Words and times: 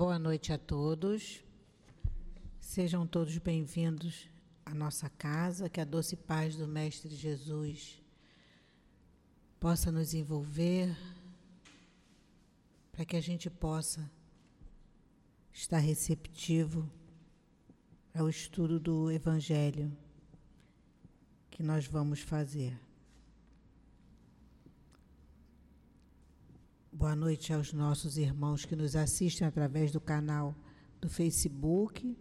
Boa 0.00 0.18
noite 0.18 0.50
a 0.50 0.56
todos. 0.56 1.44
Sejam 2.58 3.06
todos 3.06 3.36
bem-vindos 3.36 4.30
à 4.64 4.72
nossa 4.72 5.10
casa, 5.10 5.68
que 5.68 5.78
a 5.78 5.84
doce 5.84 6.16
paz 6.16 6.56
do 6.56 6.66
Mestre 6.66 7.14
Jesus 7.14 8.02
possa 9.60 9.92
nos 9.92 10.14
envolver, 10.14 10.96
para 12.90 13.04
que 13.04 13.14
a 13.14 13.20
gente 13.20 13.50
possa 13.50 14.10
estar 15.52 15.80
receptivo 15.80 16.90
ao 18.14 18.26
estudo 18.26 18.80
do 18.80 19.10
Evangelho 19.10 19.94
que 21.50 21.62
nós 21.62 21.84
vamos 21.86 22.20
fazer. 22.20 22.74
Boa 26.92 27.14
noite 27.14 27.52
aos 27.52 27.72
nossos 27.72 28.18
irmãos 28.18 28.64
que 28.64 28.74
nos 28.74 28.96
assistem 28.96 29.46
através 29.46 29.92
do 29.92 30.00
canal 30.00 30.52
do 31.00 31.08
Facebook, 31.08 32.18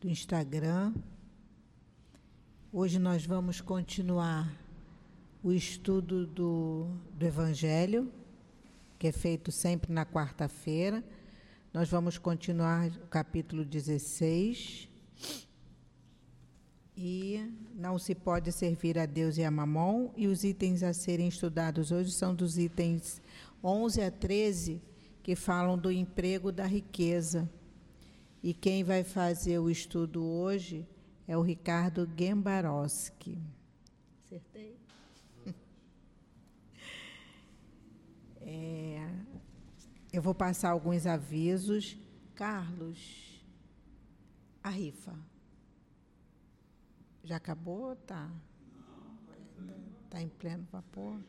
do 0.00 0.08
Instagram. 0.08 0.94
Hoje 2.72 3.00
nós 3.00 3.26
vamos 3.26 3.60
continuar 3.60 4.56
o 5.42 5.52
estudo 5.52 6.24
do, 6.24 6.86
do 7.14 7.26
Evangelho, 7.26 8.12
que 8.96 9.08
é 9.08 9.12
feito 9.12 9.50
sempre 9.50 9.92
na 9.92 10.06
quarta-feira. 10.06 11.02
Nós 11.74 11.90
vamos 11.90 12.16
continuar 12.16 12.92
o 12.92 13.08
capítulo 13.08 13.64
16. 13.64 14.88
E 16.96 17.50
não 17.74 17.98
se 17.98 18.14
pode 18.14 18.52
servir 18.52 19.00
a 19.00 19.04
Deus 19.04 19.36
e 19.36 19.42
a 19.42 19.50
Mamon, 19.50 20.10
e 20.16 20.28
os 20.28 20.44
itens 20.44 20.84
a 20.84 20.92
serem 20.92 21.26
estudados 21.26 21.90
hoje 21.90 22.12
são 22.12 22.32
dos 22.32 22.56
itens 22.56 23.20
11 23.62 24.02
a 24.02 24.10
13, 24.10 24.82
que 25.22 25.36
falam 25.36 25.78
do 25.78 25.90
emprego 25.90 26.50
da 26.50 26.66
riqueza. 26.66 27.48
E 28.42 28.52
quem 28.52 28.82
vai 28.82 29.04
fazer 29.04 29.58
o 29.58 29.70
estudo 29.70 30.24
hoje 30.24 30.86
é 31.28 31.36
o 31.36 31.42
Ricardo 31.42 32.08
Gembarowski. 32.16 33.38
Acertei? 34.24 34.76
É, 38.44 39.08
eu 40.12 40.20
vou 40.20 40.34
passar 40.34 40.70
alguns 40.70 41.06
avisos. 41.06 41.96
Carlos, 42.34 43.40
a 44.60 44.68
rifa. 44.68 45.16
Já 47.22 47.36
acabou? 47.36 47.94
Tá. 47.94 48.28
Está 50.04 50.20
em 50.20 50.28
pleno 50.28 50.66
vapor? 50.72 51.20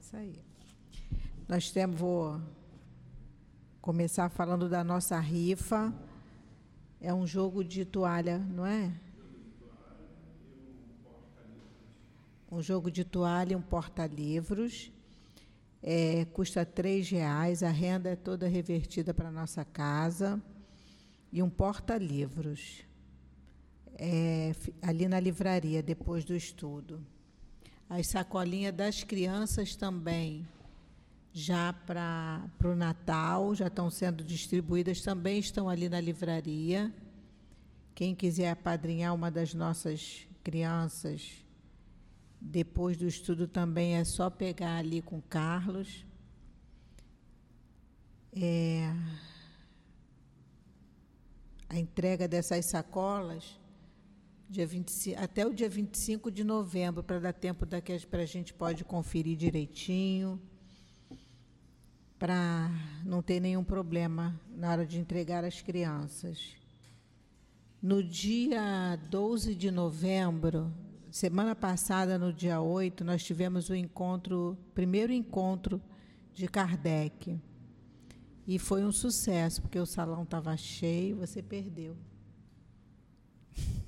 Isso 0.00 0.16
aí. 0.16 0.40
Nós 1.48 1.70
temos, 1.70 1.98
vou 1.98 2.38
começar 3.80 4.28
falando 4.28 4.68
da 4.68 4.84
nossa 4.84 5.18
rifa. 5.18 5.94
É 7.00 7.14
um 7.14 7.26
jogo 7.26 7.64
de 7.64 7.86
toalha, 7.86 8.38
não 8.38 8.66
é? 8.66 8.92
Um 12.52 12.60
jogo 12.60 12.90
de 12.90 13.02
toalha 13.02 13.54
e 13.54 13.56
um 13.56 13.62
porta-livros. 13.62 14.92
É, 15.82 16.26
custa 16.26 16.66
três 16.66 17.08
reais, 17.08 17.62
a 17.62 17.70
renda 17.70 18.10
é 18.10 18.16
toda 18.16 18.46
revertida 18.46 19.14
para 19.14 19.28
a 19.28 19.32
nossa 19.32 19.64
casa. 19.64 20.38
E 21.32 21.42
um 21.42 21.48
porta-livros. 21.48 22.82
É, 23.94 24.52
ali 24.82 25.08
na 25.08 25.18
livraria, 25.18 25.82
depois 25.82 26.26
do 26.26 26.36
estudo. 26.36 27.00
As 27.88 28.06
sacolinhas 28.06 28.74
das 28.74 29.02
crianças 29.02 29.74
também 29.74 30.46
já 31.38 31.72
para 31.72 32.50
o 32.64 32.74
Natal, 32.74 33.54
já 33.54 33.68
estão 33.68 33.88
sendo 33.88 34.24
distribuídas, 34.24 35.00
também 35.00 35.38
estão 35.38 35.68
ali 35.68 35.88
na 35.88 36.00
livraria. 36.00 36.92
Quem 37.94 38.14
quiser 38.14 38.50
apadrinhar 38.50 39.14
uma 39.14 39.30
das 39.30 39.54
nossas 39.54 40.26
crianças, 40.42 41.44
depois 42.40 42.96
do 42.96 43.06
estudo 43.06 43.46
também 43.46 43.94
é 43.94 44.04
só 44.04 44.28
pegar 44.28 44.78
ali 44.78 45.00
com 45.00 45.22
Carlos. 45.22 46.04
É, 48.32 48.92
a 51.68 51.78
entrega 51.78 52.26
dessas 52.26 52.66
sacolas 52.66 53.58
dia 54.50 54.66
25, 54.66 55.20
até 55.20 55.46
o 55.46 55.52
dia 55.52 55.68
25 55.68 56.30
de 56.30 56.42
novembro, 56.42 57.02
para 57.02 57.20
dar 57.20 57.32
tempo 57.32 57.66
para 58.10 58.22
a 58.22 58.26
gente 58.26 58.52
pode 58.54 58.84
conferir 58.84 59.36
direitinho 59.36 60.40
para 62.18 62.68
não 63.04 63.22
ter 63.22 63.38
nenhum 63.40 63.62
problema 63.62 64.38
na 64.56 64.70
hora 64.70 64.84
de 64.84 64.98
entregar 64.98 65.44
as 65.44 65.62
crianças. 65.62 66.56
No 67.80 68.02
dia 68.02 68.96
12 69.08 69.54
de 69.54 69.70
novembro, 69.70 70.72
semana 71.12 71.54
passada, 71.54 72.18
no 72.18 72.32
dia 72.32 72.60
8, 72.60 73.04
nós 73.04 73.22
tivemos 73.22 73.70
o 73.70 73.74
encontro, 73.74 74.58
primeiro 74.74 75.12
encontro 75.12 75.80
de 76.34 76.48
Kardec. 76.48 77.40
E 78.46 78.58
foi 78.58 78.84
um 78.84 78.90
sucesso, 78.90 79.62
porque 79.62 79.78
o 79.78 79.86
salão 79.86 80.24
estava 80.24 80.56
cheio, 80.56 81.18
você 81.18 81.40
perdeu. 81.42 81.96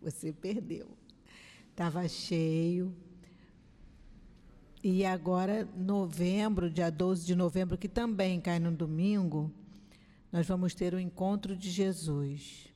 Você 0.00 0.32
perdeu. 0.32 0.96
Estava 1.70 2.06
cheio, 2.08 2.94
e 4.88 5.04
agora, 5.04 5.68
novembro, 5.76 6.70
dia 6.70 6.90
12 6.90 7.26
de 7.26 7.34
novembro, 7.34 7.76
que 7.76 7.88
também 7.88 8.40
cai 8.40 8.60
no 8.60 8.70
domingo, 8.70 9.50
nós 10.30 10.46
vamos 10.46 10.76
ter 10.76 10.94
o 10.94 11.00
encontro 11.00 11.56
de 11.56 11.68
Jesus, 11.68 12.68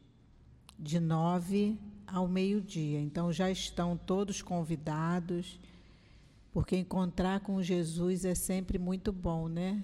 de 0.76 0.98
nove 0.98 1.78
ao 2.08 2.26
meio-dia. 2.26 3.00
Então 3.00 3.32
já 3.32 3.48
estão 3.48 3.96
todos 3.96 4.42
convidados, 4.42 5.60
porque 6.52 6.76
encontrar 6.76 7.38
com 7.42 7.62
Jesus 7.62 8.24
é 8.24 8.34
sempre 8.34 8.76
muito 8.76 9.12
bom, 9.12 9.46
né? 9.46 9.80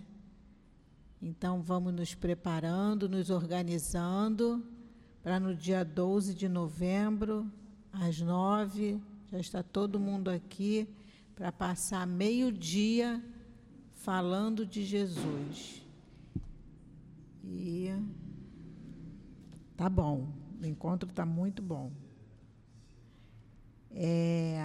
Então 1.23 1.63
vamos 1.63 1.95
nos 1.95 2.13
preparando, 2.13 3.09
nos 3.09 3.31
organizando 3.31 4.67
para 5.23 5.39
no 5.39 5.55
dia 5.55 5.85
12 5.85 6.35
de 6.35 6.49
novembro, 6.49 7.49
às 7.93 8.21
nove, 8.21 9.01
já 9.31 9.39
está 9.39 9.63
todo 9.63 10.01
mundo 10.01 10.29
aqui 10.29 10.89
para 11.37 11.53
passar 11.53 12.07
meio-dia 12.07 13.23
falando 13.95 14.65
de 14.65 14.83
Jesus. 14.85 15.83
E 17.45 17.91
tá 19.77 19.89
bom, 19.89 20.33
o 20.61 20.67
encontro 20.67 21.09
está 21.09 21.27
muito 21.27 21.63
bom. 21.63 21.93
É, 23.91 24.59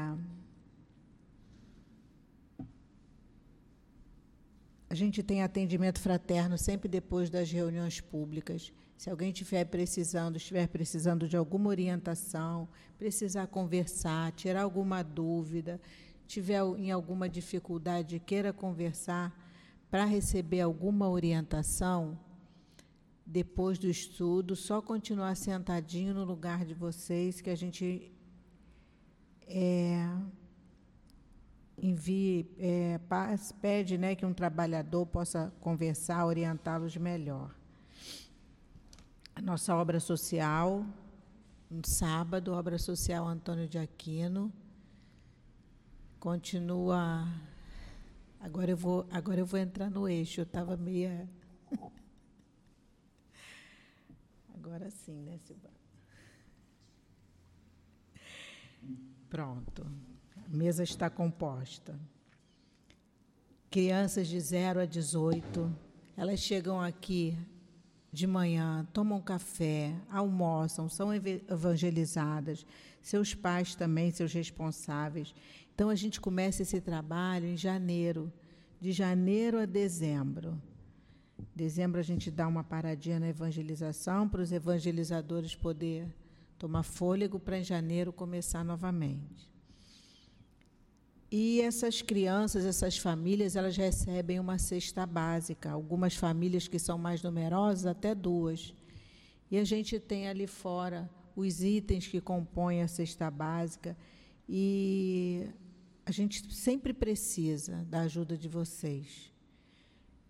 a 4.90 4.96
gente 4.96 5.22
tem 5.22 5.44
atendimento 5.44 6.00
fraterno 6.00 6.58
sempre 6.58 6.88
depois 6.88 7.30
das 7.30 7.52
reuniões 7.52 8.00
públicas. 8.00 8.72
Se 8.98 9.10
alguém 9.10 9.32
estiver 9.32 9.66
precisando, 9.66 10.38
estiver 10.38 10.68
precisando 10.68 11.28
de 11.28 11.36
alguma 11.36 11.70
orientação, 11.70 12.70
precisar 12.98 13.48
conversar, 13.48 14.32
tirar 14.34 14.62
alguma 14.62 15.02
dúvida, 15.02 15.82
tiver 16.32 16.62
em 16.78 16.92
alguma 16.92 17.28
dificuldade 17.28 18.18
queira 18.18 18.54
conversar 18.54 19.38
para 19.90 20.06
receber 20.06 20.62
alguma 20.62 21.10
orientação, 21.10 22.18
depois 23.26 23.78
do 23.78 23.88
estudo, 23.90 24.56
só 24.56 24.82
continuar 24.82 25.36
sentadinho 25.36 26.14
no 26.14 26.24
lugar 26.24 26.64
de 26.64 26.74
vocês, 26.74 27.42
que 27.42 27.50
a 27.50 27.56
gente 27.56 28.10
é, 29.46 30.10
envie, 31.78 32.50
é, 32.58 32.98
pede 33.62 33.98
né, 33.98 34.16
que 34.16 34.26
um 34.26 34.34
trabalhador 34.34 35.06
possa 35.06 35.54
conversar, 35.60 36.26
orientá-los 36.26 36.96
melhor. 36.96 37.54
A 39.36 39.42
nossa 39.42 39.76
obra 39.76 40.00
social, 40.00 40.86
no 41.70 41.86
sábado, 41.86 42.54
obra 42.54 42.78
social 42.78 43.28
Antônio 43.28 43.68
de 43.68 43.78
Aquino, 43.78 44.52
Continua. 46.22 47.28
Agora 48.40 48.70
eu 48.70 48.78
vou, 48.78 49.08
agora 49.10 49.40
eu 49.40 49.46
vou 49.46 49.60
entrar 49.60 49.90
no 49.90 50.08
eixo. 50.08 50.42
Eu 50.42 50.44
estava 50.44 50.78
meia. 50.78 51.28
Agora 54.54 54.92
sim, 54.92 55.20
né, 55.24 55.40
Silvana? 55.40 55.74
Pronto. 59.28 59.84
A 60.46 60.56
mesa 60.56 60.84
está 60.84 61.10
composta. 61.10 62.00
Crianças 63.72 64.28
de 64.28 64.40
0 64.40 64.82
a 64.82 64.86
18, 64.86 65.76
elas 66.16 66.40
chegam 66.40 66.80
aqui 66.80 67.36
de 68.12 68.28
manhã, 68.28 68.86
tomam 68.94 69.22
café, 69.22 69.96
almoçam, 70.10 70.90
são 70.90 71.12
evangelizadas, 71.14 72.66
seus 73.02 73.34
pais 73.34 73.74
também, 73.74 74.12
seus 74.12 74.34
responsáveis. 74.34 75.34
Então 75.74 75.90
a 75.90 75.96
gente 75.96 76.22
começa 76.22 76.62
esse 76.62 76.80
trabalho 76.80 77.48
em 77.48 77.58
janeiro, 77.58 78.32
de 78.80 78.92
janeiro 78.92 79.60
a 79.60 79.66
dezembro. 79.66 80.62
Dezembro 81.56 82.00
a 82.00 82.04
gente 82.04 82.30
dá 82.30 82.48
uma 82.48 82.64
paradinha 82.64 83.20
na 83.20 83.30
evangelização 83.30 84.28
para 84.28 84.42
os 84.42 84.52
evangelizadores 84.52 85.56
poder 85.56 86.08
tomar 86.58 86.84
fôlego 86.84 87.40
para 87.40 87.58
em 87.58 87.64
janeiro 87.64 88.14
começar 88.14 88.64
novamente. 88.64 89.52
E 91.32 91.62
essas 91.62 92.02
crianças, 92.02 92.66
essas 92.66 92.98
famílias, 92.98 93.56
elas 93.56 93.78
recebem 93.78 94.38
uma 94.38 94.58
cesta 94.58 95.06
básica. 95.06 95.72
Algumas 95.72 96.14
famílias 96.14 96.68
que 96.68 96.78
são 96.78 96.98
mais 96.98 97.24
numerosas, 97.24 97.86
até 97.86 98.14
duas. 98.14 98.74
E 99.50 99.58
a 99.58 99.64
gente 99.64 99.98
tem 99.98 100.28
ali 100.28 100.46
fora 100.46 101.10
os 101.34 101.64
itens 101.64 102.06
que 102.06 102.20
compõem 102.20 102.82
a 102.82 102.88
cesta 102.88 103.32
básica. 103.32 103.96
E 104.48 105.48
a 106.12 106.14
gente 106.14 106.54
sempre 106.54 106.92
precisa 106.92 107.86
da 107.86 108.02
ajuda 108.02 108.38
de 108.38 108.50
vocês. 108.50 109.32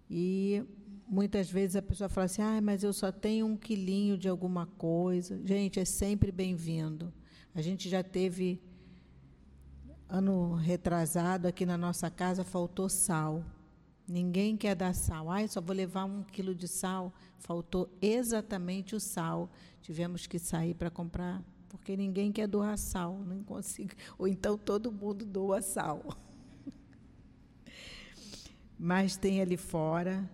E 0.08 0.64
muitas 1.08 1.50
vezes 1.50 1.76
a 1.76 1.82
pessoa 1.82 2.08
fala 2.08 2.26
assim: 2.26 2.44
ah, 2.44 2.62
mas 2.62 2.84
eu 2.84 2.94
só 2.94 3.12
tenho 3.12 3.48
um 3.48 3.58
quilinho 3.58 4.16
de 4.16 4.30
alguma 4.30 4.68
coisa. 4.68 5.42
Gente, 5.44 5.80
é 5.80 5.86
sempre 5.86 6.32
bem-vindo. 6.32 7.12
A 7.56 7.64
gente 7.64 7.90
já 7.90 8.04
teve 8.04 8.62
ano 10.08 10.54
retrasado 10.54 11.48
aqui 11.48 11.66
na 11.66 11.80
nossa 11.80 12.12
casa 12.12 12.44
faltou 12.44 12.88
sal. 12.88 13.44
Ninguém 14.08 14.56
quer 14.56 14.76
dar 14.76 14.94
sal. 14.94 15.32
Ai, 15.32 15.48
só 15.48 15.60
vou 15.60 15.76
levar 15.76 16.06
um 16.06 16.22
quilo 16.22 16.54
de 16.54 16.68
sal. 16.68 17.12
Faltou 17.40 17.90
exatamente 18.00 18.96
o 18.96 19.00
sal. 19.00 19.50
Tivemos 19.82 20.28
que 20.28 20.38
sair 20.38 20.76
para 20.76 20.92
comprar, 20.92 21.44
porque 21.72 21.96
ninguém 21.96 22.34
quer 22.34 22.48
doar 22.48 22.78
sal. 22.78 23.18
Não 23.26 23.42
consigo. 23.44 23.94
Ou 24.18 24.28
então 24.28 24.58
todo 24.58 24.92
mundo 24.92 25.26
doa 25.26 25.62
sal. 25.62 26.04
Mas 28.78 29.16
tem 29.16 29.40
ali 29.40 29.56
fora 29.56 30.30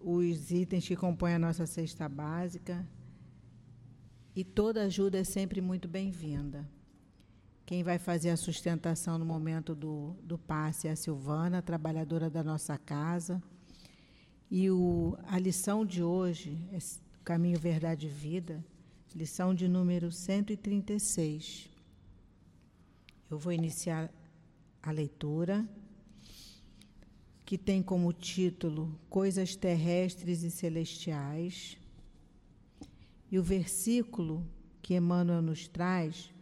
os 0.00 0.50
itens 0.50 0.88
que 0.88 0.96
compõem 0.96 1.34
a 1.34 1.38
nossa 1.38 1.66
cesta 1.66 2.08
básica. 2.08 2.88
E 4.34 4.42
toda 4.42 4.84
ajuda 4.84 5.18
é 5.18 5.24
sempre 5.24 5.60
muito 5.60 5.86
bem-vinda. 5.86 6.66
Quem 7.66 7.82
vai 7.82 7.98
fazer 7.98 8.30
a 8.30 8.36
sustentação 8.36 9.18
no 9.18 9.24
momento 9.24 9.74
do, 9.74 10.16
do 10.22 10.38
passe 10.38 10.88
é 10.88 10.92
a 10.92 10.96
Silvana, 10.96 11.60
trabalhadora 11.60 12.30
da 12.30 12.42
nossa 12.42 12.78
casa. 12.78 13.42
E 14.50 14.70
o, 14.70 15.16
a 15.26 15.38
lição 15.38 15.84
de 15.84 16.02
hoje 16.02 16.58
é 16.72 16.78
Caminho, 17.22 17.58
Verdade 17.58 18.06
e 18.06 18.10
Vida, 18.10 18.64
lição 19.14 19.54
de 19.54 19.68
número 19.68 20.10
136. 20.10 21.70
Eu 23.30 23.38
vou 23.38 23.52
iniciar 23.52 24.12
a 24.82 24.90
leitura, 24.90 25.64
que 27.44 27.56
tem 27.56 27.80
como 27.80 28.12
título 28.12 28.98
Coisas 29.08 29.54
Terrestres 29.54 30.42
e 30.42 30.50
Celestiais. 30.50 31.78
E 33.30 33.38
o 33.38 33.42
versículo 33.42 34.44
que 34.82 34.94
Emmanuel 34.94 35.42
nos 35.42 35.68
traz 35.68 36.32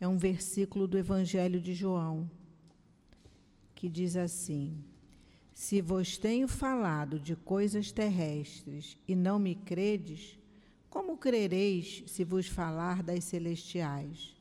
é 0.00 0.06
um 0.06 0.16
versículo 0.16 0.86
do 0.86 0.96
Evangelho 0.96 1.60
de 1.60 1.74
João, 1.74 2.30
que 3.74 3.88
diz 3.88 4.16
assim: 4.16 4.84
Se 5.52 5.80
vos 5.80 6.16
tenho 6.16 6.46
falado 6.46 7.18
de 7.18 7.34
coisas 7.34 7.90
terrestres 7.90 8.96
e 9.08 9.16
não 9.16 9.40
me 9.40 9.56
credes, 9.56 10.38
como 10.92 11.16
crereis 11.16 12.04
se 12.06 12.22
vos 12.22 12.46
falar 12.46 13.02
das 13.02 13.24
celestiais? 13.24 14.36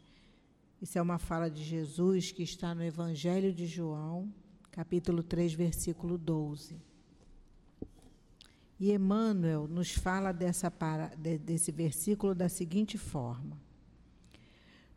Isso 0.81 0.99
é 0.99 1.01
uma 1.01 1.17
fala 1.17 1.49
de 1.49 1.63
Jesus 1.63 2.33
que 2.33 2.43
está 2.43 2.75
no 2.75 2.83
Evangelho 2.83 3.53
de 3.53 3.65
João, 3.65 4.29
capítulo 4.69 5.23
3, 5.23 5.53
versículo 5.53 6.17
12. 6.17 6.75
E 8.77 8.91
Emmanuel 8.91 9.65
nos 9.65 9.91
fala 9.91 10.33
dessa, 10.33 10.69
desse 11.39 11.71
versículo 11.71 12.35
da 12.35 12.49
seguinte 12.49 12.97
forma: 12.97 13.57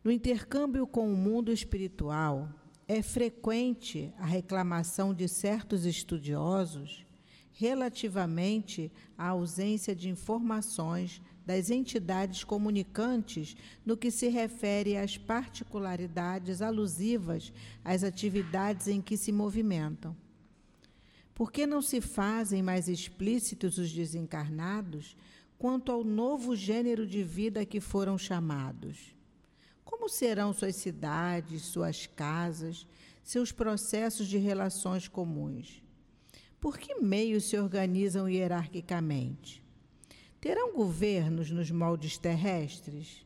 no 0.03 0.11
intercâmbio 0.11 0.85
com 0.85 1.09
o 1.09 1.15
mundo 1.15 1.53
espiritual, 1.53 2.49
é 2.85 3.01
frequente 3.01 4.13
a 4.19 4.25
reclamação 4.25 5.13
de 5.13 5.29
certos 5.29 5.85
estudiosos 5.85 7.05
relativamente 7.53 8.91
à 9.17 9.29
ausência 9.29 9.95
de 9.95 10.09
informações 10.09 11.21
das 11.45 11.69
entidades 11.69 12.43
comunicantes 12.43 13.55
no 13.85 13.95
que 13.95 14.09
se 14.09 14.27
refere 14.27 14.97
às 14.97 15.17
particularidades 15.17 16.61
alusivas 16.61 17.53
às 17.83 18.03
atividades 18.03 18.87
em 18.87 19.01
que 19.01 19.15
se 19.15 19.31
movimentam. 19.31 20.15
Por 21.35 21.51
que 21.51 21.67
não 21.67 21.81
se 21.81 22.01
fazem 22.01 22.63
mais 22.63 22.87
explícitos 22.87 23.77
os 23.77 23.91
desencarnados 23.91 25.15
quanto 25.57 25.91
ao 25.91 26.03
novo 26.03 26.55
gênero 26.55 27.05
de 27.05 27.23
vida 27.23 27.65
que 27.65 27.79
foram 27.79 28.17
chamados? 28.17 29.13
Como 29.83 30.09
serão 30.09 30.53
suas 30.53 30.75
cidades, 30.77 31.63
suas 31.63 32.07
casas, 32.07 32.87
seus 33.23 33.51
processos 33.51 34.27
de 34.27 34.37
relações 34.37 35.07
comuns? 35.07 35.83
Por 36.59 36.77
que 36.77 36.95
meios 36.95 37.43
se 37.43 37.57
organizam 37.57 38.29
hierarquicamente? 38.29 39.64
Terão 40.45 40.75
governos 40.75 41.49
nos 41.49 41.71
moldes 41.71 42.19
terrestres? 42.19 43.25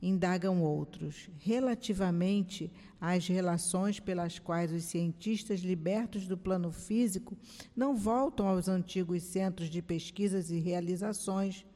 Indagam 0.00 0.62
outros, 0.62 1.28
relativamente 1.40 2.70
às 3.00 3.26
relações 3.26 3.98
pelas 3.98 4.38
quais 4.38 4.70
os 4.70 4.84
cientistas 4.84 5.62
libertos 5.62 6.28
do 6.28 6.38
plano 6.38 6.70
físico 6.70 7.36
não 7.74 7.96
voltam 7.96 8.46
aos 8.46 8.68
antigos 8.68 9.24
centros 9.24 9.68
de 9.68 9.82
pesquisas 9.82 10.48
e 10.48 10.60
realizações, 10.60 11.66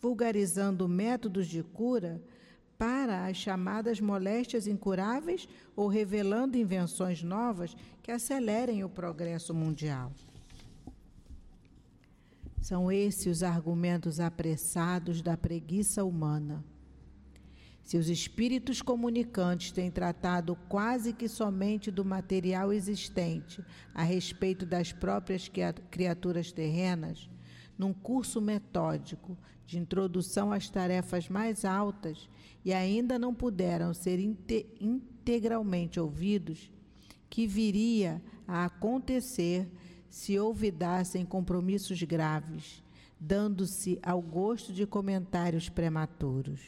vulgarizando 0.00 0.88
métodos 0.88 1.46
de 1.46 1.62
cura 1.62 2.18
para 2.78 3.26
as 3.26 3.36
chamadas 3.36 4.00
moléstias 4.00 4.66
incuráveis 4.66 5.46
ou 5.76 5.86
revelando 5.86 6.56
invenções 6.56 7.22
novas 7.22 7.76
que 8.02 8.10
acelerem 8.10 8.82
o 8.82 8.88
progresso 8.88 9.52
mundial. 9.52 10.10
São 12.60 12.90
esses 12.90 13.26
os 13.38 13.42
argumentos 13.42 14.20
apressados 14.20 15.22
da 15.22 15.36
preguiça 15.36 16.04
humana. 16.04 16.64
Se 17.82 17.96
os 17.96 18.10
espíritos 18.10 18.82
comunicantes 18.82 19.72
têm 19.72 19.90
tratado 19.90 20.54
quase 20.68 21.12
que 21.14 21.26
somente 21.26 21.90
do 21.90 22.04
material 22.04 22.70
existente 22.70 23.64
a 23.94 24.02
respeito 24.02 24.66
das 24.66 24.92
próprias 24.92 25.50
criaturas 25.90 26.52
terrenas, 26.52 27.30
num 27.78 27.94
curso 27.94 28.42
metódico 28.42 29.38
de 29.66 29.78
introdução 29.78 30.52
às 30.52 30.68
tarefas 30.68 31.28
mais 31.28 31.64
altas 31.64 32.28
e 32.64 32.74
ainda 32.74 33.18
não 33.18 33.34
puderam 33.34 33.94
ser 33.94 34.18
integralmente 34.18 35.98
ouvidos, 35.98 36.70
que 37.30 37.46
viria 37.46 38.20
a 38.46 38.64
acontecer 38.64 39.66
se 40.08 40.38
olvidassem 40.38 41.24
compromissos 41.24 42.02
graves, 42.02 42.82
dando-se 43.20 43.98
ao 44.02 44.20
gosto 44.20 44.72
de 44.72 44.86
comentários 44.86 45.68
prematuros. 45.68 46.60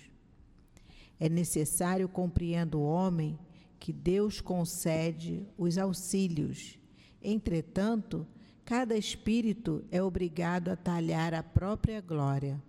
É 1.19 1.29
necessário 1.29 2.09
compreender 2.09 2.77
o 2.77 2.83
homem 2.83 3.39
que 3.79 3.93
Deus 3.93 4.41
concede 4.41 5.47
os 5.57 5.79
auxílios. 5.79 6.79
Entretanto, 7.23 8.27
cada 8.65 8.97
espírito 8.97 9.85
é 9.91 10.03
obrigado 10.03 10.69
a 10.69 10.77
talhar 10.77 11.35
a 11.35 11.43
própria 11.43 12.01
glória. 12.01 12.63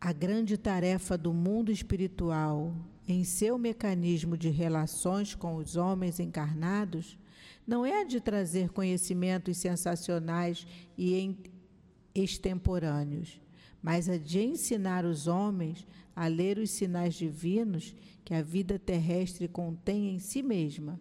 A 0.00 0.12
grande 0.12 0.56
tarefa 0.56 1.16
do 1.16 1.32
mundo 1.32 1.72
espiritual, 1.72 2.74
em 3.08 3.24
seu 3.24 3.58
mecanismo 3.58 4.36
de 4.36 4.50
relações 4.50 5.34
com 5.34 5.56
os 5.56 5.76
homens 5.76 6.20
encarnados, 6.20 7.18
não 7.66 7.84
é 7.84 8.04
de 8.04 8.20
trazer 8.20 8.70
conhecimentos 8.70 9.56
sensacionais 9.56 10.66
e 10.96 11.36
extemporâneos, 12.14 13.40
mas 13.82 14.08
a 14.08 14.16
de 14.16 14.40
ensinar 14.40 15.04
os 15.04 15.26
homens 15.26 15.86
a 16.14 16.26
ler 16.28 16.58
os 16.58 16.70
sinais 16.70 17.14
divinos 17.14 17.94
que 18.24 18.32
a 18.34 18.42
vida 18.42 18.78
terrestre 18.78 19.48
contém 19.48 20.14
em 20.14 20.18
si 20.18 20.42
mesma, 20.42 21.00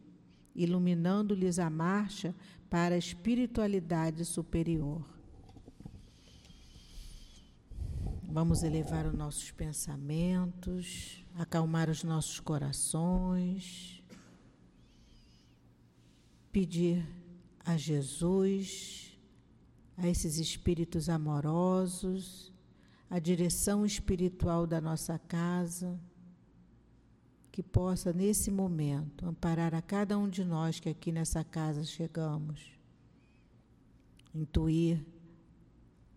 iluminando-lhes 0.55 1.59
a 1.59 1.69
marcha 1.69 2.35
para 2.69 2.95
a 2.95 2.97
espiritualidade 2.97 4.25
superior. 4.25 5.01
Vamos 8.27 8.63
elevar 8.63 9.05
os 9.05 9.13
nossos 9.13 9.51
pensamentos, 9.51 11.23
acalmar 11.35 11.89
os 11.89 12.03
nossos 12.03 12.39
corações, 12.41 13.94
pedir 16.55 17.05
a 17.65 17.75
Jesus, 17.75 19.19
a 19.97 20.07
esses 20.07 20.37
espíritos 20.37 21.09
amorosos, 21.09 22.49
a 23.09 23.19
direção 23.19 23.85
espiritual 23.85 24.65
da 24.65 24.79
nossa 24.79 25.19
casa, 25.19 25.99
que 27.51 27.61
possa, 27.61 28.13
nesse 28.13 28.49
momento, 28.49 29.27
amparar 29.27 29.75
a 29.75 29.81
cada 29.81 30.17
um 30.17 30.29
de 30.29 30.45
nós 30.45 30.79
que 30.79 30.87
aqui 30.87 31.11
nessa 31.11 31.43
casa 31.43 31.83
chegamos, 31.83 32.71
intuir 34.33 35.05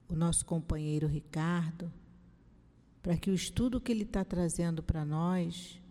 o 0.08 0.14
nosso 0.14 0.46
companheiro 0.46 1.08
Ricardo, 1.08 1.92
para 3.02 3.16
que 3.16 3.28
o 3.28 3.34
estudo 3.34 3.80
que 3.80 3.90
ele 3.90 4.04
está 4.04 4.24
trazendo 4.24 4.84
para 4.84 5.04
nós 5.04 5.82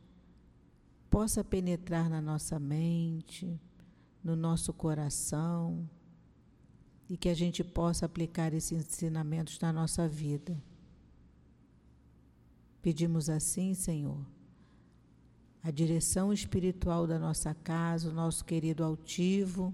possa 1.09 1.43
penetrar 1.43 2.09
na 2.09 2.21
nossa 2.21 2.57
mente, 2.57 3.59
no 4.27 4.35
nosso 4.35 4.73
coração 4.73 5.89
e 7.09 7.15
que 7.15 7.29
a 7.29 7.33
gente 7.33 7.63
possa 7.63 8.05
aplicar 8.05 8.53
esses 8.53 8.73
ensinamentos 8.73 9.57
na 9.61 9.71
nossa 9.71 10.05
vida. 10.05 10.61
Pedimos 12.81 13.29
assim, 13.29 13.73
Senhor, 13.73 14.19
a 15.63 15.71
direção 15.71 16.33
espiritual 16.33 17.07
da 17.07 17.17
nossa 17.17 17.53
casa, 17.53 18.09
o 18.09 18.13
nosso 18.13 18.43
querido 18.43 18.83
altivo, 18.83 19.73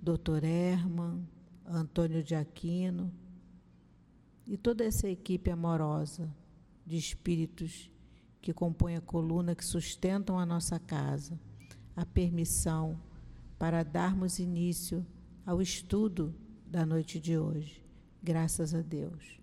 Dr. 0.00 0.44
Herman, 0.44 1.26
Antônio 1.66 2.22
de 2.22 2.36
Aquino 2.36 3.12
e 4.46 4.56
toda 4.56 4.84
essa 4.84 5.08
equipe 5.08 5.50
amorosa 5.50 6.32
de 6.86 6.96
espíritos 6.96 7.90
que 8.40 8.52
compõem 8.52 8.94
a 8.94 9.00
coluna 9.00 9.56
que 9.56 9.64
sustentam 9.64 10.38
a 10.38 10.46
nossa 10.46 10.78
casa, 10.78 11.36
a 11.96 12.06
permissão 12.06 12.96
para 13.62 13.84
darmos 13.84 14.40
início 14.40 15.06
ao 15.46 15.62
estudo 15.62 16.34
da 16.66 16.84
noite 16.84 17.20
de 17.20 17.38
hoje. 17.38 17.80
Graças 18.20 18.74
a 18.74 18.82
Deus. 18.82 19.40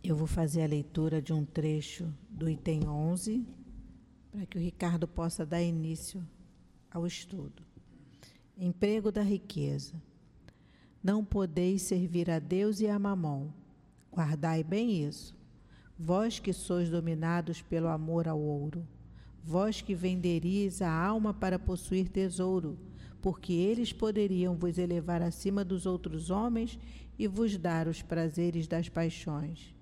Eu 0.00 0.14
vou 0.14 0.28
fazer 0.28 0.62
a 0.62 0.68
leitura 0.68 1.20
de 1.20 1.32
um 1.32 1.44
trecho 1.44 2.14
do 2.30 2.48
item 2.48 2.86
11, 2.88 3.44
para 4.30 4.46
que 4.46 4.58
o 4.58 4.60
Ricardo 4.60 5.08
possa 5.08 5.44
dar 5.44 5.60
início 5.60 6.24
ao 6.88 7.04
estudo. 7.04 7.64
Emprego 8.56 9.10
da 9.10 9.22
riqueza. 9.22 10.00
Não 11.02 11.24
podeis 11.24 11.82
servir 11.82 12.30
a 12.30 12.38
Deus 12.38 12.78
e 12.78 12.86
a 12.86 12.96
Mamon. 12.96 13.50
Guardai 14.12 14.62
bem 14.62 15.04
isso. 15.04 15.34
Vós 15.98 16.38
que 16.38 16.52
sois 16.52 16.88
dominados 16.88 17.60
pelo 17.60 17.88
amor 17.88 18.28
ao 18.28 18.38
ouro, 18.38 18.86
vós 19.44 19.80
que 19.80 19.94
venderíeis 19.94 20.82
a 20.82 20.90
alma 20.90 21.34
para 21.34 21.58
possuir 21.58 22.08
tesouro, 22.08 22.78
porque 23.20 23.52
eles 23.52 23.92
poderiam 23.92 24.54
vos 24.54 24.78
elevar 24.78 25.22
acima 25.22 25.64
dos 25.64 25.86
outros 25.86 26.30
homens 26.30 26.78
e 27.18 27.26
vos 27.26 27.56
dar 27.56 27.88
os 27.88 28.02
prazeres 28.02 28.66
das 28.66 28.88
paixões. 28.88 29.74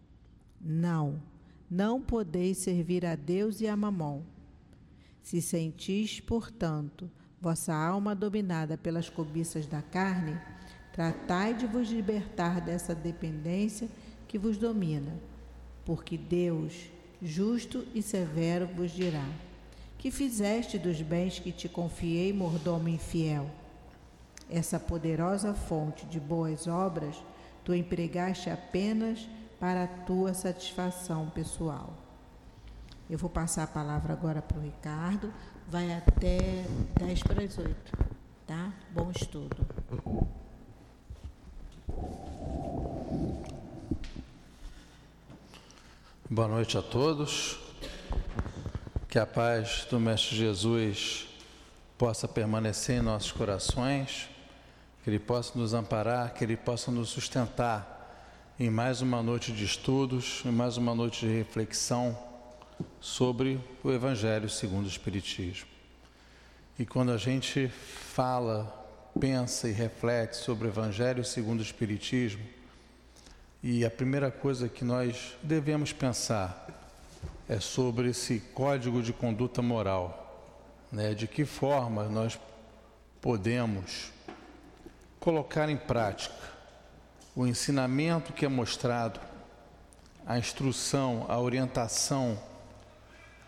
Não, 0.61 1.23
não 1.71 2.01
podeis 2.01 2.59
servir 2.59 3.07
a 3.07 3.15
Deus 3.15 3.61
e 3.61 3.67
a 3.67 3.77
Mamon. 3.77 4.23
Se 5.23 5.41
sentis, 5.41 6.21
portanto, 6.21 7.11
vossa 7.41 7.75
alma 7.75 8.15
dominada 8.15 8.77
pelas 8.77 9.09
cobiças 9.09 9.67
da 9.67 9.81
carne, 9.81 10.39
Tratai 10.93 11.55
de 11.55 11.67
vos 11.67 11.89
libertar 11.89 12.61
dessa 12.61 12.95
dependência 12.95 13.89
que 14.27 14.37
vos 14.37 14.59
domina, 14.59 15.15
porque 15.85 16.19
Deus, 16.19 16.91
justo 17.23 17.87
e 17.95 18.03
severo, 18.03 18.67
vos 18.67 18.91
dirá: 18.91 19.27
Que 20.01 20.11
fizeste 20.11 20.79
dos 20.79 21.03
bens 21.03 21.39
que 21.39 21.53
te 21.53 21.69
confiei, 21.69 22.33
mordomo 22.33 22.89
infiel? 22.89 23.51
Essa 24.49 24.81
poderosa 24.81 25.53
fonte 25.53 26.07
de 26.07 26.19
boas 26.19 26.67
obras 26.67 27.23
tu 27.63 27.75
empregaste 27.75 28.49
apenas 28.49 29.29
para 29.61 29.85
a 29.85 29.87
tua 29.87 30.33
satisfação 30.33 31.29
pessoal. 31.29 31.93
Eu 33.11 33.19
vou 33.19 33.29
passar 33.29 33.65
a 33.65 33.67
palavra 33.67 34.15
agora 34.15 34.41
para 34.41 34.57
o 34.57 34.63
Ricardo, 34.63 35.31
vai 35.69 35.93
até 35.93 36.65
10 36.99 37.23
para 37.23 37.45
as 37.45 37.59
8, 37.59 37.93
tá? 38.47 38.73
Bom 38.93 39.11
estudo. 39.11 39.67
Boa 46.31 46.49
noite 46.49 46.79
a 46.79 46.83
todos. 46.83 47.60
Que 49.11 49.19
a 49.19 49.27
paz 49.27 49.89
do 49.91 49.99
Mestre 49.99 50.37
Jesus 50.37 51.27
possa 51.99 52.29
permanecer 52.29 52.99
em 52.99 53.03
nossos 53.03 53.33
corações, 53.33 54.31
que 55.03 55.11
Ele 55.11 55.19
possa 55.19 55.59
nos 55.59 55.75
amparar, 55.75 56.33
que 56.33 56.45
Ele 56.45 56.57
possa 56.57 56.93
nos 56.93 57.09
sustentar 57.09 58.55
em 58.57 58.71
mais 58.71 59.01
uma 59.01 59.21
noite 59.21 59.51
de 59.51 59.65
estudos, 59.65 60.45
em 60.47 60.53
mais 60.53 60.77
uma 60.77 60.95
noite 60.95 61.27
de 61.27 61.33
reflexão 61.37 62.17
sobre 63.01 63.59
o 63.83 63.91
Evangelho 63.91 64.49
segundo 64.49 64.85
o 64.85 64.89
Espiritismo. 64.89 65.67
E 66.79 66.87
quando 66.87 67.11
a 67.11 67.17
gente 67.17 67.67
fala, 67.67 68.73
pensa 69.19 69.69
e 69.69 69.73
reflete 69.73 70.37
sobre 70.37 70.69
o 70.69 70.71
Evangelho 70.71 71.25
segundo 71.25 71.59
o 71.59 71.65
Espiritismo, 71.65 72.45
e 73.61 73.85
a 73.85 73.91
primeira 73.91 74.31
coisa 74.31 74.69
que 74.69 74.85
nós 74.85 75.37
devemos 75.43 75.93
pensar 75.93 76.80
é 77.51 77.59
sobre 77.59 78.11
esse 78.11 78.39
código 78.55 79.03
de 79.03 79.13
conduta 79.13 79.61
moral, 79.61 80.49
né? 80.93 81.15
De 81.15 81.27
que 81.27 81.45
forma 81.45 82.05
nós 82.05 82.39
podemos 83.21 84.13
colocar 85.19 85.69
em 85.69 85.77
prática 85.77 86.33
o 87.35 87.45
ensinamento 87.45 88.33
que 88.33 88.45
é 88.45 88.49
mostrado, 88.49 89.19
a 90.25 90.39
instrução, 90.39 91.27
a 91.29 91.41
orientação 91.41 92.41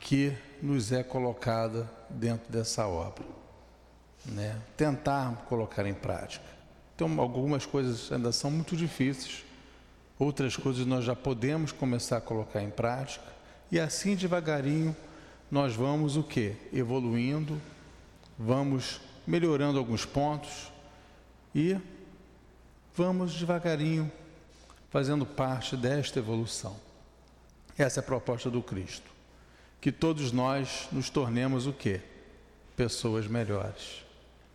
que 0.01 0.37
nos 0.61 0.91
é 0.91 1.05
colocada 1.05 1.89
dentro 2.11 2.51
dessa 2.51 2.89
obra, 2.89 3.25
né? 4.27 4.59
Tentar 4.77 5.45
colocar 5.49 5.87
em 5.87 5.95
prática. 5.95 6.45
Então, 6.97 7.21
algumas 7.21 7.65
coisas 7.65 8.11
ainda 8.11 8.33
são 8.33 8.51
muito 8.51 8.77
difíceis 8.77 9.45
Outras 10.23 10.57
coisas 10.57 10.87
nós 10.87 11.05
já 11.05 11.17
podemos 11.17 11.73
começar 11.73 12.19
a 12.19 12.21
colocar 12.21 12.63
em 12.63 12.71
prática 12.71 13.25
e 13.73 13.81
assim 13.81 14.15
devagarinho 14.15 14.95
nós 15.51 15.75
vamos 15.75 16.15
o 16.19 16.23
que? 16.23 16.55
Evoluindo, 16.71 17.61
vamos 18.39 19.01
melhorando 19.27 19.79
alguns 19.79 20.05
pontos 20.05 20.71
e 21.55 21.79
vamos 22.95 23.33
devagarinho 23.33 24.13
fazendo 24.91 25.25
parte 25.25 25.75
desta 25.75 26.19
evolução. 26.19 26.77
Essa 27.79 28.01
é 28.01 28.03
a 28.03 28.05
proposta 28.05 28.51
do 28.51 28.63
Cristo. 28.63 29.11
Que 29.81 29.91
todos 29.91 30.33
nós 30.33 30.89
nos 30.93 31.09
tornemos 31.09 31.67
o 31.67 31.73
que? 31.73 31.99
Pessoas 32.77 33.27
melhores. 33.27 34.05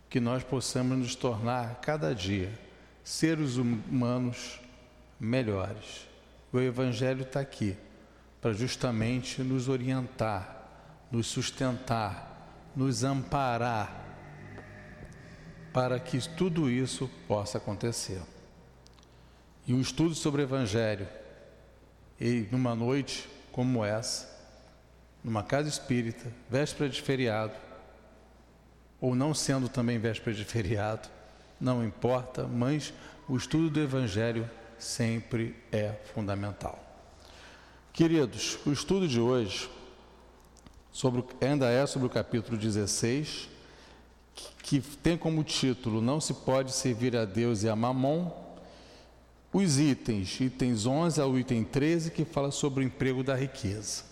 Que 0.08 0.20
nós 0.20 0.44
possamos 0.44 0.96
nos 0.96 1.14
tornar 1.16 1.80
cada 1.80 2.14
dia 2.14 2.56
seres 3.02 3.56
humanos 3.56 4.60
melhores. 5.18 6.06
O 6.52 6.60
Evangelho 6.60 7.22
está 7.22 7.40
aqui 7.40 7.76
para 8.40 8.52
justamente 8.52 9.42
nos 9.42 9.68
orientar, 9.68 10.68
nos 11.10 11.26
sustentar, 11.26 12.70
nos 12.74 13.02
amparar, 13.02 14.04
para 15.72 15.98
que 15.98 16.18
tudo 16.36 16.70
isso 16.70 17.10
possa 17.26 17.58
acontecer. 17.58 18.20
E 19.66 19.74
um 19.74 19.80
estudo 19.80 20.14
sobre 20.14 20.42
o 20.42 20.44
Evangelho, 20.44 21.08
e 22.20 22.48
numa 22.50 22.74
noite 22.74 23.28
como 23.52 23.84
essa, 23.84 24.28
numa 25.22 25.42
casa 25.42 25.68
espírita, 25.68 26.32
véspera 26.48 26.88
de 26.88 27.02
feriado, 27.02 27.54
ou 29.00 29.14
não 29.14 29.34
sendo 29.34 29.68
também 29.68 29.98
véspera 29.98 30.34
de 30.34 30.44
feriado, 30.44 31.08
não 31.60 31.84
importa, 31.84 32.44
mas 32.46 32.92
o 33.28 33.36
estudo 33.36 33.70
do 33.70 33.80
Evangelho 33.80 34.48
sempre 34.78 35.56
é 35.70 35.92
fundamental. 36.14 36.87
Queridos, 37.98 38.56
o 38.64 38.70
estudo 38.70 39.08
de 39.08 39.18
hoje 39.18 39.68
sobre, 40.92 41.24
ainda 41.40 41.68
é 41.68 41.84
sobre 41.84 42.06
o 42.06 42.08
capítulo 42.08 42.56
16, 42.56 43.48
que 44.62 44.80
tem 44.80 45.18
como 45.18 45.42
título 45.42 46.00
Não 46.00 46.20
se 46.20 46.32
pode 46.32 46.70
servir 46.70 47.16
a 47.16 47.24
Deus 47.24 47.64
e 47.64 47.68
a 47.68 47.74
Mamon. 47.74 48.30
Os 49.52 49.80
itens, 49.80 50.38
itens 50.38 50.86
11 50.86 51.20
ao 51.20 51.36
item 51.36 51.64
13, 51.64 52.12
que 52.12 52.24
fala 52.24 52.52
sobre 52.52 52.84
o 52.84 52.86
emprego 52.86 53.24
da 53.24 53.34
riqueza. 53.34 54.04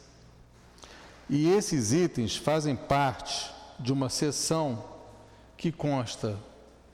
E 1.30 1.48
esses 1.48 1.92
itens 1.92 2.34
fazem 2.34 2.74
parte 2.74 3.48
de 3.78 3.92
uma 3.92 4.08
sessão 4.08 4.82
que 5.56 5.70
consta 5.70 6.36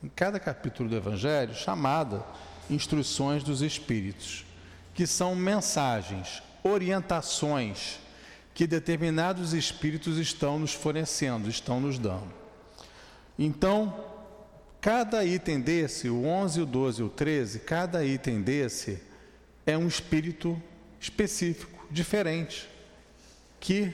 em 0.05 0.11
cada 0.11 0.39
capítulo 0.39 0.91
do 0.91 0.97
Evangelho 0.97 1.55
chamada 1.55 2.23
instruções 2.69 3.43
dos 3.43 3.63
Espíritos, 3.63 4.45
que 4.93 5.07
são 5.07 5.35
mensagens, 5.35 6.43
orientações 6.63 7.99
que 8.55 8.67
determinados 8.67 9.53
Espíritos 9.53 10.19
estão 10.19 10.59
nos 10.59 10.73
fornecendo, 10.73 11.49
estão 11.49 11.81
nos 11.81 11.99
dando. 11.99 12.33
Então, 13.39 14.05
cada 14.81 15.25
item 15.25 15.61
desse, 15.61 16.09
o 16.09 16.25
11, 16.25 16.61
o 16.61 16.67
12 16.67 17.01
e 17.01 17.05
o 17.05 17.09
13, 17.09 17.61
cada 17.61 18.05
item 18.05 18.43
desse 18.43 19.03
é 19.67 19.77
um 19.77 19.87
Espírito 19.87 20.61
específico, 21.01 21.87
diferente, 21.91 22.69
que 23.59 23.93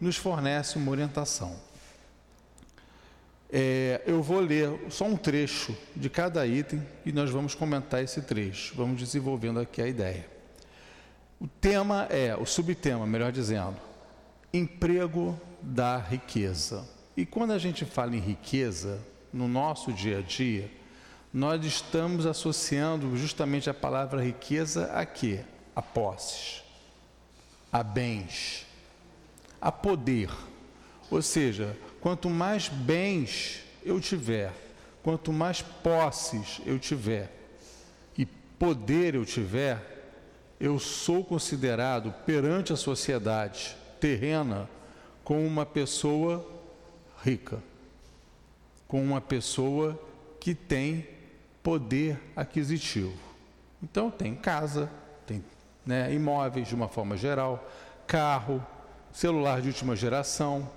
nos 0.00 0.16
fornece 0.16 0.76
uma 0.76 0.90
orientação. 0.90 1.56
É, 3.50 4.02
eu 4.06 4.22
vou 4.22 4.40
ler 4.40 4.70
só 4.90 5.04
um 5.04 5.16
trecho 5.16 5.76
de 5.94 6.10
cada 6.10 6.46
item 6.46 6.84
e 7.04 7.12
nós 7.12 7.30
vamos 7.30 7.54
comentar 7.54 8.02
esse 8.02 8.20
trecho. 8.22 8.74
Vamos 8.76 9.00
desenvolvendo 9.00 9.60
aqui 9.60 9.80
a 9.80 9.86
ideia. 9.86 10.35
O 11.38 11.46
tema 11.46 12.04
é, 12.10 12.34
o 12.34 12.46
subtema, 12.46 13.06
melhor 13.06 13.30
dizendo, 13.30 13.76
emprego 14.52 15.38
da 15.60 15.98
riqueza. 15.98 16.88
E 17.16 17.26
quando 17.26 17.52
a 17.52 17.58
gente 17.58 17.84
fala 17.84 18.16
em 18.16 18.20
riqueza, 18.20 19.00
no 19.32 19.46
nosso 19.46 19.92
dia 19.92 20.18
a 20.18 20.22
dia, 20.22 20.70
nós 21.32 21.64
estamos 21.64 22.24
associando 22.24 23.16
justamente 23.16 23.68
a 23.68 23.74
palavra 23.74 24.24
riqueza 24.24 24.86
a 24.92 25.04
quê? 25.04 25.40
A 25.74 25.82
posses, 25.82 26.62
a 27.70 27.82
bens, 27.82 28.64
a 29.60 29.70
poder. 29.70 30.30
Ou 31.10 31.20
seja, 31.20 31.76
quanto 32.00 32.30
mais 32.30 32.68
bens 32.68 33.62
eu 33.84 34.00
tiver, 34.00 34.52
quanto 35.02 35.32
mais 35.32 35.60
posses 35.60 36.60
eu 36.64 36.78
tiver 36.78 37.30
e 38.16 38.24
poder 38.24 39.14
eu 39.14 39.26
tiver, 39.26 39.95
eu 40.58 40.78
sou 40.78 41.24
considerado 41.24 42.12
perante 42.24 42.72
a 42.72 42.76
sociedade 42.76 43.76
terrena 44.00 44.68
como 45.22 45.44
uma 45.44 45.66
pessoa 45.66 46.46
rica, 47.22 47.62
com 48.86 49.02
uma 49.02 49.20
pessoa 49.20 50.00
que 50.40 50.54
tem 50.54 51.06
poder 51.62 52.18
aquisitivo. 52.34 53.12
Então 53.82 54.10
tem 54.10 54.34
casa, 54.34 54.90
tem 55.26 55.44
né, 55.84 56.12
imóveis 56.14 56.68
de 56.68 56.74
uma 56.74 56.88
forma 56.88 57.16
geral, 57.16 57.68
carro, 58.06 58.64
celular 59.12 59.60
de 59.60 59.68
última 59.68 59.96
geração, 59.96 60.70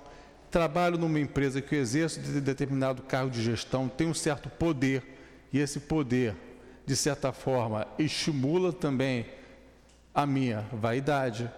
trabalho 0.50 0.98
numa 0.98 1.20
empresa 1.20 1.62
que 1.62 1.74
eu 1.74 1.80
exerço 1.80 2.20
de 2.20 2.40
determinado 2.40 3.02
cargo 3.02 3.30
de 3.30 3.42
gestão, 3.42 3.88
tem 3.88 4.08
um 4.08 4.14
certo 4.14 4.48
poder, 4.48 5.02
e 5.52 5.58
esse 5.58 5.80
poder, 5.80 6.36
de 6.84 6.96
certa 6.96 7.32
forma, 7.32 7.86
estimula 7.98 8.72
também 8.72 9.26
a 10.14 10.26
minha 10.26 10.64
vaidade, 10.72 11.50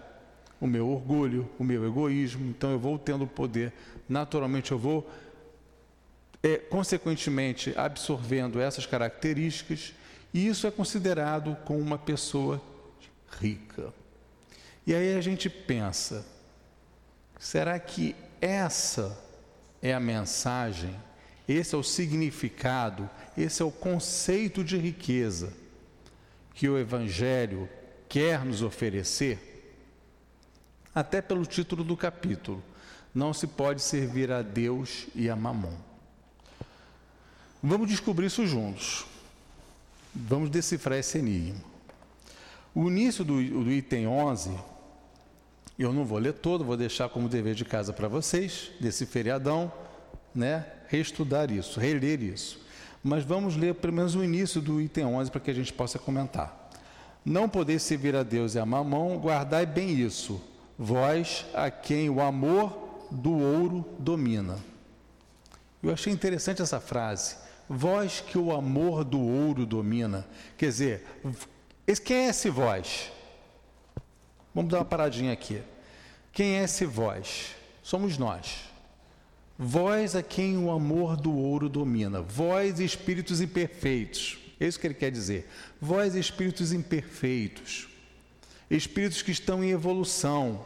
o 0.59 0.67
meu 0.67 0.89
orgulho, 0.89 1.49
o 1.57 1.63
meu 1.63 1.85
egoísmo. 1.85 2.49
Então 2.49 2.71
eu 2.71 2.79
vou 2.79 2.97
tendo 2.97 3.27
poder, 3.27 3.73
naturalmente 4.07 4.71
eu 4.71 4.77
vou, 4.77 5.09
é, 6.41 6.57
consequentemente, 6.57 7.73
absorvendo 7.77 8.59
essas 8.59 8.85
características, 8.85 9.93
e 10.33 10.47
isso 10.47 10.65
é 10.65 10.71
considerado 10.71 11.55
como 11.65 11.79
uma 11.79 11.97
pessoa 11.97 12.61
rica. 13.39 13.93
E 14.85 14.93
aí 14.93 15.15
a 15.15 15.21
gente 15.21 15.49
pensa, 15.49 16.25
Será 17.43 17.77
que 17.77 18.15
essa 18.39 19.21
é 19.81 19.93
a 19.93 19.99
mensagem? 19.99 20.95
Esse 21.45 21.75
é 21.75 21.77
o 21.77 21.83
significado, 21.83 23.09
esse 23.37 23.61
é 23.61 23.65
o 23.65 23.69
conceito 23.69 24.63
de 24.63 24.77
riqueza 24.77 25.51
que 26.53 26.69
o 26.69 26.77
Evangelho 26.77 27.67
quer 28.13 28.45
nos 28.45 28.61
oferecer? 28.61 29.73
Até 30.93 31.19
pelo 31.19 31.47
título 31.47 31.83
do 31.83 31.97
capítulo: 31.97 32.63
Não 33.11 33.33
se 33.33 33.47
pode 33.47 33.81
servir 33.81 34.31
a 34.31 34.43
Deus 34.43 35.07
e 35.15 35.31
a 35.31 35.35
Mamon. 35.35 35.73
Vamos 37.63 37.87
descobrir 37.87 38.27
isso 38.27 38.45
juntos. 38.45 39.03
Vamos 40.13 40.51
decifrar 40.51 40.99
esse 40.99 41.17
enigma. 41.17 41.59
O 42.75 42.87
início 42.87 43.25
do, 43.25 43.41
do 43.63 43.71
item 43.71 44.05
11 44.05 44.51
eu 45.79 45.91
não 45.91 46.05
vou 46.05 46.19
ler 46.19 46.33
todo, 46.33 46.63
vou 46.63 46.77
deixar 46.77 47.09
como 47.09 47.27
dever 47.27 47.55
de 47.55 47.65
casa 47.65 47.91
para 47.91 48.07
vocês, 48.07 48.69
desse 48.79 49.07
feriadão, 49.07 49.73
né? 50.35 50.67
Reestudar 50.87 51.49
isso, 51.49 51.79
reler 51.79 52.21
isso. 52.21 52.59
Mas 53.03 53.23
vamos 53.23 53.55
ler 53.55 53.73
pelo 53.73 53.93
menos 53.93 54.13
o 54.13 54.23
início 54.23 54.61
do 54.61 54.79
item 54.79 55.05
11 55.05 55.31
para 55.31 55.41
que 55.41 55.49
a 55.49 55.53
gente 55.53 55.73
possa 55.73 55.97
comentar. 55.97 56.62
Não 57.25 57.47
podeis 57.47 57.83
servir 57.83 58.15
a 58.15 58.23
Deus 58.23 58.55
e 58.55 58.59
a 58.59 58.65
mamão, 58.65 59.17
guardai 59.17 59.65
bem 59.65 59.91
isso, 59.91 60.41
vós 60.77 61.45
a 61.53 61.71
quem 61.71 62.09
o 62.09 62.19
amor 62.19 63.07
do 63.09 63.31
ouro 63.31 63.85
domina. 63.97 64.57
Eu 65.81 65.91
achei 65.91 66.11
interessante 66.11 66.61
essa 66.61 66.79
frase. 66.79 67.35
Vós 67.69 68.21
que 68.21 68.37
o 68.37 68.51
amor 68.53 69.03
do 69.03 69.19
ouro 69.19 69.65
domina. 69.65 70.27
Quer 70.57 70.67
dizer, 70.67 71.05
quem 72.03 72.17
é 72.17 72.29
esse 72.29 72.49
vós? 72.49 73.11
Vamos 74.53 74.71
dar 74.71 74.79
uma 74.79 74.85
paradinha 74.85 75.31
aqui. 75.31 75.61
Quem 76.31 76.59
é 76.59 76.63
esse 76.63 76.85
vós? 76.85 77.55
Somos 77.81 78.17
nós. 78.17 78.65
Vós 79.57 80.15
a 80.15 80.23
quem 80.23 80.57
o 80.57 80.71
amor 80.71 81.15
do 81.15 81.33
ouro 81.35 81.69
domina. 81.69 82.21
Vós, 82.21 82.79
espíritos 82.79 83.39
imperfeitos. 83.39 84.39
É 84.63 84.67
isso 84.67 84.79
que 84.79 84.87
ele 84.87 84.93
quer 84.93 85.11
dizer. 85.11 85.49
Vós, 85.81 86.15
espíritos 86.15 86.71
imperfeitos. 86.71 87.87
Espíritos 88.69 89.21
que 89.21 89.31
estão 89.31 89.63
em 89.63 89.71
evolução, 89.71 90.65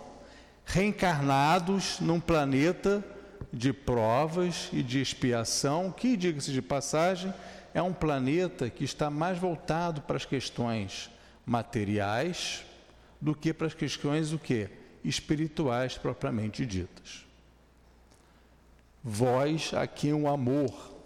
reencarnados 0.65 1.99
num 1.99 2.19
planeta 2.19 3.03
de 3.51 3.73
provas 3.73 4.69
e 4.71 4.83
de 4.83 5.01
expiação, 5.01 5.91
que, 5.91 6.15
diga-se 6.15 6.51
de 6.51 6.62
passagem, 6.62 7.33
é 7.73 7.81
um 7.81 7.93
planeta 7.93 8.69
que 8.69 8.83
está 8.83 9.10
mais 9.10 9.38
voltado 9.38 10.01
para 10.01 10.17
as 10.17 10.25
questões 10.25 11.10
materiais, 11.45 12.63
do 13.19 13.33
que 13.33 13.51
para 13.53 13.67
as 13.67 13.73
questões 13.73 14.31
o 14.31 14.38
quê? 14.38 14.69
espirituais 15.03 15.97
propriamente 15.97 16.65
ditas. 16.65 17.25
Vós 19.03 19.73
a 19.73 19.88
quem 19.88 20.13
o 20.13 20.27
amor, 20.27 20.96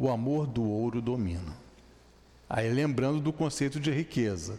o 0.00 0.08
amor 0.08 0.46
do 0.46 0.62
ouro 0.64 1.02
domina. 1.02 1.54
Aí 2.48 2.72
lembrando 2.72 3.20
do 3.20 3.34
conceito 3.34 3.78
de 3.78 3.90
riqueza, 3.90 4.58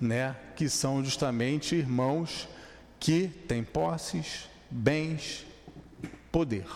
né? 0.00 0.34
Que 0.56 0.68
são 0.68 1.02
justamente 1.04 1.76
irmãos 1.76 2.48
que 2.98 3.28
têm 3.46 3.62
posses, 3.62 4.48
bens, 4.68 5.46
poder. 6.32 6.66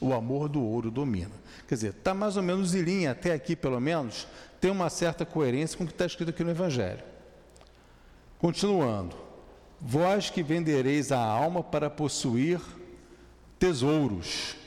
O 0.00 0.14
amor 0.14 0.48
do 0.48 0.62
ouro 0.62 0.90
domina. 0.90 1.32
Quer 1.68 1.74
dizer, 1.74 1.90
está 1.90 2.14
mais 2.14 2.38
ou 2.38 2.42
menos 2.42 2.74
em 2.74 2.80
linha, 2.80 3.10
até 3.10 3.34
aqui 3.34 3.54
pelo 3.54 3.78
menos, 3.78 4.26
tem 4.58 4.70
uma 4.70 4.88
certa 4.88 5.26
coerência 5.26 5.76
com 5.76 5.84
o 5.84 5.86
que 5.86 5.92
está 5.92 6.06
escrito 6.06 6.30
aqui 6.30 6.42
no 6.42 6.50
Evangelho. 6.50 7.04
Continuando, 8.38 9.14
vós 9.78 10.30
que 10.30 10.42
vendereis 10.42 11.12
a 11.12 11.20
alma 11.20 11.62
para 11.62 11.90
possuir 11.90 12.58
tesouros. 13.58 14.57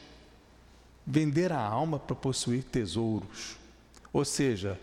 Vender 1.06 1.52
a 1.52 1.60
alma 1.60 2.00
para 2.00 2.16
possuir 2.16 2.64
tesouros. 2.64 3.58
Ou 4.14 4.24
seja, 4.26 4.80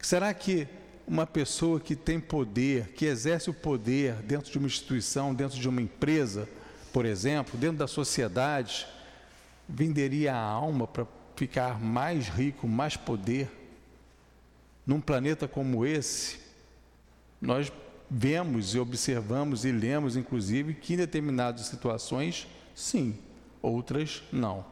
será 0.00 0.32
que 0.34 0.68
uma 1.06 1.26
pessoa 1.26 1.78
que 1.78 1.94
tem 1.94 2.18
poder, 2.18 2.88
que 2.88 3.06
exerce 3.06 3.48
o 3.48 3.54
poder 3.54 4.14
dentro 4.22 4.50
de 4.50 4.58
uma 4.58 4.66
instituição, 4.66 5.32
dentro 5.32 5.58
de 5.58 5.68
uma 5.68 5.80
empresa, 5.80 6.48
por 6.92 7.06
exemplo, 7.06 7.58
dentro 7.58 7.78
da 7.78 7.86
sociedade, 7.86 8.86
venderia 9.68 10.34
a 10.34 10.40
alma 10.40 10.86
para 10.86 11.06
ficar 11.36 11.80
mais 11.80 12.28
rico, 12.28 12.66
mais 12.66 12.96
poder? 12.96 13.48
Num 14.84 15.00
planeta 15.00 15.46
como 15.46 15.86
esse, 15.86 16.38
nós 17.40 17.72
vemos 18.10 18.74
e 18.74 18.78
observamos 18.78 19.64
e 19.64 19.72
lemos, 19.72 20.16
inclusive, 20.16 20.74
que 20.74 20.94
em 20.94 20.96
determinadas 20.96 21.66
situações, 21.66 22.46
sim, 22.74 23.18
outras 23.60 24.22
não. 24.32 24.64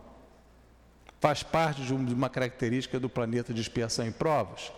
Faz 1.24 1.42
parte 1.42 1.80
de 1.80 1.94
uma 1.94 2.28
característica 2.28 3.00
do 3.00 3.08
planeta 3.08 3.54
de 3.54 3.58
expiação 3.58 4.06
e 4.06 4.10
provas? 4.10 4.70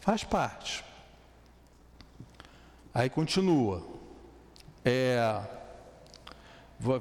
Faz 0.00 0.24
parte. 0.24 0.84
Aí 2.92 3.08
continua. 3.08 3.86
É, 4.84 5.40
vou 6.80 6.96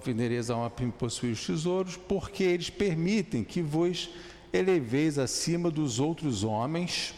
a 0.51 0.55
uma 0.55 0.69
possuir 0.69 1.33
os 1.33 1.43
tesouros, 1.43 1.97
porque 1.97 2.43
eles 2.43 2.69
permitem 2.69 3.43
que 3.43 3.59
vos 3.59 4.11
eleveis 4.53 5.17
acima 5.17 5.71
dos 5.71 5.99
outros 5.99 6.43
homens 6.43 7.15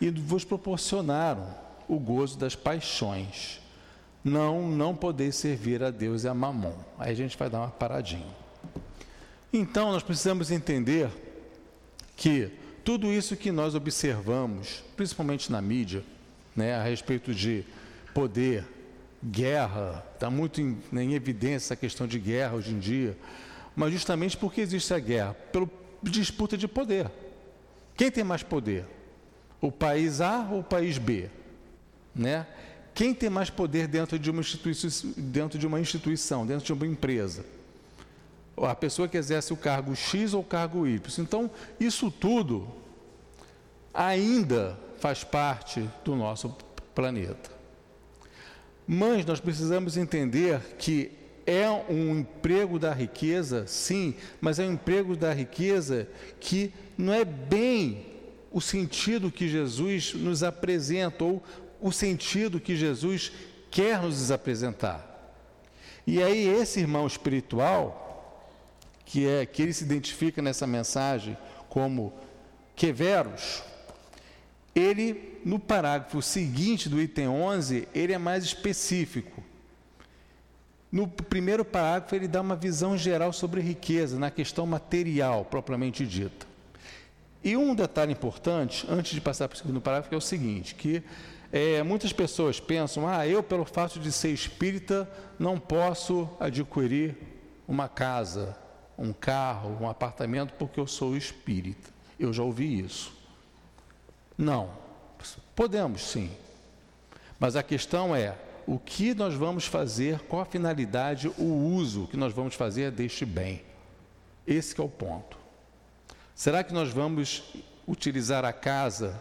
e 0.00 0.08
vos 0.08 0.42
proporcionaram 0.42 1.54
o 1.86 1.98
gozo 1.98 2.38
das 2.38 2.56
paixões. 2.56 3.60
Não, 4.24 4.66
não 4.70 4.96
poder 4.96 5.32
servir 5.32 5.82
a 5.82 5.90
Deus 5.90 6.24
e 6.24 6.28
a 6.28 6.32
mamon. 6.32 6.72
Aí 6.98 7.12
a 7.12 7.14
gente 7.14 7.36
vai 7.36 7.50
dar 7.50 7.58
uma 7.58 7.68
paradinha. 7.68 8.43
Então, 9.56 9.92
nós 9.92 10.02
precisamos 10.02 10.50
entender 10.50 11.08
que 12.16 12.50
tudo 12.84 13.12
isso 13.12 13.36
que 13.36 13.52
nós 13.52 13.76
observamos, 13.76 14.82
principalmente 14.96 15.50
na 15.50 15.62
mídia, 15.62 16.02
né, 16.56 16.74
a 16.74 16.82
respeito 16.82 17.32
de 17.32 17.64
poder, 18.12 18.66
guerra, 19.24 20.04
está 20.12 20.28
muito 20.28 20.60
em, 20.60 20.76
né, 20.90 21.04
em 21.04 21.14
evidência 21.14 21.66
essa 21.66 21.76
questão 21.76 22.06
de 22.06 22.18
guerra 22.18 22.56
hoje 22.56 22.72
em 22.72 22.78
dia, 22.80 23.16
mas 23.76 23.92
justamente 23.92 24.36
porque 24.36 24.60
existe 24.60 24.92
a 24.92 24.98
guerra? 24.98 25.34
Pela 25.52 25.70
disputa 26.02 26.56
de 26.56 26.66
poder. 26.66 27.08
Quem 27.96 28.10
tem 28.10 28.24
mais 28.24 28.42
poder? 28.42 28.84
O 29.60 29.70
país 29.70 30.20
A 30.20 30.48
ou 30.50 30.60
o 30.60 30.64
país 30.64 30.98
B? 30.98 31.30
né? 32.14 32.46
Quem 32.94 33.12
tem 33.12 33.28
mais 33.28 33.50
poder 33.50 33.88
dentro 33.88 34.18
de 34.18 34.30
uma 34.30 34.42
dentro 35.16 35.58
de 35.58 35.66
uma 35.66 35.80
instituição, 35.80 36.46
dentro 36.46 36.64
de 36.64 36.72
uma 36.72 36.86
empresa? 36.86 37.44
A 38.56 38.74
pessoa 38.74 39.08
que 39.08 39.16
exerce 39.16 39.52
o 39.52 39.56
cargo 39.56 39.94
X 39.94 40.34
ou 40.34 40.40
o 40.40 40.44
cargo 40.44 40.86
Y. 40.86 41.00
Então, 41.18 41.50
isso 41.78 42.10
tudo 42.10 42.68
ainda 43.92 44.78
faz 44.98 45.24
parte 45.24 45.88
do 46.04 46.14
nosso 46.14 46.56
planeta. 46.94 47.50
Mas 48.86 49.24
nós 49.24 49.40
precisamos 49.40 49.96
entender 49.96 50.60
que 50.78 51.10
é 51.46 51.68
um 51.70 52.18
emprego 52.18 52.78
da 52.78 52.92
riqueza, 52.92 53.66
sim, 53.66 54.14
mas 54.40 54.58
é 54.58 54.64
um 54.64 54.72
emprego 54.72 55.16
da 55.16 55.32
riqueza 55.32 56.08
que 56.40 56.72
não 56.96 57.12
é 57.12 57.24
bem 57.24 58.06
o 58.50 58.60
sentido 58.60 59.30
que 59.30 59.48
Jesus 59.48 60.14
nos 60.14 60.42
apresenta, 60.42 61.24
ou 61.24 61.42
o 61.80 61.90
sentido 61.90 62.60
que 62.60 62.76
Jesus 62.76 63.32
quer 63.70 64.00
nos 64.00 64.30
apresentar. 64.30 65.10
E 66.06 66.22
aí, 66.22 66.46
esse 66.46 66.80
irmão 66.80 67.06
espiritual, 67.06 68.03
que 69.04 69.26
é 69.26 69.44
que 69.46 69.62
ele 69.62 69.72
se 69.72 69.84
identifica 69.84 70.40
nessa 70.40 70.66
mensagem 70.66 71.36
como 71.68 72.12
Queveros, 72.76 73.62
ele, 74.74 75.40
no 75.44 75.58
parágrafo 75.58 76.20
seguinte 76.20 76.88
do 76.88 77.00
item 77.00 77.28
11, 77.28 77.88
ele 77.94 78.12
é 78.12 78.18
mais 78.18 78.44
específico. 78.44 79.42
No 80.90 81.06
primeiro 81.06 81.64
parágrafo, 81.64 82.14
ele 82.14 82.26
dá 82.26 82.40
uma 82.40 82.56
visão 82.56 82.96
geral 82.96 83.32
sobre 83.32 83.60
riqueza, 83.60 84.18
na 84.18 84.30
questão 84.30 84.66
material, 84.66 85.44
propriamente 85.44 86.06
dita. 86.06 86.46
E 87.42 87.56
um 87.56 87.74
detalhe 87.74 88.12
importante, 88.12 88.86
antes 88.88 89.12
de 89.12 89.20
passar 89.20 89.48
para 89.48 89.54
o 89.54 89.58
segundo 89.58 89.80
parágrafo, 89.80 90.14
é 90.14 90.18
o 90.18 90.20
seguinte, 90.20 90.74
que 90.74 91.02
é, 91.52 91.82
muitas 91.82 92.12
pessoas 92.12 92.58
pensam, 92.58 93.06
ah, 93.06 93.26
eu 93.28 93.42
pelo 93.42 93.64
fato 93.64 94.00
de 94.00 94.10
ser 94.10 94.30
espírita 94.30 95.08
não 95.38 95.58
posso 95.58 96.28
adquirir 96.40 97.16
uma 97.68 97.88
casa, 97.88 98.56
um 98.98 99.12
carro, 99.12 99.76
um 99.80 99.88
apartamento 99.88 100.54
porque 100.54 100.78
eu 100.78 100.86
sou 100.86 101.16
espírita. 101.16 101.90
Eu 102.18 102.32
já 102.32 102.42
ouvi 102.42 102.80
isso. 102.80 103.12
Não. 104.36 104.70
Podemos 105.54 106.02
sim. 106.02 106.30
Mas 107.38 107.56
a 107.56 107.62
questão 107.62 108.14
é, 108.14 108.36
o 108.66 108.78
que 108.78 109.14
nós 109.14 109.34
vamos 109.34 109.66
fazer, 109.66 110.20
qual 110.20 110.42
a 110.42 110.46
finalidade, 110.46 111.28
o 111.38 111.44
uso 111.44 112.06
que 112.06 112.16
nós 112.16 112.32
vamos 112.32 112.54
fazer 112.54 112.90
deste 112.90 113.24
bem? 113.24 113.62
Esse 114.46 114.78
é 114.80 114.84
o 114.84 114.88
ponto. 114.88 115.36
Será 116.34 116.64
que 116.64 116.72
nós 116.72 116.90
vamos 116.90 117.42
utilizar 117.86 118.44
a 118.44 118.52
casa, 118.52 119.20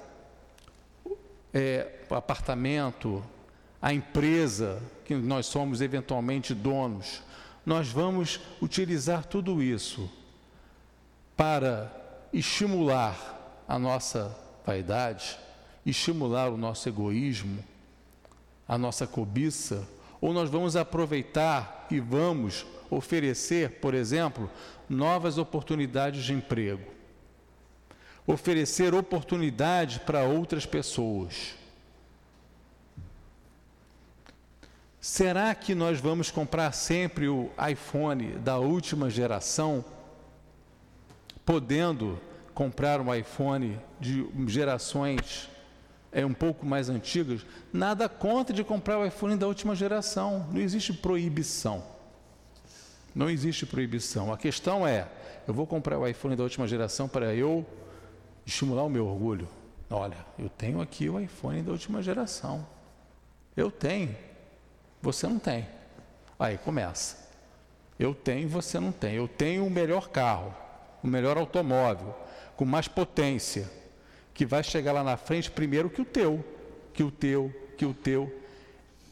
é, 1.54 2.00
o 2.10 2.16
apartamento, 2.16 3.24
a 3.82 3.94
empresa 3.94 4.82
que 5.06 5.14
nós 5.14 5.46
somos 5.46 5.82
eventualmente 5.82 6.54
donos? 6.54 7.22
Nós 7.66 7.88
vamos 7.88 8.40
utilizar 8.62 9.26
tudo 9.26 9.64
isso 9.64 10.10
para 11.38 11.92
estimular 12.34 13.64
a 13.68 13.80
nossa 13.80 14.36
vaidade, 14.66 15.38
estimular 15.86 16.50
o 16.50 16.58
nosso 16.58 16.90
egoísmo, 16.90 17.64
a 18.68 18.78
nossa 18.78 19.08
cobiça, 19.08 19.88
ou 20.20 20.34
nós 20.34 20.50
vamos 20.50 20.76
aproveitar 20.76 21.88
e 21.90 22.00
vamos 22.00 22.66
oferecer, 22.90 23.80
por 23.80 23.94
exemplo, 23.94 24.50
novas 24.90 25.38
oportunidades 25.38 26.24
de 26.24 26.34
emprego, 26.34 26.92
oferecer 28.26 28.94
oportunidade 28.94 30.02
para 30.02 30.24
outras 30.24 30.66
pessoas. 30.66 31.56
Será 35.04 35.54
que 35.54 35.76
nós 35.76 36.00
vamos 36.00 36.32
comprar 36.32 36.72
sempre 36.72 37.28
o 37.28 37.52
iPhone 37.70 38.38
da 38.38 38.58
última 38.58 39.10
geração, 39.10 39.84
podendo 41.46 42.18
comprar 42.54 43.02
um 43.02 43.14
iPhone 43.14 43.78
de 44.00 44.26
gerações 44.48 45.50
é, 46.10 46.26
um 46.26 46.34
pouco 46.34 46.66
mais 46.66 46.88
antigas? 46.88 47.46
Nada 47.74 48.08
contra 48.08 48.56
de 48.56 48.64
comprar 48.64 48.98
o 48.98 49.06
iPhone 49.06 49.36
da 49.36 49.46
última 49.46 49.76
geração. 49.76 50.48
Não 50.50 50.62
existe 50.62 50.94
proibição. 50.94 51.84
Não 53.14 53.30
existe 53.30 53.66
proibição. 53.66 54.32
A 54.32 54.38
questão 54.38 54.88
é: 54.88 55.10
eu 55.46 55.54
vou 55.54 55.68
comprar 55.68 56.00
o 56.00 56.08
iPhone 56.08 56.38
da 56.38 56.44
última 56.44 56.66
geração 56.66 57.10
para 57.10 57.36
eu 57.36 57.66
estimular 58.46 58.84
o 58.84 58.90
meu 58.90 59.06
orgulho. 59.06 59.50
Olha, 59.90 60.26
eu 60.40 60.48
tenho 60.48 60.80
aqui 60.80 61.10
o 61.10 61.20
iPhone 61.20 61.62
da 61.62 61.74
última 61.74 62.02
geração. 62.02 62.66
Eu 63.54 63.70
tenho. 63.70 64.16
Você 65.04 65.28
não 65.28 65.38
tem. 65.38 65.68
Aí 66.40 66.58
começa. 66.58 67.18
Eu 68.00 68.16
tenho, 68.16 68.48
você 68.48 68.80
não 68.80 68.94
tem. 68.94 69.16
Eu 69.16 69.28
tenho 69.28 69.66
o 69.66 69.70
melhor 69.70 70.08
carro, 70.08 70.56
o 71.04 71.08
melhor 71.08 71.38
automóvel, 71.38 72.16
com 72.56 72.64
mais 72.64 72.88
potência, 72.88 73.70
que 74.34 74.46
vai 74.46 74.64
chegar 74.64 74.94
lá 74.94 75.04
na 75.04 75.18
frente 75.18 75.52
primeiro 75.52 75.90
que 75.90 76.02
o 76.02 76.06
teu, 76.06 76.44
que 76.94 77.04
o 77.04 77.12
teu, 77.12 77.54
que 77.78 77.86
o 77.86 77.94
teu. 77.94 78.34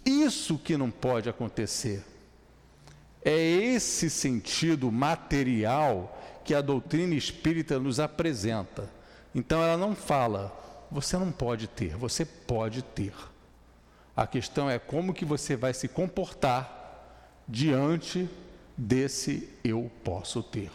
Isso 0.06 0.58
que 0.58 0.78
não 0.78 0.90
pode 0.90 1.28
acontecer. 1.28 2.06
É 3.24 3.38
esse 3.38 4.10
sentido 4.10 4.90
material 4.90 6.18
que 6.46 6.56
a 6.56 6.62
doutrina 6.62 7.16
espírita 7.16 7.78
nos 7.78 8.00
apresenta. 8.00 8.90
Então 9.36 9.62
ela 9.62 9.76
não 9.76 9.94
fala, 9.94 10.58
você 10.90 11.18
não 11.18 11.34
pode 11.34 11.68
ter, 11.68 11.98
você 11.98 12.24
pode 12.24 12.82
ter. 12.82 13.14
A 14.16 14.28
questão 14.28 14.70
é 14.70 14.78
como 14.78 15.14
que 15.14 15.24
você 15.24 15.56
vai 15.56 15.74
se 15.74 15.88
comportar 15.88 16.80
diante 17.48 18.30
desse 18.78 19.50
eu 19.64 19.90
posso 20.04 20.44
ter. 20.44 20.72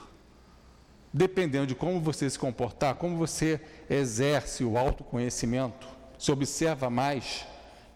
Dependendo 1.12 1.66
de 1.66 1.74
como 1.74 2.00
você 2.00 2.28
se 2.28 2.38
comportar, 2.38 2.94
como 2.96 3.16
você 3.16 3.60
exerce 3.88 4.64
o 4.64 4.76
autoconhecimento, 4.76 5.86
se 6.18 6.32
observa 6.32 6.88
mais 6.88 7.46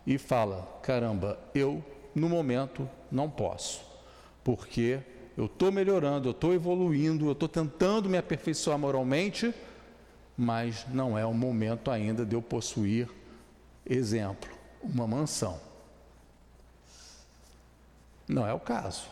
e 0.07 0.19
fala: 0.19 0.81
caramba, 0.83 1.39
eu 1.55 1.85
no 2.15 2.29
momento 2.29 2.89
não 3.11 3.29
posso, 3.29 3.83
porque 4.45 5.01
eu 5.37 5.47
estou 5.47 5.73
melhorando, 5.73 6.29
eu 6.29 6.33
estou 6.33 6.53
evoluindo, 6.55 7.27
eu 7.27 7.33
estou 7.33 7.49
tentando 7.49 8.09
me 8.09 8.19
aperfeiçoar 8.19 8.79
moralmente, 8.79 9.55
mas 10.37 10.87
não 10.89 11.17
é 11.17 11.25
o 11.25 11.33
momento 11.33 11.91
ainda 11.91 12.25
de 12.27 12.35
eu 12.35 12.43
possuir 12.43 13.09
exemplo 13.87 14.60
uma 14.83 15.07
mansão. 15.07 15.61
Não 18.27 18.47
é 18.47 18.53
o 18.53 18.61
caso. 18.61 19.05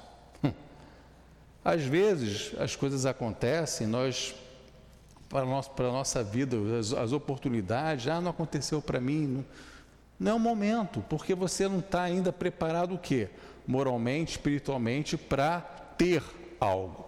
Às 1.65 1.83
vezes 1.83 2.53
as 2.59 2.77
coisas 2.77 3.05
acontecem, 3.05 3.87
nós, 3.87 4.35
para, 5.29 5.45
nós, 5.45 5.69
para 5.69 5.89
a 5.89 5.93
nossa 5.93 6.23
vida, 6.23 6.57
as, 6.79 6.93
as 6.93 7.13
oportunidades, 7.13 8.07
ah, 8.09 8.21
não 8.21 8.31
aconteceu 8.31 8.81
para 8.81 9.01
mim. 9.01 9.27
Não, 9.27 9.45
não 10.19 10.33
é 10.33 10.35
o 10.35 10.41
momento, 10.41 11.05
porque 11.09 11.35
você 11.35 11.69
não 11.69 11.81
está 11.81 12.03
ainda 12.03 12.33
preparado 12.33 12.95
o 12.95 12.99
quê? 12.99 13.29
Moralmente, 13.67 14.33
espiritualmente, 14.33 15.17
para 15.17 15.61
ter 15.97 16.23
algo. 16.61 17.08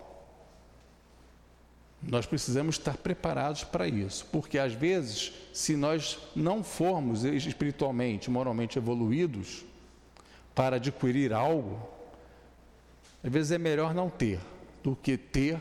Nós 2.02 2.24
precisamos 2.24 2.76
estar 2.76 2.96
preparados 2.96 3.62
para 3.62 3.86
isso, 3.86 4.26
porque 4.32 4.58
às 4.58 4.72
vezes, 4.72 5.32
se 5.52 5.76
nós 5.76 6.18
não 6.34 6.64
formos 6.64 7.24
espiritualmente, 7.24 8.30
moralmente 8.30 8.78
evoluídos 8.78 9.64
para 10.54 10.76
adquirir 10.76 11.32
algo, 11.32 11.78
às 13.22 13.30
vezes 13.30 13.52
é 13.52 13.58
melhor 13.58 13.92
não 13.94 14.08
ter 14.08 14.40
do 14.82 14.96
que 14.96 15.18
ter 15.18 15.60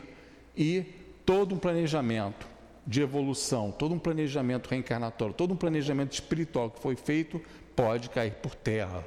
e 0.56 0.84
todo 1.26 1.54
um 1.54 1.58
planejamento 1.58 2.46
de 2.86 3.02
evolução, 3.02 3.70
todo 3.70 3.94
um 3.94 3.98
planejamento 3.98 4.68
reencarnatório, 4.68 5.34
todo 5.34 5.52
um 5.52 5.56
planejamento 5.56 6.12
espiritual 6.14 6.70
que 6.70 6.80
foi 6.80 6.96
feito 6.96 7.40
pode 7.76 8.08
cair 8.08 8.32
por 8.34 8.54
terra. 8.54 9.06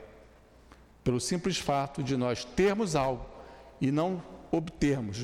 Pelo 1.04 1.20
simples 1.20 1.58
fato 1.58 2.02
de 2.04 2.16
nós 2.16 2.46
termos 2.46 2.96
algo 2.96 3.26
e 3.82 3.92
não 3.92 4.22
obtermos, 4.54 5.18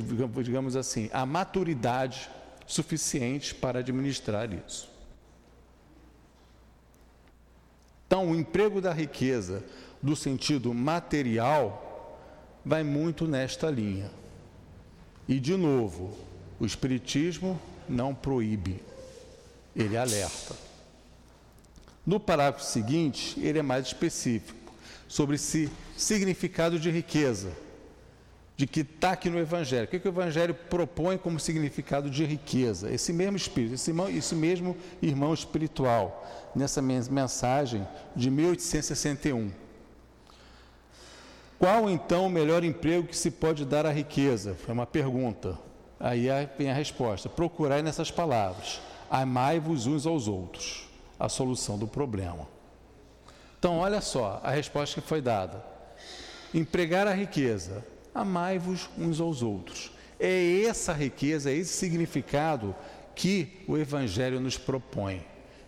digamos 0.44 0.76
assim, 0.76 1.08
a 1.14 1.24
maturidade 1.24 2.28
suficiente 2.66 3.54
para 3.54 3.78
administrar 3.78 4.52
isso. 4.52 4.90
Então, 8.08 8.32
o 8.32 8.36
emprego 8.36 8.82
da 8.82 8.92
riqueza, 8.92 9.64
do 10.02 10.16
sentido 10.16 10.74
material, 10.74 12.18
vai 12.66 12.84
muito 12.84 13.28
nesta 13.28 13.70
linha. 13.70 14.10
E, 15.28 15.40
de 15.40 15.56
novo, 15.56 16.18
o 16.60 16.66
Espiritismo 16.66 17.62
não 17.88 18.16
proíbe, 18.16 18.82
ele 19.76 19.96
alerta. 19.96 20.56
No 22.04 22.20
parágrafo 22.20 22.66
seguinte, 22.66 23.40
ele 23.40 23.60
é 23.60 23.62
mais 23.62 23.86
específico 23.86 24.74
sobre 25.08 25.36
esse 25.36 25.70
significado 25.96 26.80
de 26.80 26.90
riqueza 26.90 27.69
de 28.60 28.68
que 28.68 28.82
está 28.82 29.12
aqui 29.12 29.30
no 29.30 29.40
Evangelho. 29.40 29.86
O 29.86 29.88
que, 29.88 29.98
que, 29.98 30.08
o 30.10 30.12
Evangelho 30.12 30.54
propõe 30.54 31.18
como 31.18 31.40
significado 31.40 32.10
de 32.10 32.26
riqueza? 32.26 32.92
Esse 32.92 33.14
mesmo 33.14 33.38
Espírito, 33.38 33.76
esse, 33.76 33.90
irmão, 33.90 34.10
esse 34.10 34.36
mesmo 34.36 34.76
irmão 35.02 35.34
espiritual, 35.34 36.30
nessa 36.54 36.82
mensagem 36.82 37.88
de 38.14 38.30
1861. 38.30 39.50
Qual 41.58 41.90
então 41.90 42.26
o 42.26 42.30
melhor 42.30 42.66
emprego 42.66 43.08
que 43.08 43.16
se 43.16 43.32
pode 43.32 43.64
dar 43.64 43.86
à 43.86 43.94
riqueza? 43.94 44.54
Foi 44.56 44.74
uma 44.74 44.86
pergunta. 44.86 45.58
Aí 45.98 46.28
vem 46.58 46.70
a 46.70 46.74
resposta: 46.74 47.30
procurai 47.30 47.82
nessas 47.82 48.12
palavras: 48.12 48.82
amai-vos 49.10 49.88
uns 49.88 50.06
aos 50.06 50.28
outros. 50.28 50.86
A 51.18 51.30
solução 51.30 51.78
do 51.78 51.88
problema. 51.88 52.46
Então, 53.58 53.78
olha 53.78 54.02
só 54.02 54.42
a 54.44 54.52
resposta 54.52 55.00
que 55.00 55.08
foi 55.08 55.22
dada: 55.22 55.64
empregar 56.54 57.08
a 57.08 57.14
riqueza, 57.14 57.86
amai-vos 58.14 58.90
uns 58.98 59.20
aos 59.20 59.42
outros. 59.42 59.92
É 60.20 60.64
essa 60.64 60.94
riqueza, 60.94 61.50
é 61.50 61.56
esse 61.56 61.74
significado 61.74 62.76
que 63.16 63.64
o 63.68 63.78
Evangelho 63.78 64.40
nos 64.40 64.58
propõe. 64.58 65.22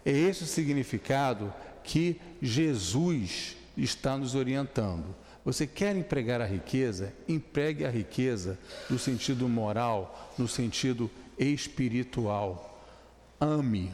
É 0.05 0.11
esse 0.11 0.43
o 0.43 0.47
significado 0.47 1.53
que 1.83 2.19
Jesus 2.41 3.55
está 3.77 4.17
nos 4.17 4.35
orientando. 4.35 5.15
Você 5.43 5.65
quer 5.65 5.95
empregar 5.95 6.39
a 6.41 6.45
riqueza? 6.45 7.13
Empregue 7.27 7.85
a 7.85 7.89
riqueza 7.89 8.59
no 8.89 8.99
sentido 8.99 9.49
moral, 9.49 10.33
no 10.37 10.47
sentido 10.47 11.09
espiritual. 11.37 12.85
Ame 13.39 13.91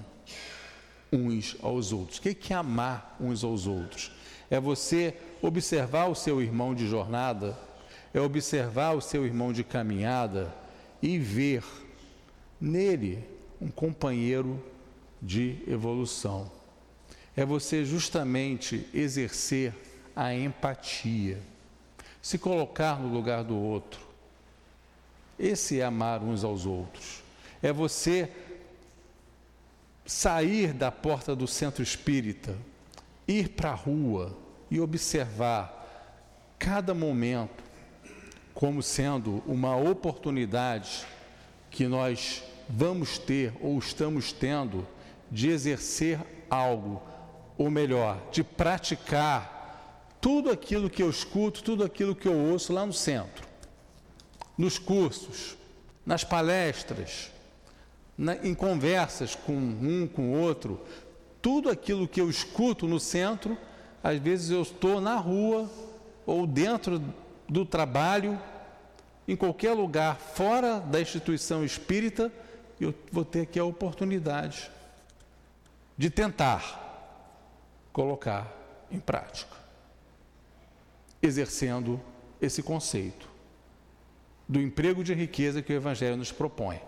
uns 1.12 1.56
aos 1.62 1.94
outros. 1.94 2.18
O 2.18 2.22
que 2.22 2.54
é 2.54 2.56
amar 2.56 3.16
uns 3.20 3.44
aos 3.44 3.66
outros? 3.66 4.12
É 4.50 4.60
você 4.60 5.16
observar 5.42 6.08
o 6.08 6.16
seu 6.16 6.42
irmão 6.42 6.76
de 6.76 6.88
jornada, 6.88 7.58
é 8.14 8.20
observar 8.20 8.94
o 8.94 9.02
seu 9.02 9.26
irmão 9.26 9.52
de 9.52 9.64
caminhada 9.64 10.54
e 11.02 11.18
ver 11.18 11.64
nele 12.60 13.24
um 13.62 13.70
companheiro 13.70 14.64
de 15.22 15.58
evolução. 15.68 16.52
É 17.36 17.46
você 17.46 17.86
justamente 17.86 18.88
exercer 18.94 19.74
a 20.16 20.34
empatia, 20.34 21.40
se 22.22 22.38
colocar 22.38 23.00
no 23.00 23.08
lugar 23.10 23.44
do 23.44 23.56
outro. 23.56 24.02
Esse 25.38 25.80
é 25.80 25.84
amar 25.84 26.24
uns 26.24 26.44
aos 26.44 26.66
outros. 26.66 27.22
É 27.62 27.72
você 27.72 28.32
sair 30.06 30.74
da 30.74 30.92
porta 30.92 31.36
do 31.36 31.48
centro 31.48 31.84
espírita, 31.84 32.56
ir 33.28 33.50
para 33.50 33.72
a 33.72 33.76
rua 33.76 34.36
e 34.72 34.80
observar 34.80 35.74
cada 36.58 36.94
momento 36.94 37.67
como 38.58 38.82
sendo 38.82 39.44
uma 39.46 39.78
oportunidade 39.78 41.06
que 41.70 41.88
nós 41.88 42.42
vamos 42.68 43.20
ter 43.20 43.54
ou 43.62 43.78
estamos 43.78 44.32
tendo 44.34 44.88
de 45.30 45.50
exercer 45.50 46.20
algo, 46.50 47.00
ou 47.56 47.70
melhor, 47.70 48.20
de 48.32 48.44
praticar 48.44 50.18
tudo 50.20 50.50
aquilo 50.50 50.90
que 50.90 51.04
eu 51.04 51.10
escuto, 51.12 51.62
tudo 51.62 51.84
aquilo 51.84 52.16
que 52.16 52.28
eu 52.28 52.34
ouço 52.34 52.74
lá 52.74 52.84
no 52.84 52.94
centro, 52.94 53.48
nos 54.58 54.80
cursos, 54.80 55.56
nas 56.04 56.24
palestras, 56.24 57.30
na, 58.18 58.38
em 58.38 58.56
conversas 58.56 59.36
com 59.36 59.54
um, 59.54 60.10
com 60.12 60.32
outro, 60.32 60.82
tudo 61.44 61.70
aquilo 61.70 62.08
que 62.08 62.20
eu 62.20 62.28
escuto 62.28 62.88
no 62.88 63.00
centro, 63.00 63.56
às 64.04 64.18
vezes 64.18 64.50
eu 64.50 64.64
estou 64.64 65.00
na 65.00 65.16
rua 65.18 65.70
ou 66.26 66.48
dentro 66.48 67.00
do 67.50 67.66
trabalho, 67.66 68.40
em 69.28 69.36
qualquer 69.36 69.74
lugar 69.74 70.18
fora 70.18 70.80
da 70.80 71.02
instituição 71.02 71.64
espírita, 71.64 72.32
eu 72.80 72.94
vou 73.12 73.26
ter 73.26 73.42
aqui 73.42 73.60
a 73.60 73.66
oportunidade 73.66 74.70
de 75.98 76.10
tentar 76.10 76.86
colocar 77.92 78.54
em 78.92 79.00
prática 79.00 79.58
exercendo 81.22 82.00
esse 82.40 82.62
conceito 82.62 83.28
do 84.48 84.62
emprego 84.62 85.04
de 85.04 85.14
riqueza 85.14 85.62
que 85.62 85.74
o 85.74 85.76
Evangelho 85.76 86.16
nos 86.16 86.32
propõe. 86.32 86.80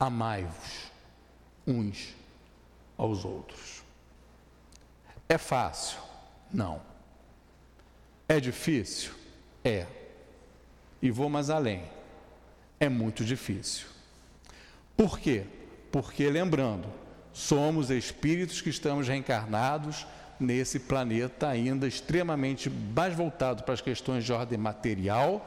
Amai-vos 0.00 0.90
uns 1.66 2.14
aos 2.96 3.24
outros. 3.24 3.82
É 5.28 5.38
fácil? 5.38 5.98
Não. 6.52 6.80
É 8.28 8.40
difícil? 8.40 9.12
É. 9.66 9.84
E 11.02 11.10
vou 11.10 11.28
mais 11.28 11.50
além. 11.50 11.82
É 12.78 12.88
muito 12.88 13.24
difícil. 13.24 13.88
Por 14.96 15.18
quê? 15.18 15.42
Porque, 15.90 16.30
lembrando, 16.30 16.86
somos 17.32 17.90
espíritos 17.90 18.60
que 18.60 18.70
estamos 18.70 19.08
reencarnados 19.08 20.06
nesse 20.38 20.78
planeta 20.78 21.48
ainda 21.48 21.88
extremamente 21.88 22.70
mais 22.70 23.12
voltado 23.12 23.64
para 23.64 23.74
as 23.74 23.80
questões 23.80 24.24
de 24.24 24.32
ordem 24.32 24.56
material 24.56 25.44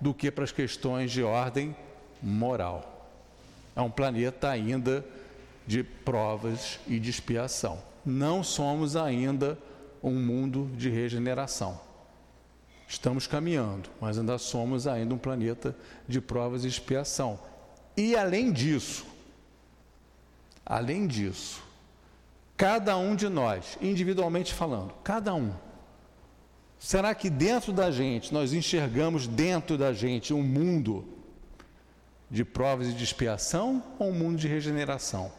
do 0.00 0.12
que 0.12 0.32
para 0.32 0.42
as 0.42 0.50
questões 0.50 1.12
de 1.12 1.22
ordem 1.22 1.76
moral. 2.20 3.08
É 3.76 3.80
um 3.80 3.90
planeta 3.90 4.48
ainda 4.50 5.04
de 5.64 5.84
provas 5.84 6.80
e 6.88 6.98
de 6.98 7.08
expiação. 7.08 7.78
Não 8.04 8.42
somos 8.42 8.96
ainda 8.96 9.56
um 10.02 10.14
mundo 10.14 10.68
de 10.76 10.90
regeneração. 10.90 11.89
Estamos 12.90 13.26
caminhando, 13.26 13.88
mas 13.98 14.18
ainda 14.18 14.36
somos 14.36 14.86
ainda 14.86 15.14
um 15.14 15.18
planeta 15.18 15.74
de 16.06 16.20
provas 16.20 16.64
e 16.64 16.68
expiação. 16.68 17.38
E 17.96 18.14
além 18.14 18.52
disso, 18.52 19.06
além 20.66 21.06
disso, 21.06 21.62
Cada 22.60 22.94
um 22.94 23.16
de 23.16 23.26
nós, 23.26 23.78
individualmente 23.80 24.52
falando, 24.52 24.92
cada 25.02 25.34
um. 25.34 25.50
Será 26.78 27.14
que 27.14 27.30
dentro 27.30 27.72
da 27.72 27.90
gente, 27.90 28.34
nós 28.34 28.52
enxergamos 28.52 29.26
dentro 29.26 29.78
da 29.78 29.94
gente 29.94 30.34
um 30.34 30.42
mundo 30.42 31.08
de 32.30 32.44
provas 32.44 32.88
e 32.88 32.92
de 32.92 33.02
expiação 33.02 33.82
ou 33.98 34.10
um 34.10 34.12
mundo 34.12 34.36
de 34.36 34.46
regeneração? 34.46 35.32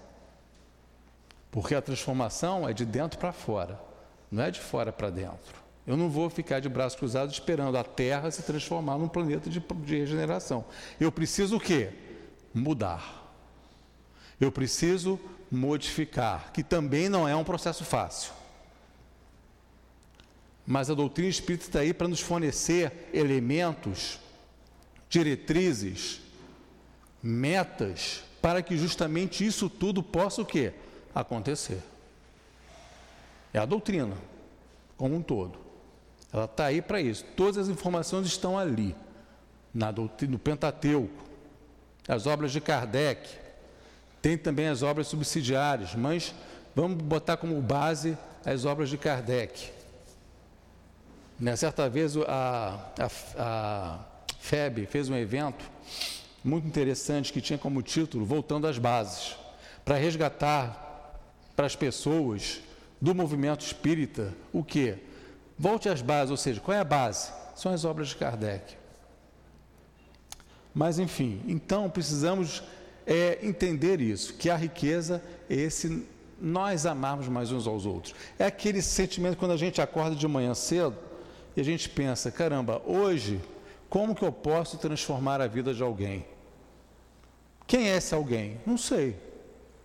Porque 1.52 1.76
a 1.76 1.82
transformação 1.82 2.68
é 2.68 2.74
de 2.74 2.88
dentro 2.88 3.20
para 3.20 3.32
fora, 3.32 3.80
não 4.32 4.42
é 4.42 4.50
de 4.50 4.60
fora 4.60 4.92
para 4.92 5.12
dentro. 5.12 5.61
Eu 5.86 5.98
não 5.98 6.10
vou 6.10 6.30
ficar 6.30 6.60
de 6.60 6.70
braços 6.70 6.98
cruzados 6.98 7.34
esperando 7.34 7.78
a 7.78 7.84
Terra 7.84 8.30
se 8.30 8.44
transformar 8.44 8.98
num 8.98 9.08
planeta 9.08 9.50
de, 9.50 9.60
de 9.60 9.98
regeneração. 9.98 10.66
Eu 11.00 11.12
preciso 11.12 11.58
o 11.58 11.60
quê? 11.60 11.90
Mudar. 12.54 13.20
Eu 14.40 14.52
preciso 14.52 15.20
modificar, 15.52 16.52
que 16.54 16.64
também 16.64 17.10
não 17.10 17.28
é 17.28 17.36
um 17.36 17.44
processo 17.44 17.84
fácil. 17.84 18.32
Mas 20.66 20.90
a 20.90 20.94
doutrina 20.94 21.30
espírita 21.30 21.66
está 21.66 21.80
aí 21.80 21.94
para 21.94 22.08
nos 22.08 22.22
fornecer 22.22 23.10
elementos, 23.14 24.20
diretrizes, 25.10 26.22
metas, 27.22 28.24
para 28.42 28.62
que 28.62 28.78
justamente 28.78 29.46
isso 29.46 29.70
tudo 29.70 30.02
possa 30.02 30.42
o 30.42 30.46
quê? 30.46 30.74
Acontecer. 31.14 31.82
É 33.54 33.60
a 33.60 33.66
doutrina, 33.66 34.16
como 34.96 35.16
um 35.16 35.22
todo. 35.22 35.71
Ela 36.34 36.46
está 36.46 36.66
aí 36.66 36.82
para 36.82 37.02
isso. 37.02 37.26
Todas 37.36 37.58
as 37.58 37.68
informações 37.68 38.28
estão 38.28 38.58
ali, 38.58 38.96
na 39.74 39.92
doutrina, 39.92 40.34
no 40.34 40.40
Pentateuco, 40.40 41.24
as 42.08 42.26
obras 42.26 42.52
de 42.52 42.60
Kardec, 42.60 43.30
tem 44.22 44.38
também 44.38 44.68
as 44.68 44.84
obras 44.84 45.08
subsidiárias, 45.08 45.96
mas 45.96 46.34
vamos 46.76 47.02
botar 47.02 47.38
como 47.38 47.60
base 47.62 48.18
as 48.46 48.66
obras 48.66 48.90
de 48.90 48.98
Kardec. 48.98 49.72
Né, 51.40 51.56
certa 51.56 51.90
vez 51.90 52.16
a, 52.18 52.92
a, 53.00 53.10
a 53.38 54.00
FEB 54.40 54.86
fez 54.86 55.10
um 55.10 55.16
evento 55.16 55.66
muito 56.44 56.68
interessante 56.68 57.34
que 57.34 57.42
tinha 57.42 57.58
como 57.58 57.82
título 57.82 58.26
Voltando 58.26 58.68
às 58.68 58.78
Bases, 58.78 59.36
para 59.84 59.96
resgatar 59.96 61.20
para 61.56 61.66
as 61.66 61.76
pessoas 61.76 62.62
do 63.00 63.16
movimento 63.16 63.62
espírita 63.66 64.34
o 64.54 64.64
que? 64.64 64.96
Volte 65.62 65.88
às 65.88 66.02
bases, 66.02 66.32
ou 66.32 66.38
seja, 66.38 66.60
qual 66.60 66.76
é 66.76 66.80
a 66.80 66.84
base? 66.84 67.32
São 67.56 67.72
as 67.72 67.86
obras 67.86 68.08
de 68.08 68.16
Kardec. 68.16 68.76
Mas 70.74 70.98
enfim, 70.98 71.40
então 71.48 71.88
precisamos 71.88 72.64
é 73.06 73.38
entender 73.44 74.02
isso, 74.02 74.34
que 74.34 74.50
a 74.50 74.56
riqueza 74.56 75.22
é 75.48 75.54
esse 75.54 76.08
nós 76.42 76.88
amarmos 76.88 77.28
mais 77.28 77.52
uns 77.52 77.68
aos 77.68 77.86
outros. 77.86 78.16
É 78.40 78.46
aquele 78.48 78.82
sentimento 78.82 79.38
quando 79.38 79.52
a 79.52 79.58
gente 79.58 79.80
acorda 79.80 80.16
de 80.16 80.28
manhã 80.28 80.56
cedo 80.56 80.98
e 81.56 81.62
a 81.62 81.64
gente 81.64 81.88
pensa, 81.90 82.32
caramba, 82.32 82.82
hoje 82.84 83.40
como 83.88 84.16
que 84.16 84.26
eu 84.26 84.32
posso 84.32 84.80
transformar 84.80 85.42
a 85.42 85.48
vida 85.48 85.76
de 85.76 85.84
alguém? 85.84 86.26
Quem 87.68 87.92
é 87.92 87.98
esse 87.98 88.16
alguém? 88.16 88.60
Não 88.66 88.80
sei. 88.80 89.16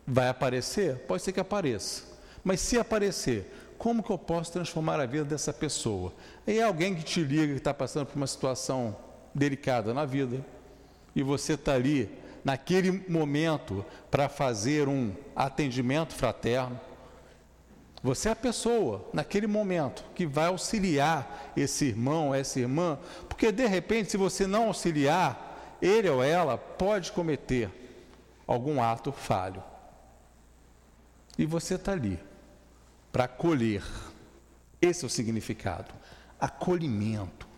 Vai 0.07 0.29
aparecer? 0.29 1.01
Pode 1.01 1.23
ser 1.23 1.33
que 1.33 1.41
apareça. 1.41 2.17
Mas 2.43 2.61
se 2.61 2.79
aparecer, 2.79 3.53
como 3.79 4.03
que 4.03 4.11
eu 4.11 4.19
posso 4.19 4.53
transformar 4.53 5.01
a 5.01 5.07
vida 5.07 5.25
dessa 5.25 5.53
pessoa? 5.53 6.13
E 6.47 6.59
é 6.59 6.63
alguém 6.63 6.95
que 6.95 7.03
te 7.05 7.23
liga, 7.23 7.53
que 7.53 7.59
está 7.59 7.75
passando 7.75 8.07
por 8.07 8.17
uma 8.17 8.27
situação 8.27 8.97
delicada 9.35 9.93
na 9.93 10.05
vida, 10.05 10.45
e 11.15 11.23
você 11.23 11.55
está 11.55 11.75
ali 11.75 12.11
naquele 12.45 13.05
momento 13.09 13.85
para 14.11 14.29
fazer 14.29 14.89
um 14.89 15.13
atendimento 15.35 16.15
fraterno, 16.15 16.81
Você 18.03 18.29
é 18.29 18.33
a 18.33 18.37
pessoa, 18.37 19.05
naquele 19.13 19.49
momento, 19.49 20.05
que 20.15 20.27
vai 20.27 20.47
auxiliar 20.47 21.53
esse 21.57 21.87
irmão, 21.87 22.33
essa 22.33 22.61
irmã, 22.61 23.01
porque 23.29 23.51
de 23.51 23.67
repente, 23.67 24.13
se 24.13 24.17
você 24.17 24.47
não 24.47 24.69
auxiliar, 24.69 25.77
ele 25.83 26.09
ou 26.09 26.23
ela 26.23 26.57
pode 26.57 27.11
cometer 27.11 27.69
algum 28.47 28.81
ato 28.81 29.11
falho. 29.11 29.61
E 31.37 31.45
você 31.45 31.75
está 31.75 31.93
ali 31.93 32.19
para 33.17 33.25
acolher. 33.25 33.83
Esse 34.79 35.03
é 35.03 35.07
o 35.07 35.09
significado. 35.09 35.95
Acolhimento. 36.39 37.49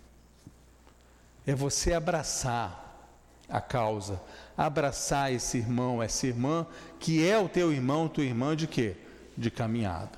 É 1.44 1.53
você 1.53 1.92
abraçar 1.92 3.11
a 3.49 3.61
causa, 3.61 4.23
abraçar 4.57 5.33
esse 5.33 5.59
irmão, 5.59 6.01
essa 6.01 6.29
irmã, 6.29 6.64
que 7.01 7.29
é 7.29 7.37
o 7.37 7.49
teu 7.49 7.73
irmão, 7.73 8.09
tua 8.09 8.23
irmã 8.23 8.55
de 8.55 8.68
quê? 8.68 8.94
De 9.37 9.51
caminhada. 9.51 10.16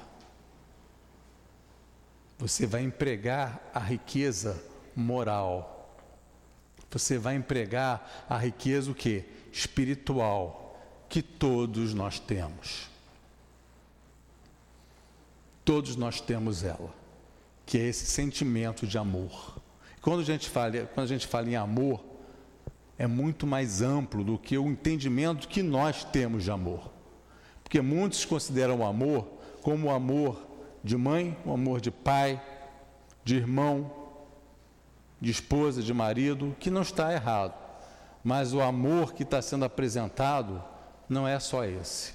Você 2.38 2.66
vai 2.66 2.83
empregar 2.83 3.62
a 3.72 3.81
riqueza 3.81 4.62
moral. 4.94 5.96
Você 6.90 7.16
vai 7.16 7.37
empregar 7.37 8.26
a 8.29 8.37
riqueza 8.37 8.90
o 8.90 8.94
quê? 8.94 9.24
Espiritual, 9.50 10.79
que 11.09 11.22
todos 11.22 11.94
nós 11.94 12.20
temos. 12.20 12.89
Todos 15.64 15.96
nós 15.96 16.20
temos 16.20 16.62
ela, 16.62 16.92
que 17.66 17.79
é 17.79 17.83
esse 17.83 18.07
sentimento 18.07 18.87
de 18.87 18.99
amor. 18.99 19.61
Quando 20.01 20.20
a 20.20 20.25
gente 20.25 20.49
fala, 20.49 20.87
quando 20.94 21.05
a 21.05 21.09
gente 21.09 21.27
fala 21.27 21.49
em 21.49 21.57
amor, 21.57 22.03
é 22.99 23.07
muito 23.07 23.46
mais 23.46 23.83
amplo 23.83 24.25
do 24.25 24.38
que 24.38 24.57
o 24.57 24.66
entendimento 24.66 25.49
que 25.49 25.62
nós 25.62 26.05
temos 26.05 26.44
de 26.44 26.51
amor. 26.51 26.90
Porque 27.62 27.81
muitos 27.81 28.25
consideram 28.25 28.81
o 28.81 28.85
amor 28.85 29.27
como 29.62 29.88
o 29.88 29.90
amor 29.90 30.46
de 30.83 30.96
mãe, 30.96 31.37
o 31.44 31.53
amor 31.53 31.81
de 31.81 31.90
pai, 31.90 32.42
de 33.25 33.37
irmão, 33.37 33.92
de 35.20 35.31
esposa, 35.31 35.83
de 35.83 35.92
marido, 35.92 36.57
que 36.59 36.70
não 36.70 36.83
está 36.83 37.12
errado. 37.12 37.55
Mas 38.25 38.53
o 38.53 38.61
amor 38.61 39.12
que 39.12 39.23
está 39.23 39.40
sendo 39.40 39.64
apresentado 39.64 40.62
não 41.09 41.29
é 41.29 41.38
só 41.38 41.64
esse. 41.64 42.14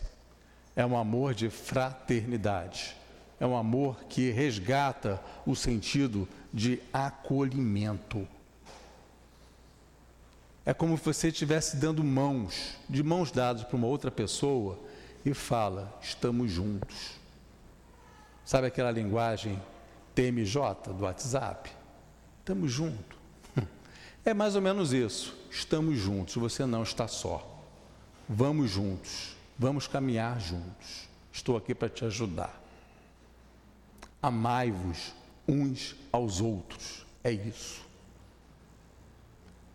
É 0.75 0.85
um 0.85 0.97
amor 0.97 1.33
de 1.33 1.49
fraternidade. 1.49 2.95
É 3.39 3.45
um 3.45 3.55
amor 3.55 4.03
que 4.05 4.31
resgata 4.31 5.21
o 5.45 5.55
sentido 5.55 6.27
de 6.53 6.79
acolhimento. 6.93 8.27
É 10.65 10.73
como 10.73 10.97
se 10.97 11.03
você 11.03 11.27
estivesse 11.27 11.77
dando 11.77 12.03
mãos, 12.03 12.75
de 12.89 13.03
mãos 13.03 13.31
dadas 13.31 13.63
para 13.63 13.75
uma 13.75 13.87
outra 13.87 14.09
pessoa 14.09 14.79
e 15.25 15.33
fala: 15.33 15.93
estamos 16.01 16.51
juntos. 16.51 17.11
Sabe 18.45 18.67
aquela 18.67 18.91
linguagem 18.91 19.61
TMJ 20.13 20.93
do 20.97 21.03
WhatsApp? 21.03 21.69
Estamos 22.39 22.71
juntos. 22.71 23.17
É 24.27 24.33
mais 24.33 24.55
ou 24.55 24.61
menos 24.61 24.91
isso. 24.91 25.37
Estamos 25.51 25.99
juntos, 25.99 26.35
você 26.35 26.65
não 26.65 26.81
está 26.81 27.07
só. 27.07 27.47
Vamos 28.27 28.71
juntos, 28.71 29.35
vamos 29.55 29.87
caminhar 29.87 30.39
juntos. 30.41 31.07
Estou 31.31 31.55
aqui 31.55 31.75
para 31.75 31.89
te 31.89 32.05
ajudar. 32.05 32.64
Amai-vos 34.25 35.13
uns 35.47 35.95
aos 36.11 36.41
outros. 36.41 37.05
É 37.23 37.31
isso. 37.31 37.85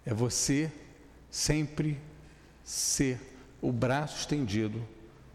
É 0.04 0.12
você 0.12 0.72
sempre 1.30 1.96
ser 2.64 3.20
o 3.62 3.70
braço 3.70 4.18
estendido 4.18 4.82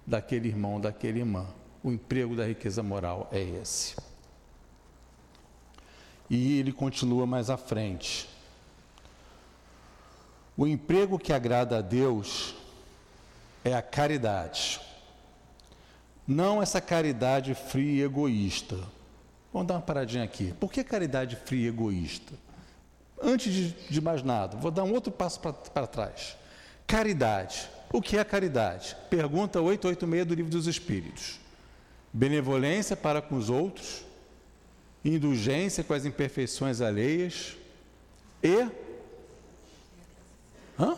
daquele 0.05 0.49
irmão, 0.49 0.81
daquela 0.81 1.17
irmã. 1.17 1.47
O 1.81 1.93
emprego 1.93 2.35
da 2.35 2.45
riqueza 2.45 2.83
moral 2.83 3.29
é 3.31 3.39
esse. 3.39 3.95
E 6.29 6.59
ele 6.59 6.73
continua 6.73 7.25
mais 7.25 7.49
à 7.49 7.55
frente. 7.55 8.27
O 10.57 10.67
emprego 10.67 11.17
que 11.17 11.31
agrada 11.31 11.77
a 11.77 11.81
Deus 11.81 12.53
é 13.63 13.73
a 13.73 13.81
caridade. 13.81 14.81
Não 16.27 16.61
essa 16.61 16.81
caridade 16.81 17.55
fria 17.55 18.01
e 18.01 18.05
egoísta. 18.05 18.94
Vamos 19.55 19.69
dar 19.69 19.75
uma 19.75 19.81
paradinha 19.81 20.25
aqui. 20.25 20.53
Por 20.59 20.69
que 20.69 20.83
caridade 20.83 21.37
fria 21.37 21.67
e 21.67 21.67
egoísta? 21.69 22.33
Antes 23.23 23.53
de, 23.53 23.69
de 23.89 24.01
mais 24.01 24.21
nada, 24.21 24.57
vou 24.57 24.69
dar 24.69 24.83
um 24.83 24.91
outro 24.91 25.13
passo 25.13 25.39
para 25.39 25.87
trás. 25.87 26.35
Caridade. 26.85 27.69
O 27.93 28.01
que 28.01 28.17
é 28.17 28.23
caridade? 28.25 28.97
Pergunta 29.09 29.61
886 29.61 30.25
do 30.25 30.35
Livro 30.35 30.51
dos 30.51 30.67
Espíritos. 30.67 31.39
Benevolência 32.11 32.97
para 32.97 33.21
com 33.21 33.37
os 33.37 33.49
outros, 33.49 34.03
indulgência 35.05 35.85
com 35.85 35.93
as 35.93 36.03
imperfeições 36.03 36.81
alheias 36.81 37.55
e. 38.43 38.69
Hã? 40.77 40.97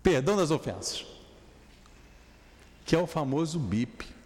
Perdão 0.00 0.36
das 0.36 0.52
ofensas. 0.52 1.04
Que 2.84 2.94
é 2.94 2.98
o 3.00 3.06
famoso 3.08 3.58
BIP. 3.58 4.16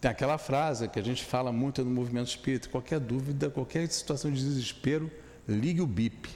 Tem 0.00 0.10
aquela 0.10 0.38
frase 0.38 0.88
que 0.88 0.98
a 0.98 1.02
gente 1.02 1.24
fala 1.24 1.50
muito 1.50 1.84
no 1.84 1.90
movimento 1.90 2.28
espírita: 2.28 2.68
qualquer 2.68 3.00
dúvida, 3.00 3.50
qualquer 3.50 3.88
situação 3.88 4.30
de 4.30 4.40
desespero, 4.40 5.10
ligue 5.46 5.80
o 5.80 5.86
BIP. 5.86 6.28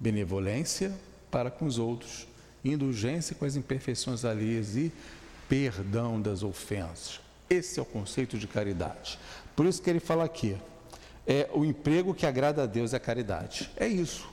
Benevolência 0.00 0.92
para 1.30 1.50
com 1.50 1.64
os 1.64 1.78
outros, 1.78 2.26
indulgência 2.64 3.36
com 3.36 3.44
as 3.44 3.56
imperfeições 3.56 4.24
alheias 4.24 4.76
e 4.76 4.92
perdão 5.48 6.20
das 6.20 6.42
ofensas. 6.42 7.20
Esse 7.48 7.78
é 7.78 7.82
o 7.82 7.86
conceito 7.86 8.36
de 8.36 8.48
caridade. 8.48 9.18
Por 9.54 9.66
isso 9.66 9.80
que 9.80 9.88
ele 9.88 10.00
fala 10.00 10.24
aqui: 10.24 10.56
é 11.26 11.48
o 11.52 11.64
emprego 11.64 12.14
que 12.14 12.26
agrada 12.26 12.64
a 12.64 12.66
Deus 12.66 12.92
é 12.92 12.96
a 12.96 13.00
caridade. 13.00 13.70
É 13.76 13.86
isso. 13.86 14.28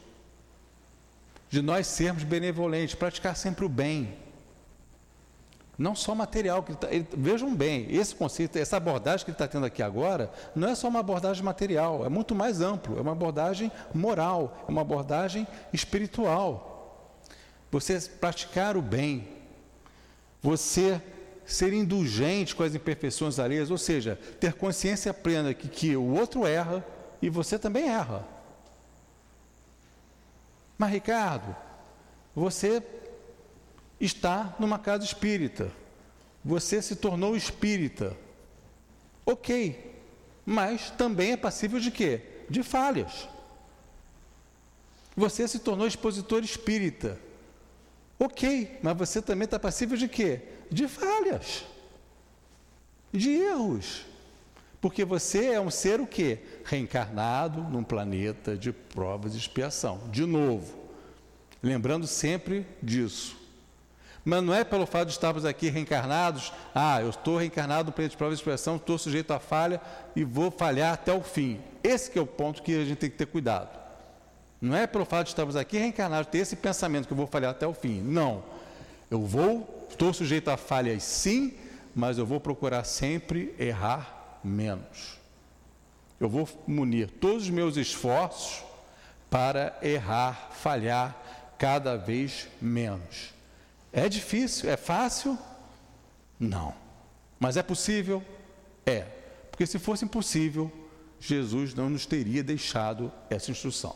De 1.50 1.62
nós 1.62 1.86
sermos 1.86 2.24
benevolentes, 2.24 2.96
praticar 2.96 3.36
sempre 3.36 3.64
o 3.64 3.70
bem, 3.70 4.18
não 5.78 5.96
só 5.96 6.14
material. 6.14 6.64
Que 6.64 6.76
tá, 6.76 6.88
ele, 6.92 7.08
vejam 7.16 7.54
bem, 7.54 7.88
esse 7.90 8.16
conceito, 8.16 8.58
essa 8.58 8.78
abordagem 8.78 9.26
que 9.26 9.32
ele 9.32 9.36
está 9.36 9.48
tendo 9.48 9.66
aqui 9.66 9.82
agora, 9.82 10.32
não 10.56 10.70
é 10.70 10.76
só 10.76 10.88
uma 10.88 11.00
abordagem 11.00 11.44
material, 11.44 12.06
é 12.06 12.10
muito 12.10 12.36
mais 12.36 12.62
amplo, 12.62 12.98
é 12.98 13.02
uma 13.02 13.12
abordagem 13.12 13.72
moral, 13.94 14.66
é 14.68 14.72
uma 14.72 14.82
abordagem 14.82 15.48
espiritual. 15.72 17.20
Você 17.72 18.00
praticar 18.00 18.78
o 18.78 18.82
bem, 18.82 19.28
você 20.42 21.02
ser 21.46 21.74
indulgente 21.74 22.56
com 22.56 22.64
as 22.64 22.76
imperfeições 22.76 23.40
alheias, 23.40 23.70
ou 23.70 23.78
seja, 23.78 24.18
ter 24.40 24.54
consciência 24.54 25.14
plena 25.14 25.54
que, 25.54 25.68
que 25.68 25.96
o 25.96 26.14
outro 26.14 26.46
erra 26.46 26.86
e 27.22 27.30
você 27.30 27.58
também 27.60 27.90
erra. 27.90 28.26
Mas, 30.78 30.92
Ricardo, 30.92 31.56
você 32.36 32.82
está 34.00 34.56
numa 34.60 34.80
casa 34.80 35.04
espírita. 35.04 35.72
Você 36.44 36.82
se 36.82 36.96
tornou 36.96 37.36
espírita. 37.36 38.16
Ok, 39.26 39.94
mas 40.46 40.90
também 40.92 41.32
é 41.32 41.38
passível 41.38 41.80
de 41.80 41.90
quê? 41.90 42.22
De 42.50 42.62
falhas. 42.64 43.28
Você 45.16 45.48
se 45.48 45.60
tornou 45.60 45.88
expositor 45.88 46.44
espírita. 46.44 47.20
Ok, 48.20 48.80
mas 48.82 48.98
você 48.98 49.22
também 49.22 49.46
está 49.46 49.60
passível 49.60 49.98
de 49.98 50.08
quê? 50.08 50.42
De 50.70 50.88
falhas. 50.88 51.64
De 53.12 53.30
erros. 53.30 54.06
Porque 54.82 55.06
você 55.06 55.52
é 55.52 55.62
um 55.62 55.72
ser 55.72 56.02
o 56.02 56.08
quê? 56.08 56.40
Reencarnado 56.66 57.62
num 57.62 57.84
planeta 57.84 58.58
de 58.58 58.74
provas 58.74 59.34
e 59.34 59.38
expiação. 59.38 60.10
De 60.12 60.26
novo. 60.26 60.78
Lembrando 61.62 62.06
sempre 62.06 62.68
disso. 62.82 63.43
Mas 64.26 64.42
não 64.42 64.54
é 64.54 64.64
pelo 64.64 64.86
fato 64.86 65.08
de 65.08 65.14
estarmos 65.14 65.44
aqui 65.44 65.70
reencarnados, 65.70 66.54
ah, 66.74 67.02
eu 67.02 67.10
estou 67.10 67.38
reencarnado 67.38 67.88
no 67.88 67.92
plano 67.92 68.10
de 68.10 68.16
prova 68.16 68.34
de 68.34 68.40
expressão, 68.40 68.78
estou 68.78 68.98
sujeito 68.98 69.32
à 69.32 69.40
falha 69.40 69.82
e 70.16 70.24
vou 70.24 70.50
falhar 70.50 70.94
até 70.94 71.14
o 71.14 71.22
fim. 71.22 71.60
Esse 71.84 72.18
é 72.18 72.22
o 72.22 72.26
ponto 72.26 72.64
que 72.64 72.74
a 72.74 72.86
gente 72.86 72.98
tem 72.98 73.10
que 73.10 73.18
ter 73.18 73.26
cuidado. 73.26 73.78
Não 74.62 74.78
é 74.78 74.88
pelo 74.88 75.04
fato 75.04 75.26
de 75.26 75.32
estarmos 75.32 75.58
aqui 75.58 75.78
reencarnados, 75.78 76.32
ter 76.32 76.38
esse 76.38 76.56
pensamento 76.56 77.06
que 77.06 77.12
eu 77.12 77.18
vou 77.18 77.28
falhar 77.28 77.52
até 77.52 77.68
o 77.68 77.74
fim. 77.74 78.00
Não. 78.00 78.44
Eu 79.12 79.22
vou, 79.22 79.88
estou 79.90 80.14
sujeito 80.14 80.50
a 80.50 80.56
falhas 80.56 81.04
sim, 81.04 81.54
mas 81.94 82.18
eu 82.18 82.26
vou 82.26 82.40
procurar 82.40 82.86
sempre 82.86 83.54
errar 83.60 84.40
menos. 84.42 85.20
Eu 86.18 86.30
vou 86.30 86.48
munir 86.66 87.10
todos 87.10 87.44
os 87.44 87.50
meus 87.50 87.76
esforços 87.76 88.64
para 89.30 89.78
errar, 89.82 90.52
falhar 90.54 91.14
cada 91.58 91.98
vez 91.98 92.48
menos. 92.62 93.33
É 93.94 94.10
difícil? 94.10 94.70
É 94.70 94.76
fácil? 94.76 95.38
Não. 96.40 96.74
Mas 97.40 97.56
é 97.56 97.64
possível? 97.64 98.24
É. 98.86 99.02
Porque 99.52 99.68
se 99.68 99.78
fosse 99.78 100.04
impossível, 100.04 100.72
Jesus 101.20 101.76
não 101.76 101.90
nos 101.90 102.08
teria 102.08 102.44
deixado 102.44 103.12
essa 103.30 103.52
instrução. 103.52 103.96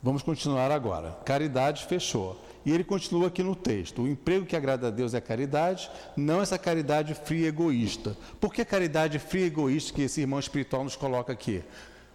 Vamos 0.00 0.22
continuar 0.22 0.70
agora. 0.70 1.18
Caridade 1.24 1.84
fechou. 1.86 2.40
E 2.64 2.72
ele 2.72 2.84
continua 2.84 3.26
aqui 3.28 3.42
no 3.42 3.56
texto: 3.56 4.02
o 4.02 4.08
emprego 4.08 4.46
que 4.46 4.56
agrada 4.56 4.88
a 4.88 4.90
Deus 4.90 5.14
é 5.14 5.20
caridade, 5.20 5.90
não 6.16 6.40
essa 6.40 6.58
caridade 6.58 7.14
fria 7.14 7.46
e 7.46 7.48
egoísta. 7.48 8.16
Por 8.40 8.54
que 8.54 8.64
caridade 8.64 9.18
fria 9.18 9.44
e 9.44 9.48
egoísta 9.48 9.92
que 9.92 10.02
esse 10.02 10.20
irmão 10.20 10.38
espiritual 10.38 10.84
nos 10.84 10.96
coloca 10.96 11.32
aqui? 11.32 11.62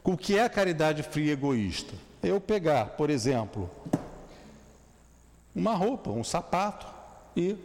O 0.04 0.18
que 0.18 0.38
é 0.38 0.44
a 0.44 0.50
caridade 0.50 1.04
fria 1.04 1.28
e 1.28 1.32
egoísta? 1.32 1.94
Eu 2.24 2.40
pegar, 2.42 2.88
por 2.98 3.10
exemplo, 3.10 3.70
uma 5.58 5.74
roupa, 5.74 6.10
um 6.10 6.24
sapato 6.24 6.88
e 7.36 7.58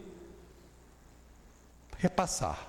repassar. 1.97 2.59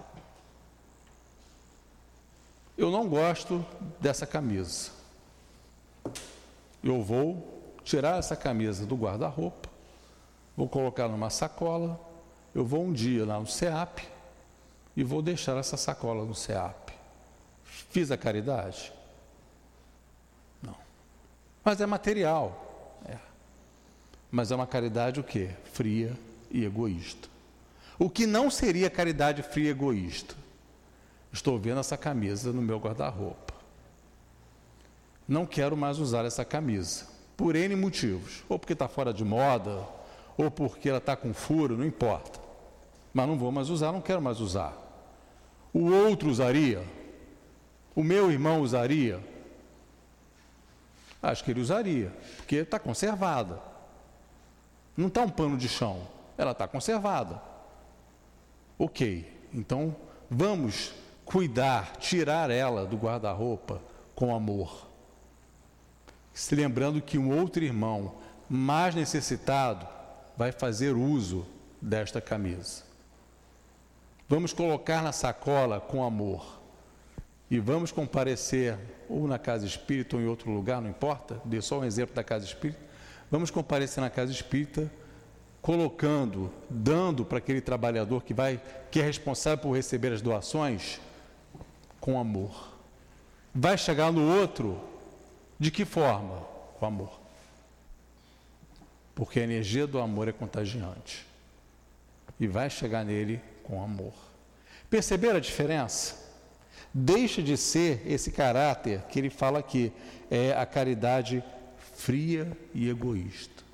Eu 2.76 2.90
não 2.90 3.08
gosto 3.08 3.64
dessa 4.00 4.26
camisa. 4.26 4.90
Eu 6.82 7.02
vou 7.02 7.62
tirar 7.82 8.18
essa 8.18 8.36
camisa 8.36 8.86
do 8.86 8.96
guarda-roupa 8.96 9.74
vou 10.56 10.68
colocar 10.68 11.08
numa 11.08 11.30
sacola, 11.30 12.00
eu 12.54 12.64
vou 12.64 12.84
um 12.84 12.92
dia 12.92 13.26
lá 13.26 13.38
no 13.38 13.46
SEAP 13.46 14.00
e 14.96 15.02
vou 15.02 15.20
deixar 15.20 15.56
essa 15.56 15.76
sacola 15.76 16.24
no 16.24 16.34
SEAP. 16.34 16.92
Fiz 17.64 18.10
a 18.10 18.16
caridade? 18.16 18.92
Não. 20.62 20.76
Mas 21.64 21.80
é 21.80 21.86
material. 21.86 22.63
Mas 24.34 24.50
é 24.50 24.56
uma 24.56 24.66
caridade 24.66 25.20
o 25.20 25.22
quê? 25.22 25.50
Fria 25.72 26.12
e 26.50 26.64
egoísta. 26.64 27.28
O 27.96 28.10
que 28.10 28.26
não 28.26 28.50
seria 28.50 28.90
caridade 28.90 29.44
fria 29.44 29.68
e 29.68 29.70
egoísta? 29.70 30.34
Estou 31.32 31.56
vendo 31.56 31.78
essa 31.78 31.96
camisa 31.96 32.52
no 32.52 32.60
meu 32.60 32.80
guarda-roupa. 32.80 33.54
Não 35.28 35.46
quero 35.46 35.76
mais 35.76 36.00
usar 36.00 36.24
essa 36.24 36.44
camisa. 36.44 37.06
Por 37.36 37.54
N 37.54 37.76
motivos. 37.76 38.42
Ou 38.48 38.58
porque 38.58 38.72
está 38.72 38.88
fora 38.88 39.14
de 39.14 39.24
moda, 39.24 39.86
ou 40.36 40.50
porque 40.50 40.88
ela 40.88 40.98
está 40.98 41.14
com 41.14 41.32
furo, 41.32 41.78
não 41.78 41.86
importa. 41.86 42.40
Mas 43.12 43.28
não 43.28 43.38
vou 43.38 43.52
mais 43.52 43.70
usar, 43.70 43.92
não 43.92 44.00
quero 44.00 44.20
mais 44.20 44.40
usar. 44.40 44.76
O 45.72 45.92
outro 45.92 46.28
usaria? 46.28 46.82
O 47.94 48.02
meu 48.02 48.32
irmão 48.32 48.62
usaria? 48.62 49.20
Acho 51.22 51.44
que 51.44 51.52
ele 51.52 51.60
usaria, 51.60 52.12
porque 52.38 52.56
está 52.56 52.80
conservada. 52.80 53.73
Não 54.96 55.08
está 55.08 55.22
um 55.22 55.28
pano 55.28 55.56
de 55.56 55.68
chão, 55.68 56.00
ela 56.38 56.52
está 56.52 56.68
conservada. 56.68 57.40
Ok, 58.78 59.30
então 59.52 59.94
vamos 60.30 60.92
cuidar, 61.24 61.96
tirar 61.96 62.50
ela 62.50 62.84
do 62.84 62.96
guarda-roupa 62.96 63.80
com 64.14 64.34
amor. 64.34 64.86
Se 66.32 66.54
lembrando 66.54 67.00
que 67.00 67.18
um 67.18 67.36
outro 67.38 67.62
irmão 67.62 68.14
mais 68.48 68.94
necessitado 68.94 69.86
vai 70.36 70.52
fazer 70.52 70.94
uso 70.94 71.46
desta 71.80 72.20
camisa. 72.20 72.82
Vamos 74.28 74.52
colocar 74.52 75.02
na 75.02 75.12
sacola 75.12 75.80
com 75.80 76.02
amor. 76.02 76.60
E 77.50 77.60
vamos 77.60 77.92
comparecer, 77.92 78.76
ou 79.08 79.28
na 79.28 79.38
casa 79.38 79.66
espírita 79.66 80.16
ou 80.16 80.22
em 80.22 80.26
outro 80.26 80.50
lugar, 80.50 80.80
não 80.80 80.88
importa, 80.88 81.40
dê 81.44 81.60
só 81.60 81.80
um 81.80 81.84
exemplo 81.84 82.14
da 82.14 82.24
casa 82.24 82.44
espírita. 82.44 82.80
Vamos 83.34 83.50
comparecer 83.50 84.00
na 84.00 84.08
casa 84.08 84.30
espírita, 84.30 84.88
colocando, 85.60 86.52
dando 86.70 87.24
para 87.24 87.38
aquele 87.38 87.60
trabalhador 87.60 88.22
que 88.22 88.32
vai, 88.32 88.60
que 88.92 89.00
é 89.00 89.02
responsável 89.02 89.58
por 89.58 89.72
receber 89.72 90.12
as 90.12 90.22
doações, 90.22 91.00
com 91.98 92.16
amor. 92.16 92.78
Vai 93.52 93.76
chegar 93.76 94.12
no 94.12 94.38
outro, 94.38 94.80
de 95.58 95.72
que 95.72 95.84
forma? 95.84 96.38
Com 96.78 96.86
amor 96.86 97.24
porque 99.14 99.40
a 99.40 99.44
energia 99.44 99.86
do 99.86 99.98
amor 99.98 100.28
é 100.28 100.32
contagiante 100.32 101.24
e 102.38 102.46
vai 102.46 102.68
chegar 102.68 103.04
nele 103.04 103.40
com 103.62 103.82
amor. 103.82 104.12
Perceberam 104.90 105.36
a 105.36 105.40
diferença? 105.40 106.22
Deixa 106.92 107.42
de 107.42 107.56
ser 107.56 108.02
esse 108.06 108.30
caráter 108.30 109.02
que 109.08 109.18
ele 109.18 109.30
fala 109.30 109.58
aqui, 109.58 109.92
é 110.30 110.52
a 110.52 110.66
caridade 110.66 111.42
fria 112.04 112.56
e 112.74 112.88
egoísta. 112.88 113.64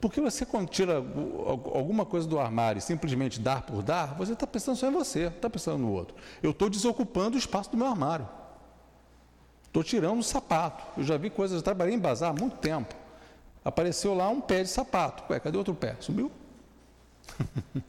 Porque 0.00 0.20
você, 0.20 0.44
quando 0.44 0.68
tira 0.68 0.96
alguma 0.96 2.04
coisa 2.04 2.28
do 2.28 2.38
armário 2.38 2.78
e 2.78 2.82
simplesmente 2.82 3.40
dar 3.40 3.62
por 3.62 3.82
dar, 3.82 4.14
você 4.14 4.34
está 4.34 4.46
pensando 4.46 4.76
só 4.76 4.88
em 4.88 4.92
você, 4.92 5.28
está 5.28 5.48
pensando 5.48 5.78
no 5.78 5.90
outro. 5.90 6.14
Eu 6.42 6.50
estou 6.50 6.68
desocupando 6.68 7.36
o 7.36 7.38
espaço 7.38 7.70
do 7.70 7.76
meu 7.76 7.86
armário. 7.86 8.28
Estou 9.64 9.82
tirando 9.82 10.18
o 10.18 10.22
sapato. 10.22 10.84
Eu 11.00 11.04
já 11.04 11.16
vi 11.16 11.30
coisas, 11.30 11.56
eu 11.56 11.62
trabalhei 11.62 11.94
em 11.94 11.98
bazar 11.98 12.30
há 12.30 12.32
muito 12.32 12.56
tempo 12.58 12.94
apareceu 13.64 14.14
lá 14.14 14.28
um 14.28 14.40
pé 14.40 14.62
de 14.62 14.68
sapato. 14.68 15.24
Ué, 15.32 15.40
cadê 15.40 15.56
outro 15.56 15.74
pé? 15.74 15.96
Sumiu? 15.98 16.30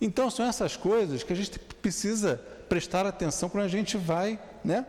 então 0.00 0.30
são 0.30 0.44
essas 0.44 0.76
coisas 0.76 1.22
que 1.22 1.32
a 1.32 1.36
gente 1.36 1.58
precisa 1.58 2.36
prestar 2.68 3.06
atenção 3.06 3.48
quando 3.48 3.64
a 3.64 3.68
gente 3.68 3.96
vai 3.96 4.38
né, 4.62 4.86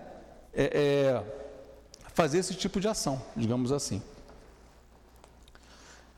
é, 0.54 0.64
é, 0.64 1.43
fazer 2.14 2.40
esse 2.40 2.54
tipo 2.54 2.80
de 2.80 2.88
ação, 2.88 3.22
digamos 3.36 3.72
assim. 3.72 4.02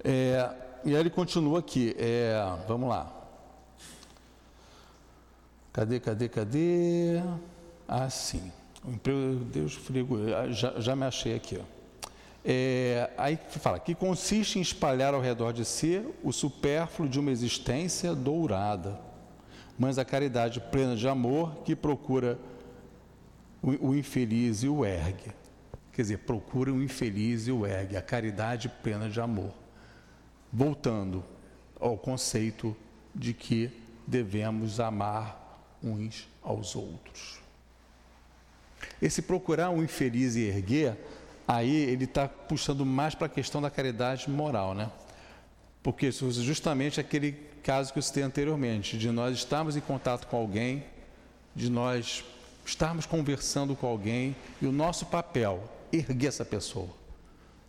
É, 0.04 0.50
e 0.84 0.94
aí 0.94 1.00
ele 1.00 1.10
continua 1.10 1.60
aqui, 1.60 1.96
é, 1.98 2.36
vamos 2.68 2.90
lá. 2.90 3.12
Cadê, 5.74 6.00
cadê, 6.00 6.30
cadê? 6.30 7.22
Ah, 7.88 8.10
sim. 8.10 8.52
O 8.84 8.92
emprego 8.92 9.40
de 9.40 9.46
Deus, 9.46 9.74
frigo, 9.74 10.18
já, 10.52 10.80
já 10.80 10.96
me 10.96 11.06
achei 11.06 11.36
aqui. 11.36 11.58
Ó. 11.60 11.76
É, 12.48 13.10
aí 13.18 13.40
fala 13.50 13.80
que 13.80 13.96
consiste 13.96 14.60
em 14.60 14.62
espalhar 14.62 15.16
ao 15.16 15.20
redor 15.20 15.52
de 15.52 15.66
si 15.66 16.06
o 16.24 16.32
supérfluo 16.32 17.10
de 17.10 17.20
uma 17.20 17.32
existência 17.32 18.14
dourada, 18.14 19.00
mas 19.80 19.98
a 19.98 20.06
caridade 20.06 20.62
plena 20.72 20.96
de 20.96 21.08
amor 21.08 21.56
que 21.66 21.76
procura 21.76 22.38
o, 23.64 23.90
o 23.90 23.96
infeliz 23.96 24.62
e 24.62 24.70
o 24.70 24.86
ergue. 24.86 25.32
Quer 25.96 26.02
dizer, 26.02 26.18
procura 26.20 26.74
o 26.74 26.84
infeliz 26.84 27.48
e 27.48 27.54
o 27.54 27.66
ergue, 27.66 27.96
a 27.96 28.02
caridade 28.02 28.68
plena 28.84 29.10
de 29.10 29.22
amor. 29.22 29.54
Voltando 30.52 31.24
ao 31.80 31.98
conceito 31.98 32.76
de 33.14 33.34
que 33.34 33.72
devemos 34.06 34.82
amar 34.82 35.72
uns 35.82 36.28
aos 36.44 36.76
outros. 36.76 37.40
Esse 39.02 39.22
procurar 39.22 39.70
o 39.70 39.82
infeliz 39.82 40.36
e 40.36 40.42
erguer 40.42 40.98
aí 41.48 41.74
ele 41.74 42.04
está 42.04 42.28
puxando 42.28 42.86
mais 42.86 43.16
para 43.16 43.28
a 43.28 43.30
questão 43.30 43.62
da 43.62 43.70
caridade 43.70 44.30
moral, 44.30 44.74
né? 44.74 44.92
Porque 45.82 46.12
justamente 46.12 47.00
aquele 47.00 47.32
caso 47.64 47.94
que 47.94 48.00
eu 48.00 48.04
citei 48.04 48.24
anteriormente, 48.24 48.98
de 48.98 49.10
nós 49.12 49.38
estarmos 49.38 49.78
em 49.78 49.82
contato 49.82 50.28
com 50.28 50.36
alguém, 50.36 50.84
de 51.56 51.70
nós 51.70 52.26
estarmos 52.66 53.06
conversando 53.06 53.78
com 53.78 53.88
alguém 53.88 54.36
e 54.62 54.66
o 54.66 54.74
nosso 54.74 55.06
papel, 55.06 55.64
erguer 55.92 56.28
essa 56.28 56.46
pessoa. 56.46 56.90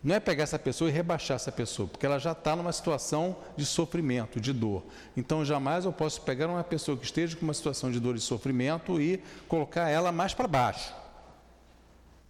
Não 0.02 0.14
é 0.14 0.20
pegar 0.20 0.44
essa 0.44 0.58
pessoa 0.58 0.88
e 0.88 0.92
rebaixar 0.92 1.34
essa 1.34 1.50
pessoa, 1.50 1.88
porque 1.88 2.06
ela 2.06 2.18
já 2.18 2.32
está 2.32 2.54
numa 2.54 2.72
situação 2.72 3.36
de 3.56 3.66
sofrimento, 3.66 4.40
de 4.40 4.52
dor. 4.52 4.84
Então, 5.16 5.44
jamais 5.44 5.84
eu 5.84 5.92
posso 5.92 6.20
pegar 6.22 6.46
uma 6.46 6.62
pessoa 6.62 6.96
que 6.96 7.04
esteja 7.04 7.36
com 7.36 7.44
uma 7.44 7.54
situação 7.54 7.90
de 7.90 7.98
dor 7.98 8.14
e 8.14 8.20
sofrimento 8.20 9.00
e 9.00 9.22
colocar 9.48 9.88
ela 9.88 10.12
mais 10.12 10.32
para 10.32 10.46
baixo. 10.46 10.94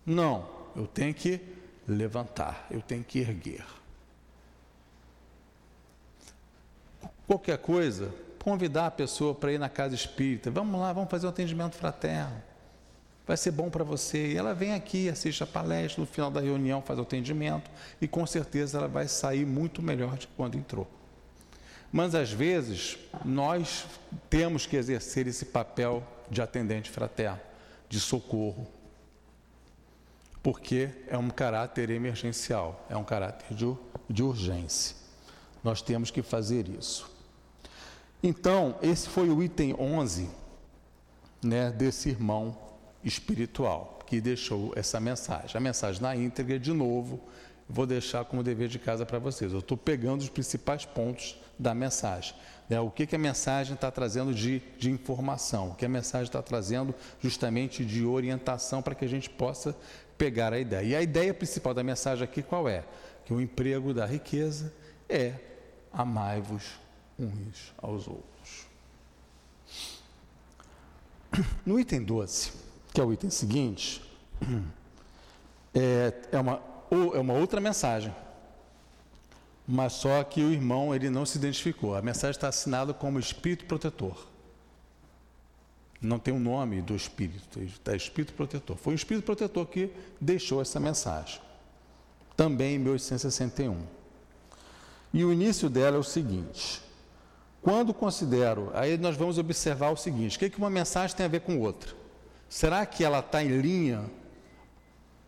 Não 0.07 0.57
eu 0.77 0.87
tenho 0.87 1.15
que 1.15 1.41
levantar, 1.89 2.67
eu 2.71 2.83
tenho 2.83 3.03
que 3.03 3.19
erguer. 3.19 3.65
Qualquer 7.27 7.59
coisa, 7.59 8.15
convidar 8.39 8.87
a 8.87 8.91
pessoa 8.91 9.35
para 9.35 9.53
ir 9.53 9.59
na 9.59 9.69
casa 9.69 9.95
espírita, 9.95 10.51
vamos 10.51 10.79
lá, 10.79 10.93
vamos 10.93 11.11
fazer 11.11 11.27
um 11.27 11.31
atendimento 11.31 11.75
fraterno. 11.75 12.41
Vai 13.27 13.37
ser 13.37 13.51
bom 13.51 13.69
para 13.69 13.83
você. 13.83 14.33
E 14.33 14.37
ela 14.37 14.55
vem 14.55 14.73
aqui, 14.73 15.09
assiste 15.09 15.43
a 15.43 15.47
palestra, 15.47 16.01
no 16.01 16.07
final 16.07 16.31
da 16.31 16.41
reunião 16.41 16.81
faz 16.81 16.99
o 16.99 17.03
atendimento 17.03 17.71
e 18.01 18.07
com 18.07 18.25
certeza 18.25 18.79
ela 18.79 18.89
vai 18.89 19.09
sair 19.09 19.45
muito 19.45 19.83
melhor 19.83 20.17
de 20.17 20.29
quando 20.29 20.57
entrou. 20.57 20.87
Mas 21.93 22.15
às 22.15 22.31
vezes 22.31 22.99
nós 23.25 23.87
temos 24.31 24.67
que 24.67 24.77
exercer 24.77 25.27
esse 25.27 25.47
papel 25.47 26.07
de 26.31 26.41
atendente 26.41 26.91
fraterno, 26.91 27.41
de 27.89 27.99
socorro, 27.99 28.67
porque 30.43 30.91
é 31.09 31.19
um 31.19 31.29
caráter 31.29 31.91
emergencial, 31.91 32.87
é 32.89 32.97
um 32.97 33.05
caráter 33.05 33.55
de, 33.55 33.77
de 34.09 34.23
urgência. 34.23 34.95
Nós 35.65 35.83
temos 35.83 36.11
que 36.11 36.23
fazer 36.23 36.69
isso. 36.69 37.11
Então, 38.23 38.77
esse 38.83 39.09
foi 39.09 39.29
o 39.29 39.43
item 39.43 39.75
11 39.75 40.29
né, 41.43 41.71
desse 41.71 42.09
irmão 42.09 42.66
espiritual 43.07 44.01
que 44.05 44.21
deixou 44.21 44.73
essa 44.77 44.99
mensagem. 44.99 45.57
A 45.57 45.61
mensagem 45.61 46.03
na 46.03 46.15
íntegra, 46.15 46.59
de 46.59 46.73
novo, 46.73 47.21
vou 47.69 47.87
deixar 47.87 48.25
como 48.25 48.43
dever 48.43 48.69
de 48.69 48.79
casa 48.79 49.07
para 49.07 49.19
vocês. 49.19 49.53
Eu 49.53 49.61
estou 49.61 49.77
pegando 49.77 50.21
os 50.21 50.29
principais 50.29 50.85
pontos 50.85 51.39
da 51.59 51.73
mensagem. 51.73 52.35
Né? 52.69 52.81
O 52.81 52.91
que, 52.91 53.07
que 53.07 53.15
a 53.15 53.19
mensagem 53.19 53.75
está 53.75 53.91
trazendo 53.91 54.35
de, 54.35 54.61
de 54.77 54.91
informação, 54.91 55.71
o 55.71 55.75
que 55.75 55.87
a 55.87 55.89
mensagem 55.89 56.27
está 56.27 56.43
trazendo 56.43 56.95
justamente 57.21 57.85
de 57.85 58.05
orientação 58.05 58.83
para 58.83 58.95
que 58.95 59.05
a 59.05 59.09
gente 59.09 59.31
possa 59.31 59.77
pegar 60.19 60.53
a 60.53 60.59
ideia. 60.59 60.85
E 60.85 60.97
a 60.97 61.03
ideia 61.03 61.33
principal 61.33 61.73
da 61.73 61.85
mensagem 61.85 62.25
aqui 62.25 62.43
qual 62.43 62.69
é? 62.69 62.85
Que 63.25 63.33
o 63.33 63.41
emprego 63.41 63.95
da 63.95 64.05
riqueza 64.05 64.73
é 65.09 65.35
amai-vos 65.93 66.65
uns 67.19 67.73
aos 67.79 68.09
outros. 68.09 68.67
No 71.67 71.79
item 71.79 72.03
12, 72.03 72.66
que 72.97 73.01
é 73.03 73.05
o 73.05 73.13
item 73.13 73.29
seguinte, 73.29 74.01
é, 75.75 76.15
é, 76.33 76.41
uma, 76.41 76.63
é 77.13 77.19
uma 77.19 77.35
outra 77.35 77.61
mensagem, 77.61 78.11
mas 79.69 79.93
só 79.93 80.25
que 80.25 80.41
o 80.41 80.51
irmão 80.51 80.95
ele 80.95 81.11
não 81.11 81.27
se 81.27 81.37
identificou. 81.37 81.95
A 81.95 82.01
mensagem 82.01 82.31
está 82.31 82.49
assinada 82.49 82.95
como 82.95 83.21
Espírito 83.21 83.67
Protetor. 83.67 84.27
Não 86.01 86.19
tem 86.19 86.33
o 86.33 86.39
um 86.39 86.41
nome 86.41 86.81
do 86.81 86.97
Espírito, 86.97 87.61
está 87.61 87.95
Espírito 87.95 88.33
Protetor. 88.33 88.79
Foi 88.79 88.95
o 88.95 88.97
Espírito 88.97 89.27
Protetor 89.27 89.67
que 89.67 89.91
deixou 90.19 90.63
essa 90.63 90.81
mensagem, 90.81 91.39
também 92.35 92.77
em 92.77 92.79
1861. 92.79 93.77
E 95.13 95.23
o 95.23 95.31
início 95.35 95.69
dela 95.69 95.97
é 95.99 96.01
o 96.01 96.03
seguinte: 96.03 96.81
quando 97.61 97.93
considero, 97.93 98.71
aí 98.73 98.97
nós 98.97 99.19
vamos 99.19 99.37
observar 99.37 99.91
o 99.91 99.99
seguinte: 99.99 100.39
o 100.39 100.41
que, 100.41 100.49
que 100.49 100.57
uma 100.57 100.71
mensagem 100.71 101.15
tem 101.15 101.27
a 101.27 101.29
ver 101.29 101.41
com 101.41 101.61
outra? 101.61 102.06
Será 102.49 102.87
que 102.87 103.05
ela 103.05 103.21
está 103.21 103.43
em 103.43 103.61
linha? 103.61 104.05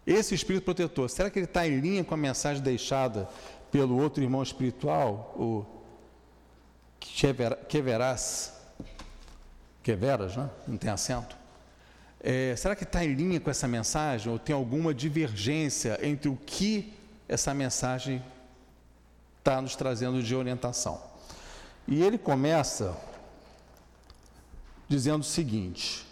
Esse 0.06 0.34
espírito 0.34 0.64
protetor, 0.64 1.10
será 1.10 1.28
que 1.28 1.38
ele 1.38 1.46
está 1.46 1.66
em 1.66 1.80
linha 1.80 2.02
com 2.02 2.14
a 2.14 2.16
mensagem 2.16 2.62
deixada 2.62 3.28
pelo 3.70 4.00
outro 4.00 4.22
irmão 4.22 4.42
espiritual, 4.42 5.34
o 5.36 5.66
Queveras? 6.98 8.52
Queveras, 9.82 10.36
né? 10.36 10.50
Não 10.66 10.76
tem 10.76 10.90
acento? 10.90 11.36
É, 12.20 12.54
será 12.56 12.74
que 12.74 12.84
está 12.84 13.04
em 13.04 13.14
linha 13.14 13.38
com 13.38 13.50
essa 13.50 13.68
mensagem 13.68 14.32
ou 14.32 14.38
tem 14.38 14.54
alguma 14.54 14.92
divergência 14.92 15.98
entre 16.02 16.28
o 16.28 16.36
que 16.36 16.92
essa 17.28 17.54
mensagem 17.54 18.22
está 19.38 19.60
nos 19.60 19.76
trazendo 19.76 20.22
de 20.22 20.34
orientação? 20.34 21.00
E 21.86 22.02
ele 22.02 22.18
começa 22.18 22.96
dizendo 24.88 25.20
o 25.20 25.24
seguinte: 25.24 26.07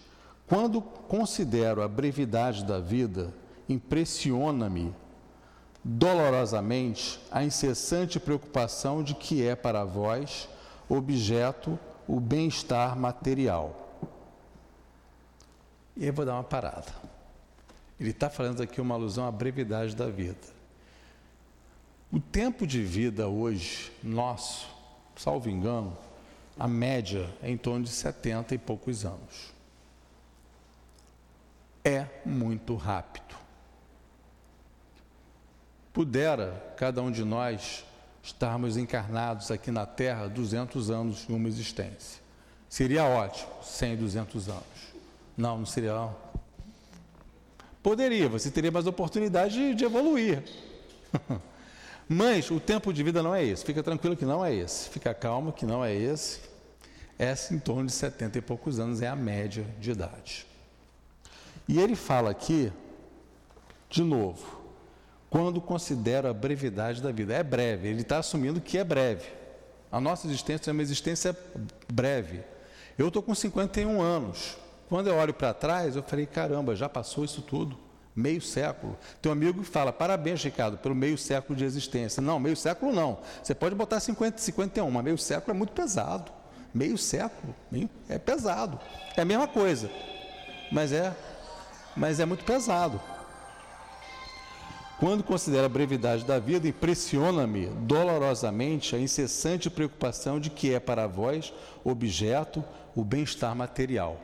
quando 0.46 0.80
considero 0.80 1.82
a 1.82 1.88
brevidade 1.88 2.64
da 2.64 2.78
vida, 2.78 3.34
impressiona-me 3.68 4.94
dolorosamente 5.82 7.20
a 7.30 7.44
incessante 7.44 8.20
preocupação 8.20 9.02
de 9.02 9.14
que 9.14 9.46
é 9.46 9.54
para 9.54 9.84
vós 9.84 10.48
objeto 10.88 11.78
o 12.06 12.20
bem-estar 12.20 12.96
material. 12.96 14.00
E 15.96 16.06
eu 16.06 16.12
vou 16.12 16.24
dar 16.24 16.34
uma 16.34 16.44
parada. 16.44 16.92
Ele 17.98 18.10
está 18.10 18.28
falando 18.28 18.62
aqui 18.62 18.80
uma 18.80 18.94
alusão 18.94 19.26
à 19.26 19.32
brevidade 19.32 19.96
da 19.96 20.08
vida. 20.08 20.54
O 22.12 22.20
tempo 22.20 22.66
de 22.66 22.82
vida 22.82 23.26
hoje, 23.26 23.90
nosso, 24.02 24.68
salvo 25.16 25.48
engano, 25.48 25.96
a 26.58 26.68
média 26.68 27.28
é 27.42 27.50
em 27.50 27.56
torno 27.56 27.84
de 27.84 27.90
70 27.90 28.54
e 28.54 28.58
poucos 28.58 29.04
anos. 29.04 29.55
É 31.86 32.04
muito 32.24 32.74
rápido. 32.74 33.36
Pudera 35.92 36.74
cada 36.76 37.00
um 37.00 37.12
de 37.12 37.24
nós 37.24 37.84
estarmos 38.24 38.76
encarnados 38.76 39.52
aqui 39.52 39.70
na 39.70 39.86
Terra 39.86 40.26
200 40.26 40.90
anos 40.90 41.30
em 41.30 41.32
uma 41.32 41.46
existência. 41.46 42.20
Seria 42.68 43.04
ótimo, 43.04 43.48
100, 43.62 43.98
200 43.98 44.48
anos. 44.48 44.64
Não, 45.36 45.58
não 45.58 45.64
seria. 45.64 45.94
Não. 45.94 46.16
Poderia, 47.84 48.28
você 48.28 48.50
teria 48.50 48.72
mais 48.72 48.88
oportunidade 48.88 49.54
de, 49.54 49.72
de 49.76 49.84
evoluir. 49.84 50.42
Mas 52.08 52.50
o 52.50 52.58
tempo 52.58 52.92
de 52.92 53.04
vida 53.04 53.22
não 53.22 53.32
é 53.32 53.44
esse. 53.44 53.64
Fica 53.64 53.80
tranquilo 53.80 54.16
que 54.16 54.24
não 54.24 54.44
é 54.44 54.52
esse. 54.52 54.88
Fica 54.88 55.14
calmo 55.14 55.52
que 55.52 55.64
não 55.64 55.84
é 55.84 55.94
esse. 55.94 56.40
Essa 57.16 57.54
em 57.54 57.60
torno 57.60 57.86
de 57.86 57.92
70 57.92 58.38
e 58.38 58.40
poucos 58.40 58.80
anos 58.80 59.02
é 59.02 59.06
a 59.06 59.14
média 59.14 59.64
de 59.78 59.92
idade. 59.92 60.55
E 61.68 61.80
ele 61.80 61.96
fala 61.96 62.30
aqui, 62.30 62.72
de 63.90 64.02
novo, 64.02 64.60
quando 65.28 65.60
considera 65.60 66.30
a 66.30 66.34
brevidade 66.34 67.02
da 67.02 67.10
vida. 67.10 67.34
É 67.34 67.42
breve, 67.42 67.88
ele 67.88 68.02
está 68.02 68.18
assumindo 68.18 68.60
que 68.60 68.78
é 68.78 68.84
breve. 68.84 69.28
A 69.90 70.00
nossa 70.00 70.26
existência 70.26 70.70
é 70.70 70.72
uma 70.72 70.82
existência 70.82 71.36
breve. 71.92 72.42
Eu 72.98 73.08
estou 73.08 73.22
com 73.22 73.34
51 73.34 74.00
anos. 74.00 74.56
Quando 74.88 75.08
eu 75.08 75.16
olho 75.16 75.34
para 75.34 75.52
trás, 75.52 75.96
eu 75.96 76.02
falei: 76.02 76.26
caramba, 76.26 76.76
já 76.76 76.88
passou 76.88 77.24
isso 77.24 77.42
tudo 77.42 77.86
meio 78.16 78.40
século. 78.40 78.96
Tem 79.20 79.28
um 79.28 79.34
amigo 79.34 79.62
fala, 79.62 79.92
parabéns, 79.92 80.42
Ricardo, 80.42 80.78
pelo 80.78 80.94
meio 80.94 81.18
século 81.18 81.54
de 81.54 81.64
existência. 81.64 82.22
Não, 82.22 82.40
meio 82.40 82.56
século 82.56 82.90
não. 82.90 83.18
Você 83.42 83.54
pode 83.54 83.74
botar 83.74 84.00
50, 84.00 84.38
51, 84.38 84.90
mas 84.90 85.04
meio 85.04 85.18
século 85.18 85.54
é 85.54 85.58
muito 85.58 85.74
pesado. 85.74 86.32
Meio 86.72 86.96
século 86.96 87.54
meio, 87.70 87.90
é 88.08 88.18
pesado. 88.18 88.80
É 89.16 89.20
a 89.20 89.24
mesma 89.24 89.46
coisa, 89.46 89.90
mas 90.72 90.92
é, 90.92 91.14
mas 91.96 92.20
é 92.20 92.26
muito 92.26 92.44
pesado. 92.44 93.00
Quando 94.98 95.22
considero 95.22 95.66
a 95.66 95.68
brevidade 95.68 96.24
da 96.24 96.38
vida, 96.38 96.66
impressiona-me 96.66 97.66
dolorosamente 97.66 98.96
a 98.96 98.98
incessante 98.98 99.68
preocupação 99.68 100.40
de 100.40 100.48
que 100.48 100.72
é 100.72 100.80
para 100.80 101.06
vós 101.06 101.52
objeto 101.84 102.64
o 102.94 103.04
bem-estar 103.04 103.54
material. 103.54 104.18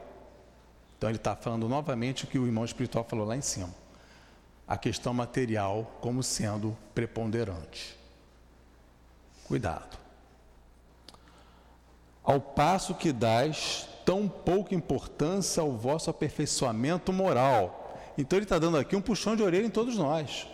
Então 0.97 1.11
ele 1.11 1.19
está 1.19 1.37
falando 1.37 1.69
novamente 1.69 2.25
o 2.25 2.27
que 2.27 2.39
o 2.39 2.47
irmão 2.47 2.65
espiritual 2.65 3.05
falou 3.05 3.27
lá 3.27 3.37
em 3.37 3.43
cima 3.43 3.83
a 4.73 4.79
questão 4.79 5.13
material 5.13 5.99
como 6.01 6.23
sendo 6.23 6.75
preponderante. 6.95 7.95
Cuidado. 9.45 9.99
Ao 12.25 12.41
passo 12.41 12.95
que 12.95 13.13
dais 13.13 13.87
tão 14.05 14.29
pouca 14.29 14.75
importância 14.75 15.63
ao 15.63 15.73
vosso 15.73 16.11
aperfeiçoamento 16.11 17.13
moral. 17.13 17.99
Então 18.17 18.37
ele 18.37 18.45
está 18.45 18.59
dando 18.59 18.79
aqui 18.79 18.95
um 18.95 19.01
puxão 19.01 19.35
de 19.35 19.43
orelha 19.43 19.67
em 19.67 19.71
todos 19.71 19.97
nós. 19.97 20.47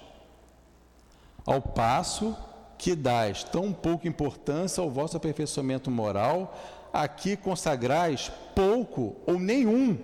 Ao 1.44 1.61
passo 1.61 2.36
que 2.76 2.94
dais 2.94 3.42
tão 3.42 3.72
pouca 3.72 4.07
importância 4.07 4.82
ao 4.82 4.90
vosso 4.90 5.16
aperfeiçoamento 5.16 5.90
moral, 5.90 6.57
aqui 6.92 7.36
consagrais 7.36 8.30
pouco 8.55 9.16
ou 9.26 9.38
nenhum 9.38 9.99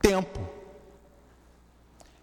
tempo 0.00 0.40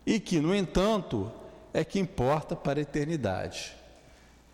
e 0.06 0.20
que, 0.20 0.40
no 0.40 0.56
entanto, 0.56 1.32
é 1.72 1.84
que 1.84 2.00
importa 2.00 2.56
para 2.56 2.80
a 2.80 2.82
eternidade. 2.82 3.76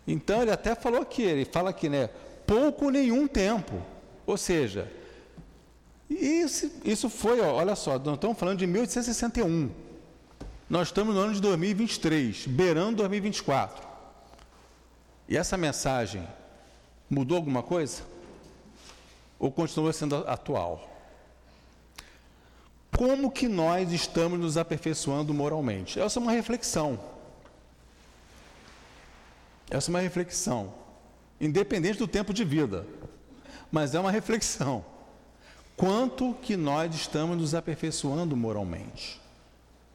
Então 0.06 0.42
ele 0.42 0.50
até 0.50 0.74
falou 0.74 1.00
aqui, 1.00 1.22
ele 1.22 1.44
fala 1.44 1.70
aqui, 1.70 1.88
né? 1.88 2.10
Pouco 2.46 2.84
ou 2.84 2.90
nenhum 2.90 3.26
tempo. 3.26 3.82
Ou 4.26 4.36
seja, 4.36 4.90
isso, 6.08 6.70
isso 6.84 7.10
foi, 7.10 7.40
ó, 7.40 7.54
olha 7.54 7.74
só, 7.74 7.98
nós 7.98 8.14
estamos 8.14 8.38
falando 8.38 8.58
de 8.58 8.66
1861. 8.66 9.70
Nós 10.68 10.88
estamos 10.88 11.14
no 11.14 11.20
ano 11.20 11.34
de 11.34 11.40
2023, 11.40 12.46
beirando 12.46 12.96
2024. 12.96 13.86
E 15.28 15.36
essa 15.36 15.56
mensagem 15.56 16.26
mudou 17.08 17.36
alguma 17.36 17.62
coisa? 17.62 18.02
Ou 19.38 19.50
continua 19.50 19.92
sendo 19.92 20.16
atual? 20.28 20.92
Como 22.96 23.30
que 23.30 23.46
nós 23.46 23.92
estamos 23.92 24.38
nos 24.38 24.56
aperfeiçoando 24.56 25.34
moralmente? 25.34 26.00
Essa 26.00 26.18
é 26.18 26.22
uma 26.22 26.32
reflexão. 26.32 26.98
Essa 29.70 29.90
é 29.90 29.92
uma 29.92 30.00
reflexão. 30.00 30.72
Independente 31.40 31.98
do 31.98 32.08
tempo 32.08 32.32
de 32.32 32.44
vida. 32.44 32.86
Mas 33.70 33.94
é 33.94 34.00
uma 34.00 34.10
reflexão. 34.10 34.84
Quanto 35.76 36.34
que 36.42 36.56
nós 36.56 36.94
estamos 36.94 37.36
nos 37.36 37.54
aperfeiçoando 37.54 38.36
moralmente? 38.36 39.20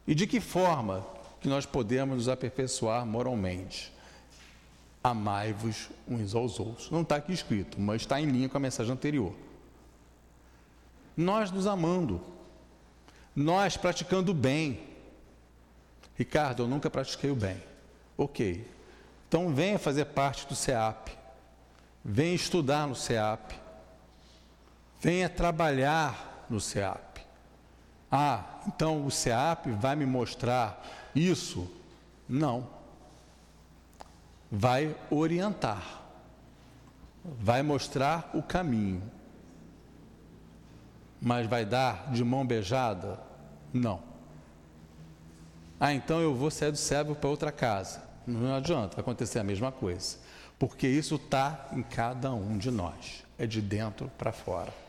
E 0.06 0.14
de 0.14 0.26
que 0.26 0.40
forma 0.40 1.04
que 1.40 1.48
nós 1.48 1.66
podemos 1.66 2.16
nos 2.16 2.28
aperfeiçoar 2.28 3.04
moralmente? 3.04 3.92
Amai-vos 5.02 5.88
uns 6.06 6.34
aos 6.34 6.60
outros. 6.60 6.90
Não 6.90 7.02
está 7.02 7.16
aqui 7.16 7.32
escrito, 7.32 7.80
mas 7.80 8.02
está 8.02 8.20
em 8.20 8.26
linha 8.26 8.48
com 8.48 8.56
a 8.56 8.60
mensagem 8.60 8.92
anterior. 8.92 9.34
Nós 11.16 11.50
nos 11.50 11.66
amando 11.66 12.20
nós 13.34 13.76
praticando 13.76 14.32
o 14.32 14.34
bem. 14.34 14.80
Ricardo, 16.16 16.62
eu 16.62 16.68
nunca 16.68 16.90
pratiquei 16.90 17.30
o 17.30 17.34
bem. 17.34 17.62
Ok. 18.16 18.66
Então 19.28 19.54
venha 19.54 19.78
fazer 19.78 20.04
parte 20.06 20.46
do 20.46 20.54
CEAP. 20.54 21.10
Venha 22.04 22.34
estudar 22.34 22.86
no 22.86 22.94
CEAP. 22.94 23.54
Venha 25.02 25.28
trabalhar 25.28 26.46
no 26.48 26.60
CEAP. 26.60 27.22
Ah, 28.08 28.44
então 28.68 29.04
o 29.04 29.10
CEAP 29.10 29.66
vai 29.72 29.96
me 29.96 30.06
mostrar 30.06 30.80
isso? 31.12 31.68
Não. 32.28 32.68
vai 34.48 34.94
orientar, 35.10 36.02
vai 37.24 37.62
mostrar 37.62 38.30
o 38.32 38.44
caminho. 38.44 39.02
Mas 41.20 41.48
vai 41.48 41.64
dar 41.64 42.12
de 42.12 42.22
mão 42.22 42.46
beijada? 42.46 43.18
Não. 43.72 44.00
Ah, 45.80 45.92
então 45.92 46.20
eu 46.20 46.32
vou 46.32 46.50
sair 46.50 46.70
do 46.70 46.76
servo 46.76 47.16
para 47.16 47.28
outra 47.28 47.50
casa. 47.50 48.04
Não 48.24 48.54
adianta, 48.54 48.94
vai 48.94 49.00
acontecer 49.00 49.40
a 49.40 49.44
mesma 49.44 49.72
coisa. 49.72 50.18
Porque 50.60 50.86
isso 50.86 51.16
está 51.16 51.66
em 51.72 51.82
cada 51.82 52.32
um 52.32 52.56
de 52.56 52.70
nós. 52.70 53.24
É 53.36 53.48
de 53.48 53.60
dentro 53.60 54.08
para 54.16 54.30
fora. 54.30 54.81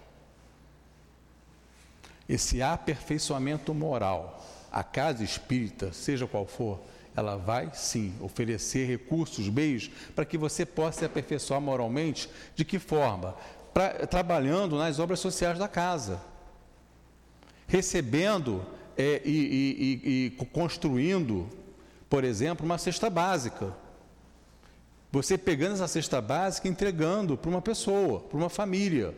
Esse 2.28 2.62
aperfeiçoamento 2.62 3.74
moral, 3.74 4.46
a 4.72 4.84
casa 4.84 5.24
espírita, 5.24 5.92
seja 5.92 6.26
qual 6.26 6.46
for, 6.46 6.80
ela 7.16 7.36
vai 7.36 7.70
sim 7.74 8.14
oferecer 8.20 8.88
recursos, 8.88 9.50
meios, 9.50 9.90
para 10.16 10.26
que 10.26 10.38
você 10.38 10.66
possa 10.66 11.00
se 11.00 11.06
aperfeiçoar 11.06 11.62
moralmente. 11.62 12.30
De 12.56 12.66
que 12.66 12.80
forma? 12.80 13.36
Pra, 13.74 14.08
trabalhando 14.08 14.78
nas 14.78 15.00
obras 15.00 15.20
sociais 15.20 15.58
da 15.60 15.68
casa, 15.68 16.22
recebendo 17.68 18.66
é, 18.98 19.22
e, 19.26 19.32
e, 19.32 20.10
e, 20.10 20.26
e 20.26 20.46
construindo, 20.48 21.48
por 22.10 22.24
exemplo, 22.24 22.66
uma 22.66 22.78
cesta 22.78 23.10
básica. 23.10 23.76
Você 25.12 25.38
pegando 25.38 25.74
essa 25.74 25.88
cesta 25.88 26.20
básica 26.20 26.68
e 26.68 26.72
entregando 26.72 27.38
para 27.38 27.50
uma 27.50 27.62
pessoa, 27.62 28.22
para 28.22 28.38
uma 28.38 28.50
família. 28.50 29.14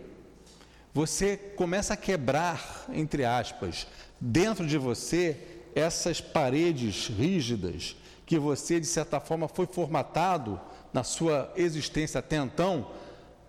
Você 0.96 1.36
começa 1.36 1.94
a 1.94 1.98
quebrar, 1.98 2.86
entre 2.88 3.26
aspas, 3.26 3.86
dentro 4.18 4.66
de 4.66 4.78
você 4.78 5.38
essas 5.76 6.22
paredes 6.22 7.08
rígidas 7.10 7.98
que 8.26 8.40
você, 8.40 8.80
de 8.80 8.86
certa 8.86 9.20
forma, 9.20 9.50
foi 9.50 9.66
formatado 9.66 10.58
na 10.94 11.04
sua 11.04 11.52
existência 11.58 12.20
até 12.20 12.38
então. 12.38 12.94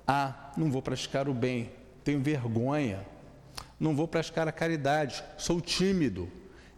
Ah, 0.05 0.51
não 0.57 0.73
vou 0.73 0.83
praticar 0.83 1.29
o 1.29 1.33
bem, 1.33 1.71
tenho 2.03 2.21
vergonha, 2.21 3.07
não 3.79 3.95
vou 3.95 4.09
praticar 4.09 4.49
a 4.49 4.53
caridade, 4.53 5.23
sou 5.39 5.61
tímido. 5.61 6.29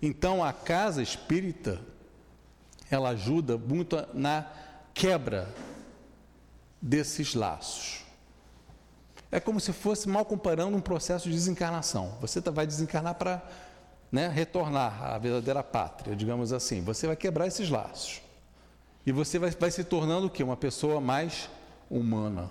Então 0.03 0.45
a 0.45 0.53
casa 0.53 1.03
espírita, 1.03 1.81
ela 2.91 3.09
ajuda 3.09 3.57
muito 3.57 3.97
na 4.13 4.47
quebra 4.93 5.49
desses 6.79 7.35
laços. 7.35 8.08
É 9.31 9.39
como 9.39 9.61
se 9.61 9.73
fosse 9.73 10.09
mal 10.09 10.25
comparando 10.25 10.77
um 10.77 10.81
processo 10.81 11.29
de 11.29 11.35
desencarnação. 11.35 12.17
Você 12.21 12.41
tá, 12.41 12.51
vai 12.51 12.67
desencarnar 12.67 13.15
para 13.15 13.43
né, 14.11 14.29
retornar 14.29 15.03
à 15.03 15.19
verdadeira 15.19 15.63
pátria, 15.63 16.17
digamos 16.17 16.53
assim. 16.53 16.83
Você 16.83 17.07
vai 17.07 17.17
quebrar 17.17 17.47
esses 17.47 17.69
laços. 17.69 18.23
E 19.05 19.13
você 19.13 19.39
vai, 19.39 19.51
vai 19.51 19.71
se 19.71 19.85
tornando 19.85 20.27
o 20.27 20.31
quê? 20.31 20.43
Uma 20.43 20.57
pessoa 20.57 21.01
mais 21.01 21.49
humana, 21.91 22.51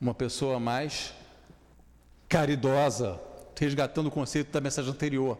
uma 0.00 0.14
pessoa 0.14 0.58
mais 0.58 1.14
caridosa, 2.28 3.20
resgatando 3.58 4.06
o 4.06 4.10
conceito 4.10 4.50
da 4.52 4.60
mensagem 4.60 4.90
anterior, 4.90 5.38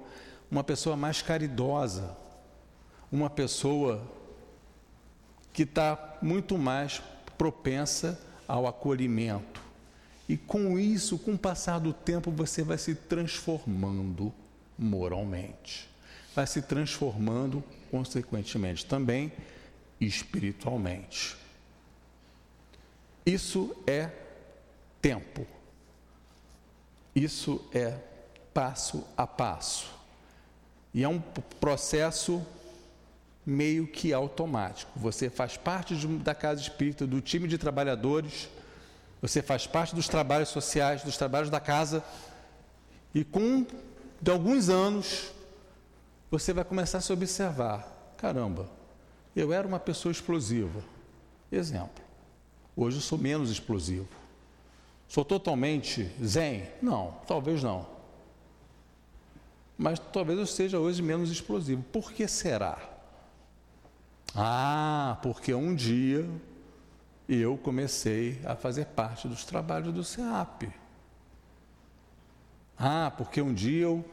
uma 0.50 0.64
pessoa 0.64 0.96
mais 0.96 1.22
caridosa, 1.22 2.16
uma 3.10 3.30
pessoa 3.30 4.02
que 5.52 5.62
está 5.62 6.16
muito 6.20 6.58
mais 6.58 7.02
propensa 7.38 8.20
ao 8.46 8.66
acolhimento. 8.66 9.59
E 10.30 10.36
com 10.36 10.78
isso, 10.78 11.18
com 11.18 11.32
o 11.32 11.38
passar 11.38 11.80
do 11.80 11.92
tempo, 11.92 12.30
você 12.30 12.62
vai 12.62 12.78
se 12.78 12.94
transformando 12.94 14.32
moralmente, 14.78 15.90
vai 16.32 16.46
se 16.46 16.62
transformando, 16.62 17.64
consequentemente, 17.90 18.86
também 18.86 19.32
espiritualmente. 20.00 21.36
Isso 23.26 23.74
é 23.88 24.08
tempo. 25.02 25.44
Isso 27.12 27.68
é 27.74 27.98
passo 28.54 29.04
a 29.16 29.26
passo. 29.26 29.90
E 30.94 31.02
é 31.02 31.08
um 31.08 31.18
processo 31.58 32.40
meio 33.44 33.84
que 33.84 34.12
automático. 34.12 34.92
Você 34.94 35.28
faz 35.28 35.56
parte 35.56 35.96
de, 35.96 36.06
da 36.18 36.36
casa 36.36 36.60
espírita, 36.60 37.04
do 37.04 37.20
time 37.20 37.48
de 37.48 37.58
trabalhadores, 37.58 38.48
você 39.20 39.42
faz 39.42 39.66
parte 39.66 39.94
dos 39.94 40.08
trabalhos 40.08 40.48
sociais, 40.48 41.02
dos 41.02 41.16
trabalhos 41.16 41.50
da 41.50 41.60
casa, 41.60 42.02
e 43.14 43.24
com 43.24 43.66
de 44.20 44.30
alguns 44.30 44.68
anos 44.68 45.30
você 46.30 46.52
vai 46.52 46.64
começar 46.64 46.98
a 46.98 47.00
se 47.00 47.12
observar: 47.12 48.14
caramba, 48.16 48.68
eu 49.34 49.52
era 49.52 49.66
uma 49.66 49.80
pessoa 49.80 50.12
explosiva. 50.12 50.82
Exemplo. 51.50 52.04
Hoje 52.76 52.98
eu 52.98 53.02
sou 53.02 53.18
menos 53.18 53.50
explosivo. 53.50 54.08
Sou 55.08 55.24
totalmente 55.24 56.10
zen? 56.22 56.68
Não, 56.80 57.16
talvez 57.26 57.62
não 57.62 58.00
mas 59.80 59.98
talvez 59.98 60.38
eu 60.38 60.46
seja 60.46 60.78
hoje 60.78 61.00
menos 61.00 61.30
explosivo. 61.30 61.82
Por 61.90 62.12
que 62.12 62.28
será? 62.28 62.78
Ah, 64.36 65.18
porque 65.22 65.54
um 65.54 65.74
dia 65.74 66.28
eu 67.36 67.56
comecei 67.56 68.40
a 68.44 68.56
fazer 68.56 68.86
parte 68.86 69.28
dos 69.28 69.44
trabalhos 69.44 69.94
do 69.94 70.02
SEAP. 70.02 70.68
Ah, 72.76 73.12
porque 73.16 73.40
um 73.40 73.54
dia 73.54 73.82
eu, 73.82 74.04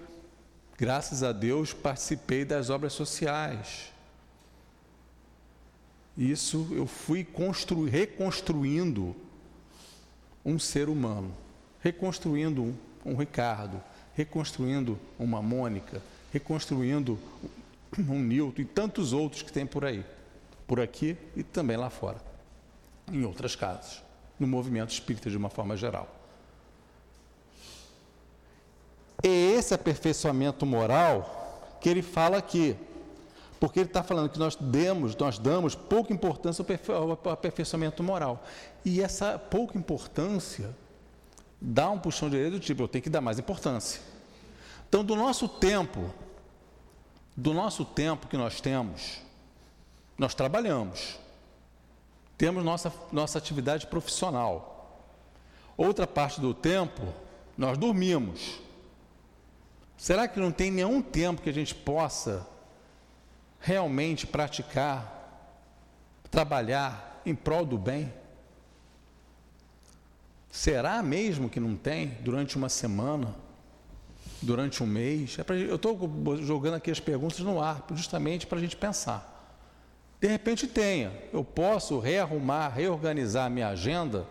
graças 0.77 1.23
a 1.23 1.31
Deus, 1.31 1.73
participei 1.73 2.45
das 2.45 2.69
obras 2.69 2.93
sociais. 2.93 3.91
Isso 6.15 6.67
eu 6.71 6.85
fui 6.85 7.25
reconstruindo 7.89 9.15
um 10.45 10.59
ser 10.59 10.87
humano, 10.87 11.33
reconstruindo 11.79 12.61
um, 12.61 12.75
um 13.05 13.15
Ricardo, 13.15 13.81
reconstruindo 14.13 14.99
uma 15.17 15.41
Mônica, 15.41 16.01
reconstruindo 16.31 17.17
um 17.97 18.19
Newton 18.19 18.61
e 18.61 18.65
tantos 18.65 19.13
outros 19.13 19.41
que 19.41 19.51
tem 19.51 19.65
por 19.65 19.85
aí, 19.85 20.05
por 20.67 20.79
aqui 20.79 21.17
e 21.35 21.43
também 21.43 21.77
lá 21.77 21.89
fora, 21.89 22.26
em 23.11 23.23
outras 23.23 23.55
casas, 23.55 24.03
no 24.39 24.47
movimento 24.47 24.91
espírita 24.91 25.29
de 25.29 25.37
uma 25.37 25.49
forma 25.49 25.75
geral. 25.77 26.07
É 29.23 29.27
esse 29.27 29.73
aperfeiçoamento 29.73 30.65
moral 30.65 31.77
que 31.81 31.89
ele 31.89 32.01
fala 32.01 32.37
aqui, 32.37 32.75
porque 33.59 33.79
ele 33.79 33.89
está 33.89 34.03
falando 34.03 34.29
que 34.29 34.37
nós 34.37 34.55
demos, 34.55 35.15
nós 35.15 35.39
damos 35.39 35.73
pouca 35.73 36.13
importância 36.13 36.63
ao 36.93 37.31
aperfeiçoamento 37.31 38.03
moral. 38.03 38.43
E 38.85 39.01
essa 39.01 39.39
pouca 39.39 39.77
importância 39.77 40.75
dá 41.59 41.89
um 41.89 41.97
puxão 41.97 42.29
de 42.29 42.35
orelha 42.35 42.51
do 42.51 42.59
tipo, 42.59 42.83
eu 42.83 42.87
tenho 42.87 43.03
que 43.03 43.09
dar 43.09 43.21
mais 43.21 43.39
importância. 43.39 44.01
Então, 44.87 45.03
do 45.03 45.15
nosso 45.15 45.49
tempo, 45.49 46.13
do 47.35 47.53
nosso 47.53 47.83
tempo 47.83 48.27
que 48.27 48.37
nós 48.37 48.61
temos, 48.61 49.21
nós 50.17 50.35
trabalhamos, 50.35 51.19
temos 52.37 52.63
nossa, 52.63 52.93
nossa 53.11 53.37
atividade 53.37 53.87
profissional. 53.87 55.03
Outra 55.75 56.05
parte 56.05 56.39
do 56.39 56.53
tempo, 56.53 57.01
nós 57.57 57.77
dormimos. 57.77 58.59
Será 59.97 60.27
que 60.27 60.39
não 60.39 60.51
tem 60.51 60.69
nenhum 60.69 61.01
tempo 61.01 61.41
que 61.41 61.49
a 61.49 61.53
gente 61.53 61.73
possa 61.73 62.47
realmente 63.59 64.27
praticar, 64.27 65.51
trabalhar 66.29 67.21
em 67.25 67.33
prol 67.33 67.65
do 67.65 67.77
bem? 67.77 68.13
Será 70.51 71.01
mesmo 71.01 71.49
que 71.49 71.59
não 71.59 71.75
tem 71.75 72.17
durante 72.21 72.55
uma 72.55 72.69
semana, 72.69 73.35
durante 74.41 74.83
um 74.83 74.87
mês? 74.87 75.37
É 75.39 75.43
pra, 75.43 75.55
eu 75.55 75.75
estou 75.75 75.99
jogando 76.37 76.75
aqui 76.75 76.91
as 76.91 76.99
perguntas 76.99 77.39
no 77.39 77.61
ar, 77.61 77.85
justamente 77.93 78.45
para 78.45 78.59
a 78.59 78.61
gente 78.61 78.75
pensar. 78.75 79.36
De 80.19 80.27
repente 80.27 80.67
tenha, 80.67 81.11
eu 81.31 81.43
posso 81.43 81.99
rearrumar, 81.99 82.69
reorganizar 82.69 83.49
minha 83.49 83.67
agenda 83.69 84.25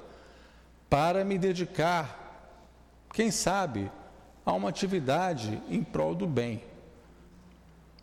para 0.91 1.25
me 1.25 1.39
dedicar, 1.39 3.05
quem 3.13 3.31
sabe, 3.31 3.91
a 4.45 4.53
uma 4.53 4.69
atividade 4.69 5.61
em 5.69 5.83
prol 5.83 6.15
do 6.15 6.27
bem. 6.27 6.63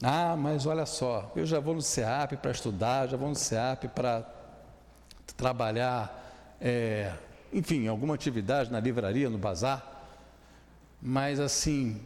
Ah, 0.01 0.35
mas 0.37 0.65
olha 0.65 0.85
só, 0.85 1.31
eu 1.35 1.45
já 1.45 1.59
vou 1.59 1.75
no 1.75 1.81
CEAP 1.81 2.37
para 2.37 2.51
estudar, 2.51 3.07
já 3.07 3.17
vou 3.17 3.29
no 3.29 3.35
CEAP 3.35 3.87
para 3.89 4.25
trabalhar 5.37 6.23
é, 6.65 7.11
enfim, 7.51 7.87
alguma 7.87 8.15
atividade 8.15 8.71
na 8.71 8.79
livraria, 8.79 9.29
no 9.29 9.37
bazar. 9.37 9.85
Mas 11.01 11.39
assim, 11.39 12.01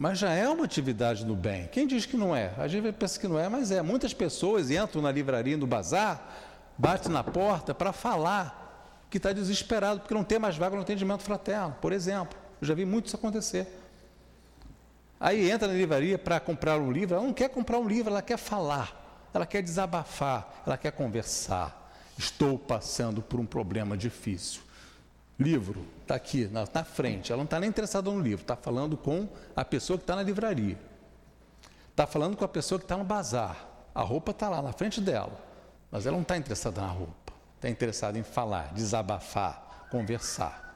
mas 0.00 0.18
já 0.18 0.30
é 0.30 0.48
uma 0.48 0.64
atividade 0.64 1.26
no 1.26 1.36
bem. 1.36 1.68
Quem 1.70 1.86
diz 1.86 2.06
que 2.06 2.16
não 2.16 2.34
é? 2.34 2.54
A 2.56 2.66
gente 2.66 2.90
pensa 2.90 3.20
que 3.20 3.28
não 3.28 3.38
é, 3.38 3.50
mas 3.50 3.70
é. 3.70 3.82
Muitas 3.82 4.14
pessoas 4.14 4.70
entram 4.70 5.02
na 5.02 5.12
livraria, 5.12 5.58
no 5.58 5.66
bazar, 5.66 6.26
batem 6.78 7.12
na 7.12 7.22
porta 7.22 7.74
para 7.74 7.92
falar 7.92 9.04
que 9.10 9.18
está 9.18 9.30
desesperado 9.30 10.00
porque 10.00 10.14
não 10.14 10.24
tem 10.24 10.38
mais 10.38 10.56
vaga 10.56 10.74
no 10.74 10.80
atendimento 10.80 11.22
fraterno, 11.22 11.76
por 11.82 11.92
exemplo. 11.92 12.38
Eu 12.62 12.66
já 12.66 12.72
vi 12.72 12.86
muito 12.86 13.08
isso 13.08 13.16
acontecer. 13.16 13.66
Aí 15.20 15.50
entra 15.50 15.68
na 15.68 15.74
livraria 15.74 16.18
para 16.18 16.40
comprar 16.40 16.78
um 16.78 16.90
livro, 16.90 17.16
ela 17.16 17.26
não 17.26 17.34
quer 17.34 17.50
comprar 17.50 17.78
um 17.78 17.86
livro, 17.86 18.10
ela 18.10 18.22
quer 18.22 18.38
falar, 18.38 19.28
ela 19.34 19.44
quer 19.44 19.60
desabafar, 19.60 20.62
ela 20.66 20.78
quer 20.78 20.92
conversar. 20.92 21.92
Estou 22.16 22.58
passando 22.58 23.20
por 23.20 23.38
um 23.38 23.44
problema 23.44 23.98
difícil. 23.98 24.62
Livro 25.38 25.84
está 26.10 26.14
aqui 26.16 26.48
na, 26.48 26.64
na, 26.72 26.84
frente. 26.84 27.30
Ela 27.30 27.38
não 27.38 27.44
está 27.44 27.60
nem 27.60 27.68
interessada 27.68 28.10
no 28.10 28.20
livro, 28.20 28.42
está 28.42 28.56
falando 28.56 28.96
com 28.96 29.28
a 29.54 29.64
pessoa 29.64 29.96
que 29.96 30.02
está 30.02 30.16
na 30.16 30.22
livraria. 30.22 30.78
Está 31.90 32.06
falando 32.06 32.36
com 32.36 32.44
a 32.44 32.48
pessoa 32.48 32.78
que 32.78 32.84
está 32.84 32.96
no 32.96 33.04
bazar. 33.04 33.68
A 33.94 34.02
roupa 34.02 34.32
está 34.32 34.48
lá 34.48 34.60
na 34.60 34.72
frente 34.72 35.00
dela, 35.00 35.38
mas 35.90 36.06
ela 36.06 36.16
não 36.16 36.22
está 36.22 36.36
interessada 36.36 36.80
na 36.80 36.88
roupa. 36.88 37.32
Está 37.56 37.68
interessada 37.68 38.18
em 38.18 38.22
falar, 38.22 38.72
desabafar, 38.72 39.86
conversar. 39.90 40.66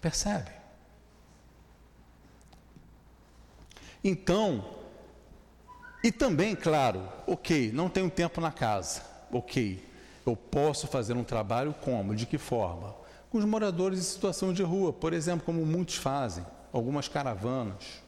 Percebe? 0.00 0.50
Então, 4.02 4.64
e 6.02 6.12
também, 6.12 6.54
claro, 6.54 7.02
ok, 7.26 7.72
não 7.72 7.88
tenho 7.88 8.08
tempo 8.08 8.40
na 8.40 8.52
casa, 8.52 9.02
ok, 9.32 9.84
eu 10.24 10.36
posso 10.36 10.86
fazer 10.86 11.14
um 11.14 11.24
trabalho 11.24 11.74
como? 11.82 12.14
De 12.14 12.24
que 12.24 12.38
forma? 12.38 12.94
Com 13.30 13.38
os 13.38 13.44
moradores 13.44 13.98
em 13.98 14.02
situação 14.02 14.52
de 14.52 14.62
rua, 14.62 14.92
por 14.92 15.12
exemplo, 15.12 15.44
como 15.44 15.64
muitos 15.64 15.96
fazem, 15.96 16.44
algumas 16.72 17.08
caravanas, 17.08 18.02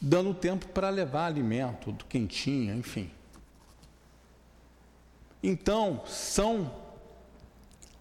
dando 0.00 0.32
tempo 0.32 0.66
para 0.68 0.88
levar 0.88 1.26
alimento, 1.26 1.92
do 1.92 2.04
quentinho, 2.04 2.74
enfim. 2.74 3.10
Então, 5.42 6.02
são 6.06 6.72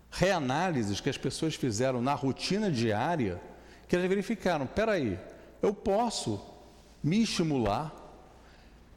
reanálises 0.10 1.00
que 1.00 1.10
as 1.10 1.18
pessoas 1.18 1.56
fizeram 1.56 2.02
na 2.02 2.14
rotina 2.14 2.72
diária 2.72 3.40
que 3.88 3.96
elas 3.96 4.08
verificaram: 4.08 4.66
peraí, 4.66 5.20
eu 5.62 5.74
posso 5.74 6.42
me 7.04 7.22
estimular 7.24 7.94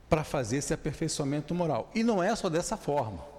para 0.09 0.25
fazer 0.25 0.57
esse 0.57 0.75
aperfeiçoamento 0.75 1.55
moral. 1.55 1.91
E 1.95 2.03
não 2.03 2.23
é 2.23 2.35
só 2.35 2.49
dessa 2.49 2.77
forma. 2.77 3.30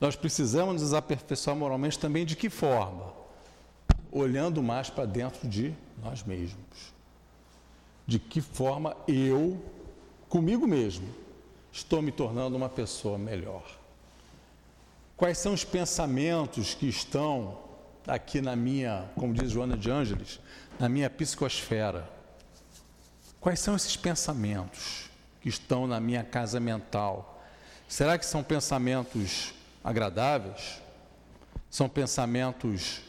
Nós 0.00 0.16
precisamos 0.16 0.80
nos 0.80 0.94
aperfeiçoar 0.94 1.54
moralmente 1.54 1.98
também 1.98 2.24
de 2.24 2.34
que 2.34 2.48
forma? 2.48 3.12
Olhando 4.10 4.62
mais 4.62 4.88
para 4.88 5.04
dentro 5.04 5.46
de 5.46 5.74
nós 6.02 6.22
mesmos. 6.22 6.94
De 8.06 8.18
que 8.18 8.40
forma 8.40 8.96
eu, 9.06 9.62
comigo 10.26 10.66
mesmo, 10.66 11.06
estou 11.70 12.00
me 12.00 12.10
tornando 12.10 12.56
uma 12.56 12.68
pessoa 12.68 13.18
melhor. 13.18 13.62
Quais 15.18 15.36
são 15.36 15.52
os 15.52 15.64
pensamentos 15.64 16.72
que 16.72 16.88
estão 16.88 17.58
aqui 18.06 18.40
na 18.40 18.56
minha, 18.56 19.10
como 19.14 19.34
diz 19.34 19.50
Joana 19.50 19.76
de 19.76 19.90
Ângeles, 19.90 20.40
na 20.78 20.88
minha 20.88 21.10
psicosfera? 21.10 22.10
Quais 23.38 23.60
são 23.60 23.76
esses 23.76 23.98
pensamentos 23.98 25.10
que 25.42 25.50
estão 25.50 25.86
na 25.86 26.00
minha 26.00 26.24
casa 26.24 26.58
mental? 26.58 27.44
Será 27.86 28.16
que 28.18 28.24
são 28.24 28.42
pensamentos 28.42 29.52
agradáveis? 29.82 30.80
São 31.70 31.88
pensamentos 31.88 33.00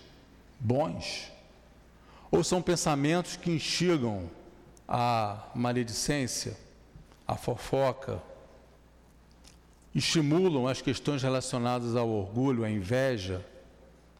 bons? 0.59 1.31
Ou 2.29 2.43
são 2.43 2.61
pensamentos 2.61 3.35
que 3.35 3.51
instigam 3.51 4.29
a 4.87 5.49
maledicência, 5.53 6.55
a 7.27 7.35
fofoca, 7.35 8.21
estimulam 9.93 10.67
as 10.67 10.81
questões 10.81 11.21
relacionadas 11.21 11.95
ao 11.95 12.09
orgulho, 12.09 12.63
à 12.63 12.69
inveja. 12.69 13.45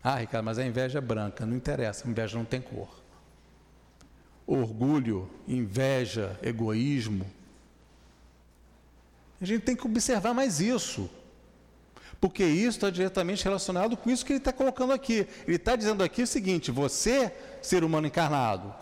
Ah, 0.03 0.15
Ricardo, 0.15 0.45
mas 0.45 0.59
a 0.59 0.65
inveja 0.65 0.97
é 0.97 1.01
branca, 1.01 1.45
não 1.45 1.55
interessa, 1.55 2.07
a 2.07 2.11
inveja 2.11 2.37
não 2.37 2.45
tem 2.45 2.61
cor. 2.61 2.89
Orgulho, 4.45 5.29
inveja, 5.47 6.37
egoísmo. 6.41 7.25
A 9.39 9.45
gente 9.45 9.63
tem 9.63 9.75
que 9.75 9.85
observar 9.85 10.33
mais 10.33 10.59
isso, 10.59 11.09
porque 12.21 12.45
isso 12.45 12.77
está 12.77 12.89
diretamente 12.89 13.43
relacionado 13.43 13.97
com 13.97 14.09
isso 14.09 14.25
que 14.25 14.31
ele 14.31 14.37
está 14.37 14.53
colocando 14.53 14.93
aqui. 14.93 15.27
Ele 15.45 15.57
está 15.57 15.75
dizendo 15.75 16.03
aqui 16.03 16.21
o 16.21 16.27
seguinte: 16.27 16.71
você, 16.71 17.33
ser 17.61 17.83
humano 17.83 18.07
encarnado, 18.07 18.73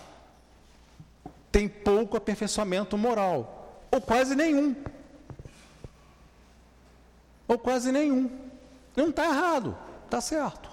tem 1.51 1.67
pouco 1.67 2.15
aperfeiçoamento 2.15 2.95
moral, 2.95 3.81
ou 3.89 3.99
quase 3.99 4.35
nenhum 4.35 4.75
ou 7.49 7.57
quase 7.57 7.91
nenhum. 7.91 8.29
Não 8.95 9.09
está 9.09 9.25
errado, 9.25 9.75
está 10.05 10.21
certo. 10.21 10.69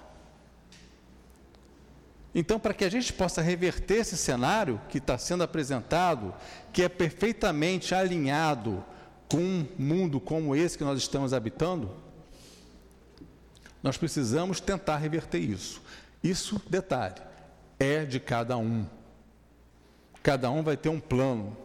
Então, 2.35 2.61
para 2.61 2.75
que 2.75 2.85
a 2.85 2.91
gente 2.91 3.15
possa 3.15 3.41
reverter 3.41 4.01
esse 4.01 4.15
cenário 4.15 4.79
que 4.91 4.99
está 4.99 5.17
sendo 5.17 5.43
apresentado, 5.43 6.35
que 6.71 6.83
é 6.83 6.89
perfeitamente 6.89 7.95
alinhado 7.95 8.85
com 9.27 9.39
um 9.39 9.67
mundo 9.79 10.21
como 10.21 10.55
esse 10.55 10.77
que 10.77 10.85
nós 10.85 10.99
estamos 10.99 11.33
habitando, 11.33 11.91
nós 13.83 13.97
precisamos 13.97 14.61
tentar 14.61 14.97
reverter 14.97 15.39
isso. 15.39 15.83
Isso, 16.23 16.61
detalhe, 16.69 17.21
é 17.79 18.05
de 18.05 18.19
cada 18.19 18.57
um. 18.57 18.87
Cada 20.23 20.51
um 20.51 20.63
vai 20.63 20.77
ter 20.77 20.89
um 20.89 20.99
plano 20.99 21.57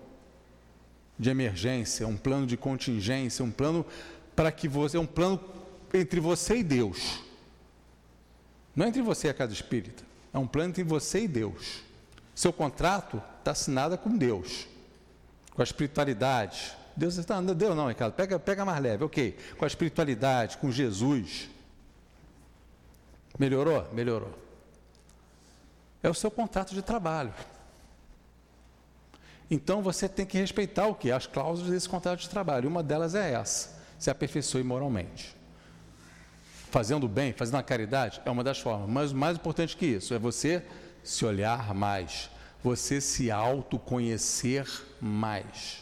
de 1.18 1.30
emergência, 1.30 2.08
um 2.08 2.18
plano 2.18 2.46
de 2.46 2.58
contingência, 2.58 3.44
um 3.44 3.52
plano 3.52 3.86
para 4.36 4.52
que 4.52 4.68
você, 4.68 4.98
é 4.98 5.00
um 5.00 5.06
plano 5.06 5.40
entre 5.94 6.20
você 6.20 6.58
e 6.58 6.64
Deus. 6.64 7.20
Não 8.76 8.86
é 8.86 8.90
entre 8.90 9.02
você 9.02 9.28
e 9.28 9.30
a 9.30 9.34
casa 9.34 9.54
espírita, 9.54 10.04
é 10.34 10.38
um 10.38 10.48
plano 10.48 10.70
entre 10.70 10.84
você 10.84 11.22
e 11.22 11.28
Deus. 11.28 11.82
Seu 12.34 12.54
contrato 12.54 13.22
está 13.40 13.52
assinado 13.52 13.98
com 13.98 14.18
Deus, 14.18 14.68
com 15.54 15.62
a 15.62 15.64
espiritualidade. 15.64 16.76
Deus 16.96 17.18
está 17.18 17.42
Deus 17.42 17.76
não, 17.76 17.88
Ricardo, 17.88 18.14
pega, 18.14 18.40
pega 18.40 18.66
mais 18.66 18.82
leve, 18.82 19.04
ok. 19.04 19.38
Com 19.58 19.66
a 19.66 19.68
espiritualidade, 19.68 20.58
com 20.58 20.72
Jesus. 20.72 21.50
Melhorou? 23.38 23.88
Melhorou. 23.94 24.38
É 26.04 26.10
o 26.10 26.14
seu 26.14 26.32
contrato 26.32 26.74
de 26.74 26.82
trabalho. 26.82 27.34
Então 29.50 29.82
você 29.82 30.08
tem 30.08 30.26
que 30.26 30.38
respeitar 30.38 30.88
o 30.88 30.96
que? 30.96 31.12
As 31.12 31.28
cláusulas 31.28 31.72
desse 31.72 31.90
contrato 31.90 32.20
de 32.20 32.30
trabalho. 32.30 32.70
Uma 32.70 32.82
delas 32.82 33.16
é 33.16 33.34
essa 33.34 33.82
se 34.02 34.10
aperfeiçoe 34.10 34.64
moralmente. 34.64 35.36
Fazendo 36.72 37.08
bem, 37.08 37.34
fazendo 37.34 37.58
a 37.58 37.64
caridade, 37.64 38.20
é 38.26 38.32
uma 38.32 38.44
das 38.44 38.58
formas. 38.58 38.90
Mas 38.90 39.12
o 39.12 39.16
mais 39.16 39.38
importante 39.38 39.78
que 39.78 39.86
isso 39.86 40.16
é 40.16 40.18
você 40.18 40.66
se 41.04 41.24
olhar 41.24 41.72
mais, 41.76 42.28
você 42.64 43.00
se 43.00 43.30
autoconhecer 43.30 44.66
mais. 45.00 45.81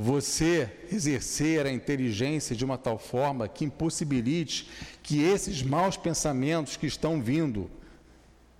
Você 0.00 0.70
exercer 0.92 1.66
a 1.66 1.72
inteligência 1.72 2.54
de 2.54 2.64
uma 2.64 2.78
tal 2.78 3.00
forma 3.00 3.48
que 3.48 3.64
impossibilite 3.64 4.70
que 5.02 5.24
esses 5.24 5.60
maus 5.60 5.96
pensamentos 5.96 6.76
que 6.76 6.86
estão 6.86 7.20
vindo, 7.20 7.68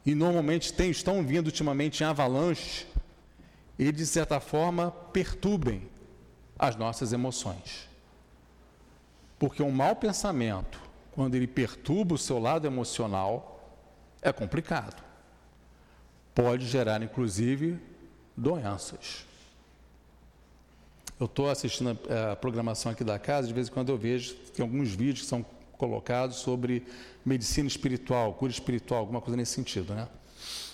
e 0.05 0.16
normalmente 0.16 0.72
tem, 0.72 0.91
estão 0.91 1.22
vindo 1.22 1.47
ultimamente 1.47 2.03
em 2.03 2.07
avalanche, 2.07 2.89
e 3.78 3.93
de 3.93 4.05
certa 4.05 4.41
forma 4.41 4.91
perturbem 4.91 5.89
as 6.59 6.74
nossas 6.74 7.12
emoções. 7.12 7.89
Porque 9.39 9.62
um 9.62 9.70
mau 9.70 9.95
pensamento, 9.95 10.80
quando 11.12 11.36
ele 11.36 11.47
perturba 11.47 12.16
o 12.16 12.18
seu 12.18 12.41
lado 12.41 12.66
emocional, 12.66 13.78
é 14.20 14.32
complicado. 14.32 15.01
Pode 16.34 16.66
gerar, 16.66 17.01
inclusive, 17.01 17.78
doenças. 18.36 19.28
Eu 21.19 21.27
estou 21.27 21.51
assistindo 21.51 21.99
a, 22.09 22.33
a, 22.33 22.37
programação 22.37 22.93
aqui 22.93 23.03
da 23.03 23.19
casa, 23.19 23.49
de 23.49 23.55
vez 23.55 23.69
em 23.69 23.73
quando 23.73 23.91
eu 23.91 23.99
vejo 23.99 24.35
que 24.55 24.62
alguns 24.62 24.91
vídeos 24.91 25.23
que 25.23 25.27
são 25.27 25.45
colocados 25.77 26.37
sobre 26.37 26.87
medicina 27.25 27.66
espiritual, 27.66 28.35
cura 28.35 28.53
espiritual, 28.53 29.01
alguma 29.01 29.21
coisa 29.21 29.37
nesse 29.37 29.53
sentido, 29.53 29.95
né? 29.95 30.09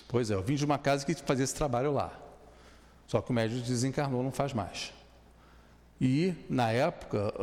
Pois 0.07 0.29
é, 0.29 0.35
eu 0.35 0.43
vim 0.43 0.55
de 0.55 0.63
uma 0.63 0.77
casa 0.77 1.05
que 1.05 1.15
fazia 1.15 1.43
esse 1.43 1.55
trabalho 1.55 1.91
lá. 1.91 2.11
Só 3.07 3.21
que 3.21 3.31
o 3.31 3.33
médico 3.33 3.61
desencarnou, 3.61 4.21
não 4.23 4.31
faz 4.31 4.53
mais. 4.53 4.93
E, 5.99 6.33
na 6.49 6.71
época, 6.71 7.33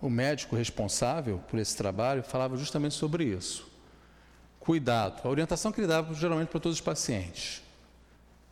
o 0.00 0.10
médico 0.10 0.54
responsável 0.54 1.40
por 1.48 1.58
esse 1.58 1.76
trabalho 1.76 2.22
falava 2.22 2.56
justamente 2.56 2.94
sobre 2.94 3.24
isso. 3.24 3.66
Cuidado, 4.60 5.22
a 5.24 5.28
orientação 5.28 5.72
que 5.72 5.80
ele 5.80 5.86
dava 5.86 6.12
geralmente 6.14 6.48
para 6.48 6.60
todos 6.60 6.76
os 6.76 6.82
pacientes. 6.82 7.62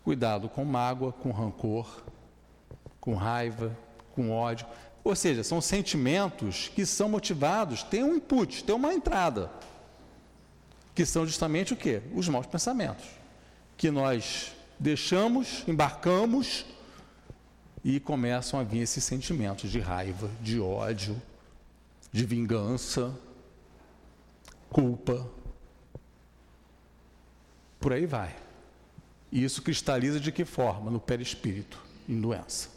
Cuidado 0.03 0.49
com 0.49 0.65
mágoa, 0.65 1.13
com 1.13 1.31
rancor, 1.31 2.03
com 3.07 3.15
raiva, 3.15 3.75
com 4.17 4.33
ódio. 4.33 4.67
Ou 5.05 5.15
seja, 5.15 5.45
são 5.45 5.61
sentimentos 5.61 6.69
que 6.75 6.85
são 6.85 7.09
motivados, 7.09 7.85
tem 7.85 8.03
um 8.03 8.17
input, 8.17 8.65
tem 8.65 8.75
uma 8.75 8.93
entrada. 8.93 9.49
Que 10.93 11.07
são 11.07 11.25
justamente 11.25 11.73
o 11.73 11.77
quê? 11.77 12.03
Os 12.13 12.29
maus 12.29 12.47
pensamentos. 12.47 13.07
Que 13.77 13.93
nós 13.93 14.53
deixamos, 14.77 15.63
embarcamos 15.69 16.67
e 17.85 18.01
começam 18.01 18.59
a 18.59 18.65
vir 18.65 18.81
esses 18.81 19.05
sentimentos 19.05 19.71
de 19.71 19.79
raiva, 19.79 20.29
de 20.43 20.59
ódio, 20.59 21.23
de 22.11 22.27
vingança, 22.27 23.15
culpa. 24.69 25.31
Por 27.79 27.93
aí 27.93 28.05
vai. 28.05 28.35
E 29.31 29.45
isso 29.45 29.63
cristaliza 29.63 30.19
de 30.19 30.33
que 30.33 30.45
forma? 30.45 30.91
No 30.91 30.99
perispírito, 30.99 31.81
em 32.09 32.21
doença. 32.21 32.76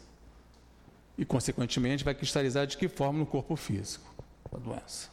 E, 1.20 1.24
consequentemente, 1.26 2.02
vai 2.02 2.14
cristalizar 2.14 2.66
de 2.66 2.78
que 2.78 2.88
forma 2.88 3.18
no 3.18 3.26
corpo 3.26 3.54
físico? 3.54 4.10
da 4.50 4.58
doença. 4.58 5.08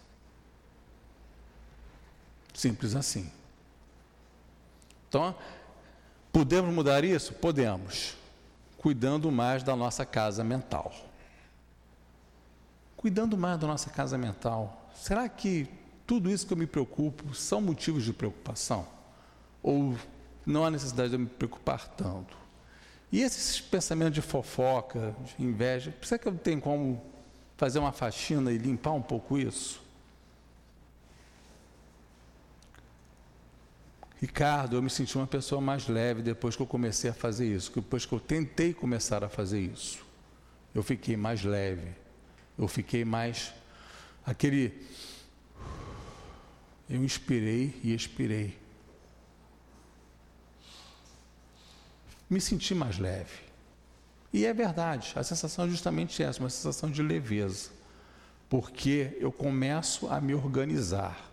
Simples 2.53 2.95
assim. 2.95 3.29
Então, 5.07 5.35
podemos 6.31 6.73
mudar 6.73 7.03
isso? 7.03 7.33
Podemos. 7.33 8.15
Cuidando 8.77 9.31
mais 9.31 9.63
da 9.63 9.75
nossa 9.75 10.05
casa 10.05 10.43
mental. 10.43 10.93
Cuidando 12.95 13.37
mais 13.37 13.59
da 13.59 13.67
nossa 13.67 13.89
casa 13.89 14.17
mental. 14.17 14.89
Será 14.95 15.27
que 15.29 15.67
tudo 16.05 16.31
isso 16.31 16.47
que 16.47 16.53
eu 16.53 16.57
me 16.57 16.65
preocupo 16.65 17.35
são 17.35 17.61
motivos 17.61 18.03
de 18.03 18.13
preocupação? 18.13 18.87
Ou 19.61 19.95
não 20.45 20.65
há 20.65 20.71
necessidade 20.71 21.09
de 21.09 21.15
eu 21.15 21.19
me 21.19 21.27
preocupar 21.27 21.87
tanto? 21.89 22.36
E 23.11 23.21
esses 23.21 23.61
pensamentos 23.61 24.15
de 24.15 24.21
fofoca, 24.21 25.15
de 25.23 25.43
inveja, 25.43 25.95
será 26.01 26.19
que 26.19 26.27
eu 26.27 26.35
tenho 26.35 26.59
como 26.59 27.01
fazer 27.55 27.79
uma 27.79 27.91
faxina 27.91 28.51
e 28.51 28.57
limpar 28.57 28.91
um 28.91 29.01
pouco 29.01 29.37
isso? 29.37 29.81
Ricardo, 34.19 34.75
eu 34.75 34.81
me 34.81 34.89
senti 34.89 35.15
uma 35.15 35.27
pessoa 35.27 35.61
mais 35.61 35.87
leve 35.87 36.23
depois 36.23 36.55
que 36.55 36.61
eu 36.61 36.67
comecei 36.67 37.09
a 37.09 37.13
fazer 37.13 37.53
isso, 37.53 37.71
depois 37.73 38.05
que 38.05 38.13
eu 38.13 38.19
tentei 38.19 38.73
começar 38.73 39.23
a 39.23 39.29
fazer 39.29 39.59
isso. 39.59 40.03
Eu 40.73 40.81
fiquei 40.81 41.15
mais 41.15 41.43
leve, 41.43 41.91
eu 42.57 42.67
fiquei 42.67 43.05
mais. 43.05 43.53
aquele. 44.25 44.85
Eu 46.89 47.03
inspirei 47.03 47.79
e 47.83 47.93
expirei. 47.93 48.57
Me 52.29 52.41
senti 52.41 52.75
mais 52.75 52.97
leve. 52.97 53.47
E 54.33 54.45
é 54.45 54.53
verdade, 54.53 55.13
a 55.15 55.23
sensação 55.23 55.65
é 55.65 55.69
justamente 55.69 56.21
essa, 56.21 56.39
uma 56.39 56.49
sensação 56.49 56.91
de 56.91 57.01
leveza. 57.01 57.69
Porque 58.49 59.17
eu 59.19 59.31
começo 59.31 60.07
a 60.07 60.19
me 60.21 60.33
organizar 60.33 61.29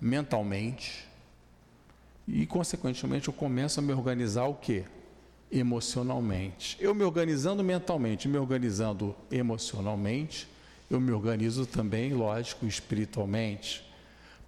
mentalmente, 0.00 1.06
e, 2.26 2.46
consequentemente, 2.46 3.28
eu 3.28 3.34
começo 3.34 3.80
a 3.80 3.82
me 3.82 3.92
organizar 3.92 4.46
o 4.46 4.54
quê? 4.54 4.84
Emocionalmente. 5.52 6.76
Eu 6.80 6.94
me 6.94 7.04
organizando 7.04 7.62
mentalmente, 7.62 8.28
me 8.28 8.38
organizando 8.38 9.14
emocionalmente, 9.30 10.48
eu 10.90 11.00
me 11.00 11.12
organizo 11.12 11.66
também, 11.66 12.14
lógico, 12.14 12.66
espiritualmente. 12.66 13.84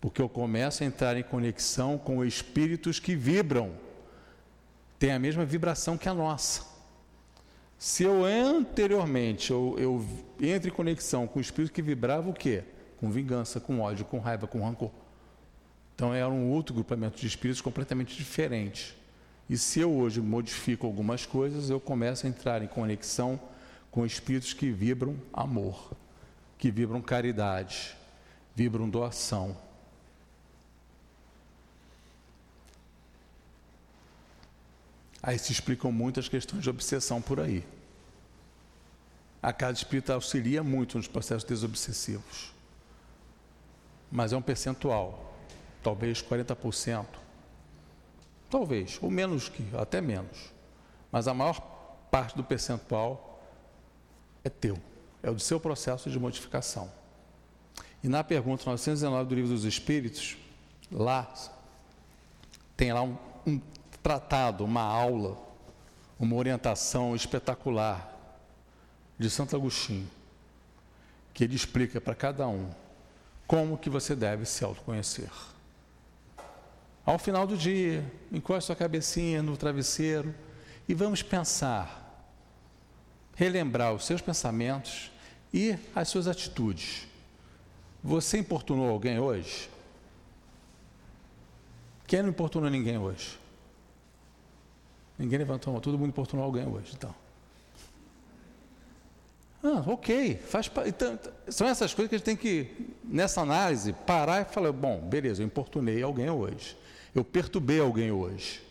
Porque 0.00 0.22
eu 0.22 0.28
começo 0.28 0.82
a 0.82 0.86
entrar 0.86 1.16
em 1.16 1.22
conexão 1.22 1.98
com 1.98 2.24
espíritos 2.24 2.98
que 2.98 3.14
vibram, 3.14 3.72
têm 4.98 5.12
a 5.12 5.18
mesma 5.18 5.44
vibração 5.44 5.96
que 5.96 6.08
a 6.08 6.14
nossa. 6.14 6.64
Se 7.78 8.04
eu 8.04 8.24
anteriormente 8.24 9.50
eu, 9.50 9.76
eu 9.78 10.06
entro 10.40 10.68
em 10.68 10.72
conexão 10.72 11.26
com 11.26 11.40
espíritos 11.40 11.74
que 11.74 11.82
vibravam 11.82 12.30
o 12.30 12.34
quê? 12.34 12.64
Com 12.98 13.10
vingança, 13.10 13.60
com 13.60 13.80
ódio, 13.80 14.04
com 14.04 14.18
raiva, 14.18 14.46
com 14.46 14.62
rancor 14.62 14.90
então 15.96 16.12
era 16.12 16.28
um 16.28 16.50
outro 16.50 16.74
grupamento 16.74 17.18
de 17.18 17.26
espíritos 17.26 17.62
completamente 17.62 18.14
diferente. 18.14 18.94
E 19.48 19.56
se 19.56 19.80
eu 19.80 19.90
hoje 19.90 20.20
modifico 20.20 20.86
algumas 20.86 21.24
coisas, 21.24 21.70
eu 21.70 21.80
começo 21.80 22.26
a 22.26 22.28
entrar 22.28 22.62
em 22.62 22.66
conexão 22.66 23.40
com 23.90 24.04
espíritos 24.04 24.52
que 24.52 24.70
vibram 24.70 25.16
amor, 25.32 25.92
que 26.58 26.70
vibram 26.70 27.00
caridade, 27.00 27.96
vibram 28.54 28.90
doação. 28.90 29.56
Aí 35.26 35.36
se 35.40 35.50
explicam 35.50 35.90
muitas 35.90 36.28
questões 36.28 36.62
de 36.62 36.70
obsessão 36.70 37.20
por 37.20 37.40
aí. 37.40 37.66
A 39.42 39.52
casa 39.52 39.78
espírita 39.78 40.14
auxilia 40.14 40.62
muito 40.62 40.96
nos 40.96 41.08
processos 41.08 41.42
desobsessivos. 41.42 42.54
Mas 44.08 44.32
é 44.32 44.36
um 44.36 44.42
percentual 44.42 45.34
talvez 45.82 46.22
40%. 46.22 47.06
Talvez, 48.48 49.00
ou 49.02 49.10
menos 49.10 49.48
que, 49.48 49.64
até 49.76 50.00
menos. 50.00 50.52
Mas 51.10 51.26
a 51.26 51.34
maior 51.34 51.60
parte 52.08 52.36
do 52.36 52.44
percentual 52.44 53.42
é 54.44 54.48
teu, 54.48 54.78
é 55.24 55.30
o 55.30 55.34
do 55.34 55.40
seu 55.40 55.58
processo 55.58 56.08
de 56.08 56.20
modificação. 56.20 56.88
E 58.00 58.08
na 58.08 58.22
pergunta 58.22 58.62
919 58.64 59.28
do 59.28 59.34
Livro 59.34 59.50
dos 59.50 59.64
Espíritos, 59.64 60.36
lá 60.88 61.28
tem 62.76 62.92
lá 62.92 63.02
um, 63.02 63.16
um 63.44 63.60
tratado, 64.06 64.64
uma 64.64 64.82
aula, 64.82 65.36
uma 66.16 66.36
orientação 66.36 67.16
espetacular 67.16 68.16
de 69.18 69.28
Santo 69.28 69.56
Agostinho, 69.56 70.08
que 71.34 71.42
ele 71.42 71.56
explica 71.56 72.00
para 72.00 72.14
cada 72.14 72.46
um 72.46 72.70
como 73.48 73.76
que 73.76 73.90
você 73.90 74.14
deve 74.14 74.44
se 74.44 74.62
autoconhecer. 74.62 75.28
Ao 77.04 77.18
final 77.18 77.48
do 77.48 77.56
dia, 77.56 78.08
encoste 78.30 78.66
sua 78.66 78.76
cabecinha 78.76 79.42
no 79.42 79.56
travesseiro 79.56 80.32
e 80.88 80.94
vamos 80.94 81.20
pensar, 81.20 82.24
relembrar 83.34 83.92
os 83.92 84.06
seus 84.06 84.20
pensamentos 84.20 85.10
e 85.52 85.76
as 85.96 86.06
suas 86.06 86.28
atitudes. 86.28 87.08
Você 88.04 88.38
importunou 88.38 88.88
alguém 88.88 89.18
hoje? 89.18 89.68
Quem 92.06 92.22
não 92.22 92.28
importunou 92.28 92.70
ninguém 92.70 92.98
hoje? 92.98 93.44
Ninguém 95.18 95.38
levantou 95.38 95.70
a 95.70 95.72
mão, 95.72 95.80
todo 95.80 95.98
mundo 95.98 96.08
importunou 96.08 96.44
alguém 96.44 96.66
hoje, 96.66 96.92
então. 96.96 97.14
Ah, 99.62 99.82
ok, 99.86 100.36
faz 100.36 100.70
então, 100.86 101.18
são 101.48 101.66
essas 101.66 101.92
coisas 101.92 102.08
que 102.08 102.14
a 102.14 102.18
gente 102.18 102.24
tem 102.24 102.36
que, 102.36 102.94
nessa 103.02 103.40
análise, 103.40 103.92
parar 103.92 104.42
e 104.42 104.44
falar, 104.44 104.70
bom, 104.72 105.00
beleza, 105.00 105.42
eu 105.42 105.46
importunei 105.46 106.02
alguém 106.02 106.30
hoje. 106.30 106.76
Eu 107.14 107.24
perturbei 107.24 107.80
alguém 107.80 108.12
hoje. 108.12 108.62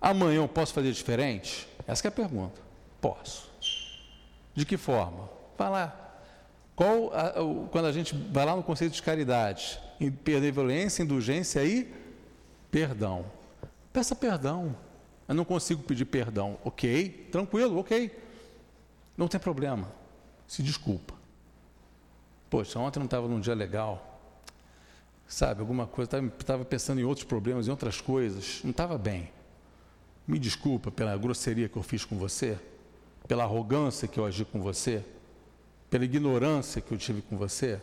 Amanhã 0.00 0.36
eu 0.36 0.48
posso 0.48 0.72
fazer 0.72 0.92
diferente? 0.92 1.66
Essa 1.86 2.06
é 2.06 2.08
a 2.08 2.12
pergunta. 2.12 2.60
Posso. 3.00 3.50
De 4.54 4.64
que 4.64 4.76
forma? 4.76 5.28
Vai 5.58 5.70
lá. 5.70 5.96
Qual, 6.76 7.12
a, 7.12 7.42
o, 7.42 7.68
quando 7.68 7.86
a 7.86 7.92
gente 7.92 8.14
vai 8.14 8.44
lá 8.44 8.54
no 8.54 8.62
conceito 8.62 8.92
de 8.92 9.02
caridade, 9.02 9.80
em 10.00 10.10
violência, 10.50 11.02
indulgência 11.02 11.64
e 11.64 11.92
perdão. 12.70 13.24
Peça 13.92 14.14
perdão. 14.14 14.76
Eu 15.28 15.34
não 15.34 15.44
consigo 15.44 15.82
pedir 15.82 16.04
perdão. 16.04 16.58
Ok, 16.64 17.28
tranquilo, 17.30 17.78
ok. 17.78 18.16
Não 19.16 19.28
tem 19.28 19.40
problema. 19.40 19.90
Se 20.46 20.62
desculpa. 20.62 21.14
Poxa, 22.48 22.78
ontem 22.78 22.98
não 22.98 23.06
estava 23.06 23.28
num 23.28 23.40
dia 23.40 23.54
legal 23.54 24.10
sabe, 25.30 25.60
alguma 25.60 25.86
coisa, 25.86 26.10
estava 26.38 26.64
pensando 26.64 27.00
em 27.00 27.04
outros 27.04 27.24
problemas, 27.24 27.68
em 27.68 27.70
outras 27.70 28.00
coisas, 28.00 28.60
não 28.64 28.72
estava 28.72 28.98
bem. 28.98 29.30
Me 30.26 30.38
desculpa 30.40 30.90
pela 30.90 31.16
grosseria 31.16 31.68
que 31.68 31.76
eu 31.76 31.84
fiz 31.84 32.04
com 32.04 32.18
você, 32.18 32.58
pela 33.28 33.44
arrogância 33.44 34.08
que 34.08 34.18
eu 34.18 34.26
agi 34.26 34.44
com 34.44 34.60
você, 34.60 35.04
pela 35.88 36.04
ignorância 36.04 36.82
que 36.82 36.92
eu 36.92 36.98
tive 36.98 37.22
com 37.22 37.36
você. 37.36 37.80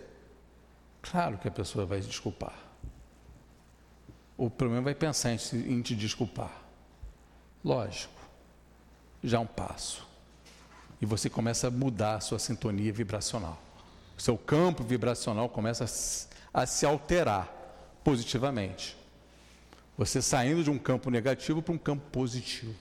Claro 1.01 1.38
que 1.38 1.47
a 1.47 1.51
pessoa 1.51 1.86
vai 1.86 2.01
se 2.01 2.10
desculpar. 2.10 2.66
O 4.38 4.49
problema 4.49 4.83
vai 4.83 4.95
pensar 4.95 5.31
em, 5.31 5.38
em 5.53 5.81
te 5.81 5.95
desculpar. 5.95 6.61
Lógico. 7.63 8.13
Já 9.23 9.38
é 9.38 9.41
um 9.41 9.47
passo. 9.47 10.05
E 11.01 11.05
você 11.05 11.29
começa 11.29 11.67
a 11.67 11.71
mudar 11.71 12.15
a 12.15 12.19
sua 12.19 12.39
sintonia 12.39 12.93
vibracional. 12.93 13.59
O 14.17 14.21
seu 14.21 14.38
campo 14.38 14.83
vibracional 14.83 15.49
começa 15.49 15.85
a 15.85 15.88
a 16.57 16.65
se 16.65 16.88
alterar 16.88 17.47
positivamente. 18.03 18.97
Você 19.95 20.23
saindo 20.23 20.63
de 20.63 20.71
um 20.71 20.79
campo 20.79 21.11
negativo 21.11 21.61
para 21.61 21.71
um 21.71 21.77
campo 21.77 22.03
positivo. 22.11 22.73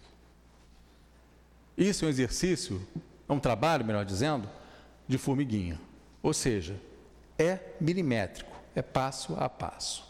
Isso 1.77 2.05
é 2.05 2.09
um 2.09 2.11
exercício, 2.11 2.81
é 3.29 3.33
um 3.33 3.39
trabalho, 3.39 3.85
melhor 3.85 4.03
dizendo, 4.03 4.49
de 5.07 5.19
formiguinha. 5.19 5.79
Ou 6.23 6.33
seja, 6.33 6.81
é 7.39 7.59
milimétrico, 7.79 8.57
é 8.75 8.81
passo 8.81 9.35
a 9.39 9.47
passo. 9.47 10.07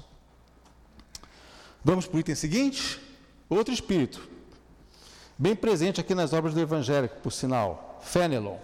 Vamos 1.89 2.05
para 2.05 2.17
o 2.17 2.19
item 2.19 2.35
seguinte? 2.35 3.01
Outro 3.49 3.73
espírito, 3.73 4.29
bem 5.39 5.55
presente 5.55 6.01
aqui 6.01 6.17
nas 6.17 6.33
obras 6.33 6.53
do 6.53 6.61
Evangelho, 6.61 7.09
por 7.23 7.31
sinal, 7.31 8.01
Fenelon. 8.03 8.57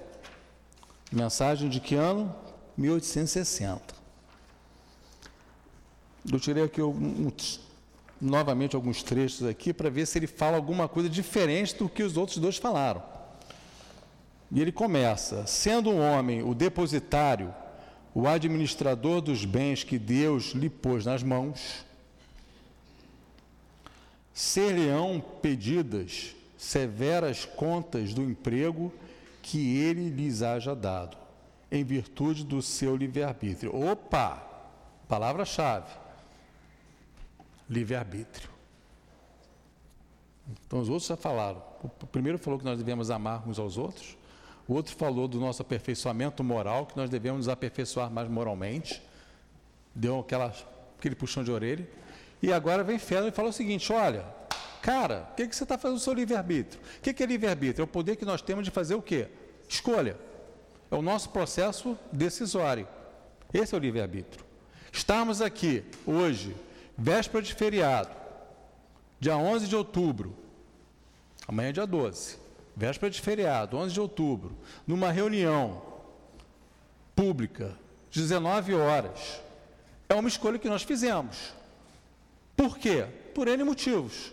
Mensagem 1.12 1.68
de 1.68 1.78
que 1.78 1.94
ano? 1.94 2.34
1860. 2.76 3.94
Eu 6.32 6.40
tirei 6.40 6.64
aqui 6.64 6.82
um, 6.82 7.30
novamente 8.20 8.74
alguns 8.74 9.04
trechos 9.04 9.46
aqui 9.46 9.72
para 9.72 9.88
ver 9.88 10.04
se 10.04 10.18
ele 10.18 10.26
fala 10.26 10.56
alguma 10.56 10.88
coisa 10.88 11.08
diferente 11.08 11.76
do 11.76 11.88
que 11.88 12.02
os 12.02 12.16
outros 12.16 12.38
dois 12.38 12.56
falaram. 12.56 13.04
E 14.50 14.60
ele 14.60 14.72
começa: 14.72 15.46
sendo 15.46 15.90
um 15.90 16.00
homem 16.00 16.42
o 16.42 16.56
depositário, 16.56 17.54
o 18.12 18.26
administrador 18.26 19.20
dos 19.20 19.44
bens 19.44 19.84
que 19.84 19.96
Deus 19.96 20.46
lhe 20.54 20.68
pôs 20.68 21.06
nas 21.06 21.22
mãos, 21.22 21.84
ser-lhe-ão 24.32 25.22
pedidas 25.40 26.34
severas 26.56 27.44
contas 27.44 28.14
do 28.14 28.22
emprego 28.22 28.92
que 29.42 29.76
ele 29.78 30.08
lhes 30.08 30.42
haja 30.42 30.74
dado. 30.74 31.16
em 31.72 31.82
virtude 31.82 32.44
do 32.44 32.60
seu 32.60 32.94
livre-arbítrio. 32.94 33.74
Opa! 33.74 34.46
Palavra-chave: 35.08 35.90
livre-arbítrio. 37.68 38.50
Então, 40.66 40.80
os 40.80 40.90
outros 40.90 41.08
já 41.08 41.16
falaram. 41.16 41.62
O 41.82 42.06
primeiro 42.06 42.38
falou 42.38 42.58
que 42.58 42.64
nós 42.64 42.76
devemos 42.76 43.10
amar 43.10 43.48
uns 43.48 43.58
aos 43.58 43.78
outros. 43.78 44.18
O 44.68 44.74
outro 44.74 44.94
falou 44.94 45.26
do 45.26 45.40
nosso 45.40 45.62
aperfeiçoamento 45.62 46.44
moral, 46.44 46.86
que 46.86 46.96
nós 46.96 47.08
devemos 47.08 47.38
nos 47.38 47.48
aperfeiçoar 47.48 48.10
mais 48.10 48.28
moralmente. 48.28 49.02
Deu 49.94 50.20
aquela, 50.20 50.54
aquele 50.98 51.14
puxão 51.14 51.42
de 51.42 51.50
orelha. 51.50 51.88
E 52.42 52.52
agora 52.52 52.82
vem 52.82 52.98
Fedro 52.98 53.28
e 53.28 53.30
fala 53.30 53.50
o 53.50 53.52
seguinte: 53.52 53.92
olha, 53.92 54.26
cara, 54.82 55.28
o 55.30 55.34
que, 55.36 55.46
que 55.46 55.54
você 55.54 55.62
está 55.62 55.78
fazendo 55.78 55.96
o 55.96 56.00
seu 56.00 56.12
livre-arbítrio? 56.12 56.80
O 56.98 57.00
que, 57.00 57.14
que 57.14 57.22
é 57.22 57.26
livre-arbítrio? 57.26 57.82
É 57.82 57.84
o 57.84 57.88
poder 57.88 58.16
que 58.16 58.24
nós 58.24 58.42
temos 58.42 58.64
de 58.64 58.70
fazer 58.70 58.94
o 58.94 59.02
quê? 59.02 59.28
Escolha. 59.68 60.16
É 60.90 60.94
o 60.94 61.00
nosso 61.00 61.30
processo 61.30 61.96
decisório. 62.12 62.86
Esse 63.54 63.74
é 63.74 63.78
o 63.78 63.80
livre-arbítrio. 63.80 64.44
Estamos 64.90 65.40
aqui 65.40 65.84
hoje, 66.06 66.54
véspera 66.98 67.42
de 67.42 67.54
feriado, 67.54 68.10
dia 69.18 69.36
11 69.36 69.68
de 69.68 69.76
outubro, 69.76 70.36
amanhã 71.48 71.70
é 71.70 71.72
dia 71.72 71.86
12 71.86 72.42
véspera 72.76 73.10
de 73.10 73.20
feriado, 73.20 73.76
11 73.76 73.94
de 73.94 74.00
outubro, 74.00 74.56
numa 74.86 75.10
reunião 75.10 75.82
pública, 77.14 77.76
19 78.10 78.74
horas. 78.74 79.40
É 80.08 80.14
uma 80.14 80.28
escolha 80.28 80.58
que 80.58 80.68
nós 80.68 80.82
fizemos. 80.82 81.54
Por 82.56 82.78
quê? 82.78 83.06
Por 83.34 83.48
N 83.48 83.64
motivos. 83.64 84.32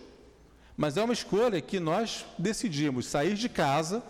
Mas 0.75 0.97
é 0.97 1.03
uma 1.03 1.13
escolha 1.13 1.61
que 1.61 1.79
nós 1.79 2.25
decidimos 2.37 3.05
sair 3.05 3.35
de 3.35 3.49
casa, 3.49 4.01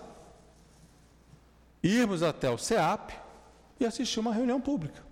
irmos 1.81 2.21
até 2.21 2.49
o 2.49 2.57
CEAP 2.57 3.11
e 3.79 3.85
assistir 3.85 4.19
uma 4.19 4.33
reunião 4.33 4.59
pública. 4.61 5.03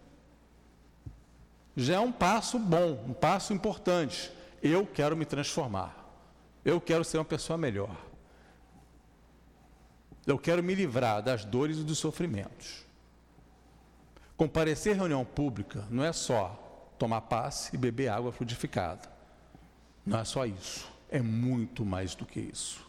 Já 1.75 1.95
é 1.95 1.99
um 1.99 2.11
passo 2.11 2.57
bom, 2.57 3.03
um 3.07 3.13
passo 3.13 3.53
importante. 3.53 4.31
Eu 4.61 4.85
quero 4.85 5.15
me 5.15 5.25
transformar. 5.25 5.95
Eu 6.65 6.81
quero 6.81 7.03
ser 7.03 7.17
uma 7.17 7.25
pessoa 7.25 7.57
melhor. 7.57 7.95
Eu 10.25 10.37
quero 10.37 10.61
me 10.61 10.75
livrar 10.75 11.21
das 11.21 11.45
dores 11.45 11.77
e 11.77 11.83
dos 11.83 11.99
sofrimentos. 11.99 12.85
Comparecer 14.35 14.93
à 14.93 14.97
reunião 14.97 15.23
pública 15.23 15.87
não 15.89 16.03
é 16.03 16.11
só 16.11 16.66
tomar 16.97 17.21
passe 17.21 17.75
e 17.75 17.77
beber 17.77 18.09
água 18.09 18.31
frutificada. 18.31 19.09
Não 20.05 20.19
é 20.19 20.23
só 20.23 20.45
isso. 20.45 20.89
É 21.09 21.21
muito 21.21 21.85
mais 21.85 22.15
do 22.15 22.25
que 22.25 22.39
isso. 22.39 22.85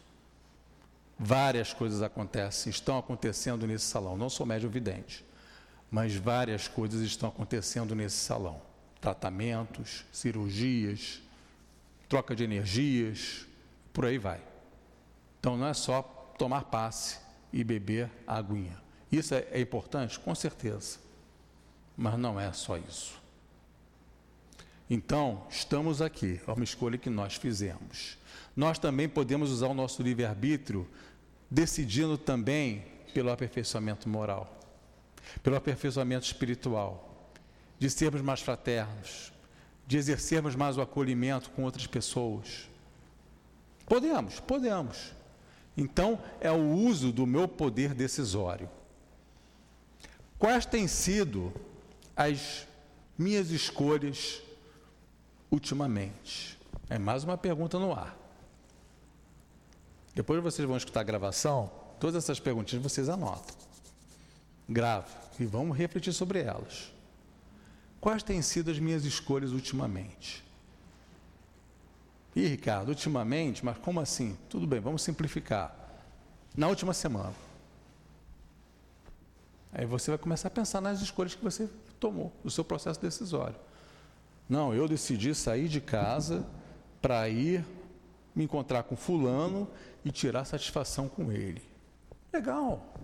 Várias 1.18 1.72
coisas 1.72 2.00
acontecem, 2.00 2.70
estão 2.70 2.96
acontecendo 2.96 3.66
nesse 3.66 3.86
salão. 3.86 4.16
Não 4.16 4.30
sou 4.30 4.46
médio 4.46 4.70
vidente, 4.70 5.24
mas 5.90 6.14
várias 6.14 6.68
coisas 6.68 7.00
estão 7.02 7.28
acontecendo 7.28 7.94
nesse 7.94 8.16
salão: 8.16 8.62
tratamentos, 9.00 10.04
cirurgias, 10.12 11.20
troca 12.08 12.36
de 12.36 12.44
energias, 12.44 13.46
por 13.92 14.04
aí 14.04 14.16
vai. 14.16 14.40
Então 15.40 15.56
não 15.56 15.66
é 15.66 15.74
só 15.74 16.02
tomar 16.38 16.64
passe 16.64 17.18
e 17.52 17.64
beber 17.64 18.10
aguinha. 18.26 18.80
Isso 19.10 19.34
é, 19.34 19.46
é 19.50 19.60
importante? 19.60 20.20
Com 20.20 20.34
certeza. 20.34 20.98
Mas 21.96 22.16
não 22.16 22.38
é 22.38 22.52
só 22.52 22.76
isso. 22.76 23.17
Então, 24.90 25.46
estamos 25.50 26.00
aqui, 26.00 26.40
é 26.46 26.50
uma 26.50 26.64
escolha 26.64 26.96
que 26.96 27.10
nós 27.10 27.34
fizemos. 27.34 28.16
Nós 28.56 28.78
também 28.78 29.08
podemos 29.08 29.50
usar 29.50 29.68
o 29.68 29.74
nosso 29.74 30.02
livre-arbítrio 30.02 30.88
decidindo 31.50 32.16
também 32.16 32.84
pelo 33.12 33.30
aperfeiçoamento 33.30 34.08
moral, 34.08 34.58
pelo 35.42 35.56
aperfeiçoamento 35.56 36.24
espiritual, 36.24 37.30
de 37.78 37.90
sermos 37.90 38.22
mais 38.22 38.40
fraternos, 38.40 39.32
de 39.86 39.98
exercermos 39.98 40.56
mais 40.56 40.78
o 40.78 40.80
acolhimento 40.80 41.50
com 41.50 41.64
outras 41.64 41.86
pessoas. 41.86 42.68
Podemos, 43.86 44.40
podemos. 44.40 45.12
Então, 45.76 46.20
é 46.40 46.50
o 46.50 46.72
uso 46.72 47.12
do 47.12 47.26
meu 47.26 47.46
poder 47.46 47.94
decisório. 47.94 48.68
Quais 50.38 50.64
têm 50.66 50.88
sido 50.88 51.52
as 52.16 52.66
minhas 53.16 53.50
escolhas 53.50 54.42
ultimamente? 55.50 56.58
É 56.88 56.98
mais 56.98 57.24
uma 57.24 57.36
pergunta 57.36 57.78
no 57.78 57.92
ar. 57.92 58.16
Depois 60.14 60.42
vocês 60.42 60.66
vão 60.66 60.76
escutar 60.76 61.00
a 61.00 61.04
gravação, 61.04 61.70
todas 62.00 62.24
essas 62.24 62.40
perguntinhas 62.40 62.82
vocês 62.82 63.08
anotam. 63.08 63.54
Grave 64.68 65.12
e 65.38 65.46
vamos 65.46 65.76
refletir 65.76 66.12
sobre 66.12 66.40
elas. 66.40 66.92
Quais 68.00 68.22
têm 68.22 68.42
sido 68.42 68.70
as 68.70 68.78
minhas 68.78 69.04
escolhas 69.04 69.52
ultimamente? 69.52 70.44
Ih, 72.34 72.46
Ricardo, 72.46 72.90
ultimamente, 72.90 73.64
mas 73.64 73.78
como 73.78 74.00
assim? 74.00 74.36
Tudo 74.48 74.66
bem, 74.66 74.80
vamos 74.80 75.02
simplificar. 75.02 75.74
Na 76.56 76.68
última 76.68 76.92
semana. 76.92 77.34
Aí 79.72 79.86
você 79.86 80.10
vai 80.10 80.18
começar 80.18 80.48
a 80.48 80.50
pensar 80.50 80.80
nas 80.80 81.00
escolhas 81.00 81.34
que 81.34 81.42
você 81.42 81.68
tomou, 82.00 82.32
no 82.42 82.50
seu 82.50 82.64
processo 82.64 83.00
decisório. 83.00 83.56
Não, 84.48 84.74
eu 84.74 84.88
decidi 84.88 85.34
sair 85.34 85.68
de 85.68 85.80
casa 85.80 86.46
para 87.02 87.28
ir 87.28 87.64
me 88.34 88.44
encontrar 88.44 88.84
com 88.84 88.96
fulano 88.96 89.68
e 90.04 90.10
tirar 90.10 90.44
satisfação 90.44 91.08
com 91.08 91.30
ele. 91.32 91.62
Legal. 92.32 92.94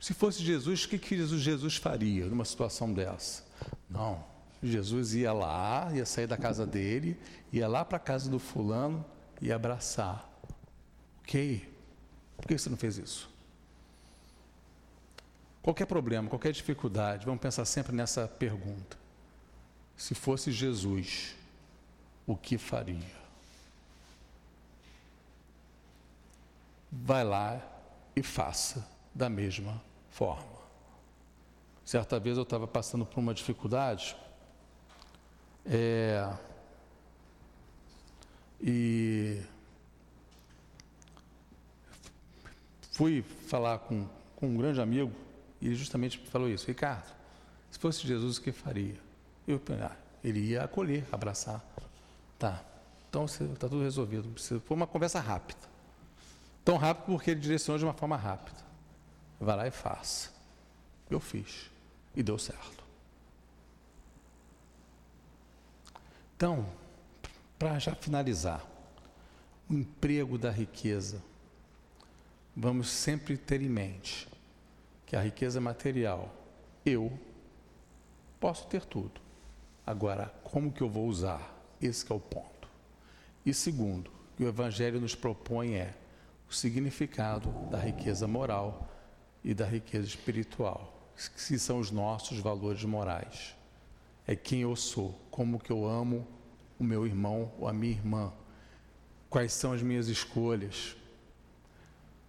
Se 0.00 0.14
fosse 0.14 0.42
Jesus, 0.42 0.84
o 0.84 0.88
que, 0.88 0.98
que 0.98 1.26
Jesus 1.38 1.76
faria 1.76 2.26
numa 2.26 2.44
situação 2.44 2.92
dessa? 2.92 3.44
Não, 3.88 4.24
Jesus 4.62 5.14
ia 5.14 5.32
lá, 5.32 5.90
ia 5.94 6.06
sair 6.06 6.26
da 6.26 6.36
casa 6.36 6.66
dele, 6.66 7.16
ia 7.52 7.68
lá 7.68 7.84
para 7.84 7.98
a 7.98 8.00
casa 8.00 8.30
do 8.30 8.38
fulano 8.38 9.04
e 9.40 9.52
abraçar. 9.52 10.28
Ok? 11.20 11.70
Por 12.36 12.48
que 12.48 12.58
você 12.58 12.68
não 12.68 12.76
fez 12.76 12.98
isso? 12.98 13.30
Qualquer 15.62 15.86
problema, 15.86 16.28
qualquer 16.28 16.52
dificuldade, 16.52 17.24
vamos 17.24 17.40
pensar 17.40 17.64
sempre 17.64 17.94
nessa 17.94 18.26
pergunta. 18.26 19.01
Se 19.96 20.14
fosse 20.14 20.50
Jesus, 20.50 21.34
o 22.26 22.36
que 22.36 22.58
faria? 22.58 23.22
Vai 26.90 27.24
lá 27.24 27.60
e 28.14 28.22
faça 28.22 28.86
da 29.14 29.28
mesma 29.28 29.82
forma. 30.10 30.52
Certa 31.84 32.18
vez 32.18 32.36
eu 32.36 32.42
estava 32.42 32.66
passando 32.66 33.04
por 33.04 33.20
uma 33.20 33.34
dificuldade, 33.34 34.16
é, 35.64 36.32
e 38.60 39.40
fui 42.92 43.22
falar 43.22 43.78
com, 43.78 44.08
com 44.36 44.48
um 44.48 44.56
grande 44.56 44.80
amigo 44.80 45.12
e 45.60 45.74
justamente 45.74 46.18
falou 46.18 46.48
isso. 46.48 46.66
Ricardo, 46.66 47.12
se 47.70 47.78
fosse 47.78 48.06
Jesus, 48.06 48.38
o 48.38 48.42
que 48.42 48.52
faria? 48.52 49.11
Eu 49.52 49.62
ah, 49.82 49.96
ele 50.24 50.40
ia 50.40 50.64
acolher, 50.64 51.04
abraçar. 51.12 51.64
Tá, 52.38 52.62
então 53.08 53.24
está 53.24 53.68
tudo 53.68 53.82
resolvido. 53.82 54.32
Foi 54.38 54.76
uma 54.76 54.86
conversa 54.86 55.20
rápida. 55.20 55.60
Tão 56.64 56.76
rápido 56.76 57.06
porque 57.06 57.30
ele 57.30 57.40
direcionou 57.40 57.78
de 57.78 57.84
uma 57.84 57.92
forma 57.92 58.16
rápida. 58.16 58.58
Vai 59.40 59.56
lá 59.56 59.66
e 59.66 59.70
faça. 59.70 60.30
Eu 61.10 61.20
fiz. 61.20 61.70
E 62.14 62.22
deu 62.22 62.38
certo. 62.38 62.82
Então, 66.36 66.66
para 67.58 67.78
já 67.78 67.94
finalizar, 67.94 68.64
o 69.68 69.74
emprego 69.74 70.36
da 70.36 70.50
riqueza. 70.50 71.22
Vamos 72.54 72.90
sempre 72.90 73.36
ter 73.36 73.62
em 73.62 73.68
mente 73.68 74.28
que 75.06 75.16
a 75.16 75.20
riqueza 75.20 75.60
material, 75.60 76.34
eu 76.84 77.18
posso 78.38 78.66
ter 78.66 78.84
tudo. 78.84 79.21
Agora, 79.86 80.32
como 80.44 80.72
que 80.72 80.82
eu 80.82 80.88
vou 80.88 81.06
usar? 81.06 81.54
Esse 81.80 82.10
é 82.10 82.14
o 82.14 82.20
ponto. 82.20 82.68
E 83.44 83.52
segundo, 83.52 84.10
que 84.36 84.44
o 84.44 84.48
Evangelho 84.48 85.00
nos 85.00 85.14
propõe 85.14 85.74
é 85.74 85.94
o 86.48 86.54
significado 86.54 87.50
da 87.70 87.78
riqueza 87.78 88.26
moral 88.26 88.88
e 89.42 89.52
da 89.52 89.66
riqueza 89.66 90.06
espiritual, 90.06 91.10
que 91.34 91.58
são 91.58 91.80
os 91.80 91.90
nossos 91.90 92.38
valores 92.38 92.84
morais 92.84 93.56
é 94.26 94.36
quem 94.36 94.60
eu 94.60 94.74
sou, 94.76 95.18
como 95.30 95.58
que 95.58 95.70
eu 95.70 95.86
amo 95.86 96.26
o 96.78 96.84
meu 96.84 97.06
irmão 97.06 97.52
ou 97.58 97.68
a 97.68 97.72
minha 97.72 97.92
irmã, 97.92 98.32
quais 99.28 99.52
são 99.52 99.72
as 99.72 99.82
minhas 99.82 100.08
escolhas, 100.08 100.96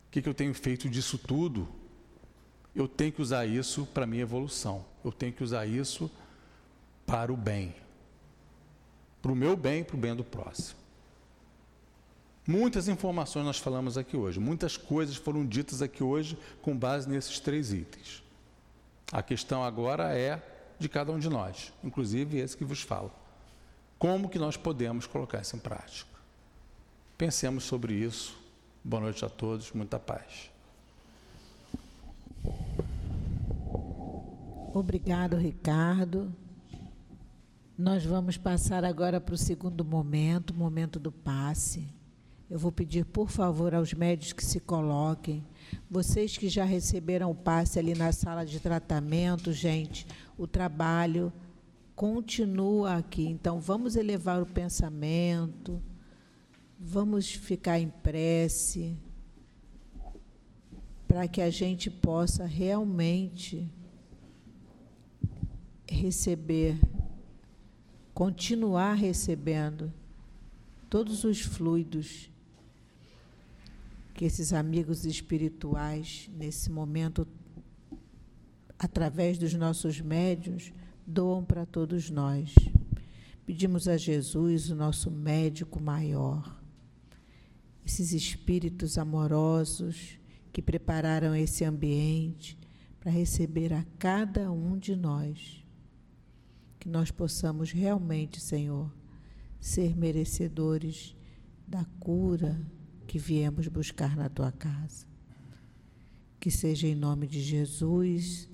o 0.07 0.11
que, 0.11 0.21
que 0.21 0.29
eu 0.29 0.33
tenho 0.33 0.53
feito 0.53 0.89
disso 0.89 1.17
tudo. 1.17 1.67
Eu 2.75 2.87
tenho 2.87 3.11
que 3.11 3.21
usar 3.21 3.45
isso 3.45 3.85
para 3.85 4.07
minha 4.07 4.23
evolução, 4.23 4.83
eu 5.05 5.11
tenho 5.11 5.31
que 5.31 5.43
usar 5.43 5.65
isso 5.67 6.09
para 6.09 6.22
o 7.31 7.37
bem, 7.37 7.75
para 9.21 9.31
o 9.31 9.35
meu 9.35 9.55
bem 9.55 9.81
e 9.81 9.83
para 9.83 9.95
o 9.95 9.99
bem 9.99 10.15
do 10.15 10.23
próximo. 10.23 10.79
Muitas 12.45 12.87
informações 12.87 13.45
nós 13.45 13.57
falamos 13.57 13.97
aqui 13.97 14.17
hoje, 14.17 14.39
muitas 14.39 14.75
coisas 14.75 15.15
foram 15.15 15.45
ditas 15.45 15.81
aqui 15.81 16.03
hoje 16.03 16.37
com 16.61 16.77
base 16.77 17.07
nesses 17.07 17.39
três 17.39 17.71
itens. 17.71 18.21
A 19.11 19.21
questão 19.21 19.63
agora 19.63 20.17
é 20.17 20.41
de 20.77 20.89
cada 20.89 21.11
um 21.11 21.19
de 21.19 21.29
nós, 21.29 21.71
inclusive 21.83 22.39
esse 22.39 22.57
que 22.57 22.65
vos 22.65 22.81
falo. 22.81 23.11
Como 23.97 24.27
que 24.27 24.37
nós 24.37 24.57
podemos 24.57 25.07
colocar 25.07 25.41
isso 25.41 25.55
em 25.55 25.59
prática? 25.59 26.09
Pensemos 27.17 27.63
sobre 27.63 27.93
isso. 27.93 28.37
Boa 28.83 29.03
noite 29.03 29.23
a 29.23 29.29
todos, 29.29 29.71
muita 29.71 29.97
paz. 29.97 30.51
Obrigado, 34.73 35.37
Ricardo. 35.37 36.33
Nós 37.77 38.05
vamos 38.05 38.37
passar 38.37 38.85
agora 38.85 39.19
para 39.19 39.33
o 39.33 39.37
segundo 39.37 39.83
momento, 39.83 40.53
momento 40.53 40.99
do 40.99 41.11
passe. 41.11 41.87
Eu 42.47 42.59
vou 42.59 42.71
pedir, 42.71 43.03
por 43.03 43.31
favor, 43.31 43.73
aos 43.73 43.95
médicos 43.95 44.33
que 44.33 44.45
se 44.45 44.59
coloquem. 44.59 45.43
Vocês 45.89 46.37
que 46.37 46.47
já 46.49 46.65
receberam 46.65 47.31
o 47.31 47.35
passe 47.35 47.79
ali 47.79 47.95
na 47.95 48.11
sala 48.11 48.45
de 48.45 48.59
tratamento, 48.59 49.51
gente, 49.51 50.05
o 50.37 50.45
trabalho 50.45 51.33
continua 51.95 52.97
aqui. 52.97 53.25
Então, 53.25 53.59
vamos 53.59 53.95
elevar 53.95 54.39
o 54.39 54.45
pensamento, 54.45 55.81
vamos 56.79 57.31
ficar 57.31 57.79
em 57.79 57.89
prece, 57.89 58.95
para 61.07 61.27
que 61.27 61.41
a 61.41 61.49
gente 61.49 61.89
possa 61.89 62.45
realmente 62.45 63.67
receber, 65.87 66.79
continuar 68.13 68.93
recebendo 68.93 69.91
todos 70.89 71.23
os 71.23 71.41
fluidos 71.41 72.29
que 74.13 74.25
esses 74.25 74.53
amigos 74.53 75.05
espirituais, 75.05 76.29
nesse 76.37 76.69
momento, 76.69 77.27
através 78.77 79.39
dos 79.39 79.55
nossos 79.55 79.99
médios, 79.99 80.71
doam 81.05 81.43
para 81.43 81.65
todos 81.65 82.11
nós. 82.11 82.53
Pedimos 83.45 83.87
a 83.87 83.97
Jesus, 83.97 84.69
o 84.69 84.75
nosso 84.75 85.09
médico 85.09 85.81
maior, 85.81 86.61
esses 87.83 88.13
espíritos 88.13 88.99
amorosos 88.99 90.19
que 90.51 90.61
prepararam 90.61 91.35
esse 91.35 91.65
ambiente 91.65 92.55
para 92.99 93.11
receber 93.11 93.73
a 93.73 93.83
cada 93.97 94.51
um 94.51 94.77
de 94.77 94.95
nós 94.95 95.62
que 96.83 96.89
nós 96.89 97.09
possamos 97.09 97.71
realmente, 97.71 98.41
Senhor, 98.41 98.93
ser 99.57 99.95
merecedores 99.95 101.15
da 101.65 101.85
cura 101.97 102.59
que 103.07 103.17
viemos 103.17 103.69
buscar 103.69 104.17
na 104.17 104.27
tua 104.27 104.51
casa. 104.51 105.07
Que 106.41 106.51
seja 106.51 106.85
em 106.85 106.93
nome 106.93 107.25
de 107.25 107.39
Jesus 107.39 108.49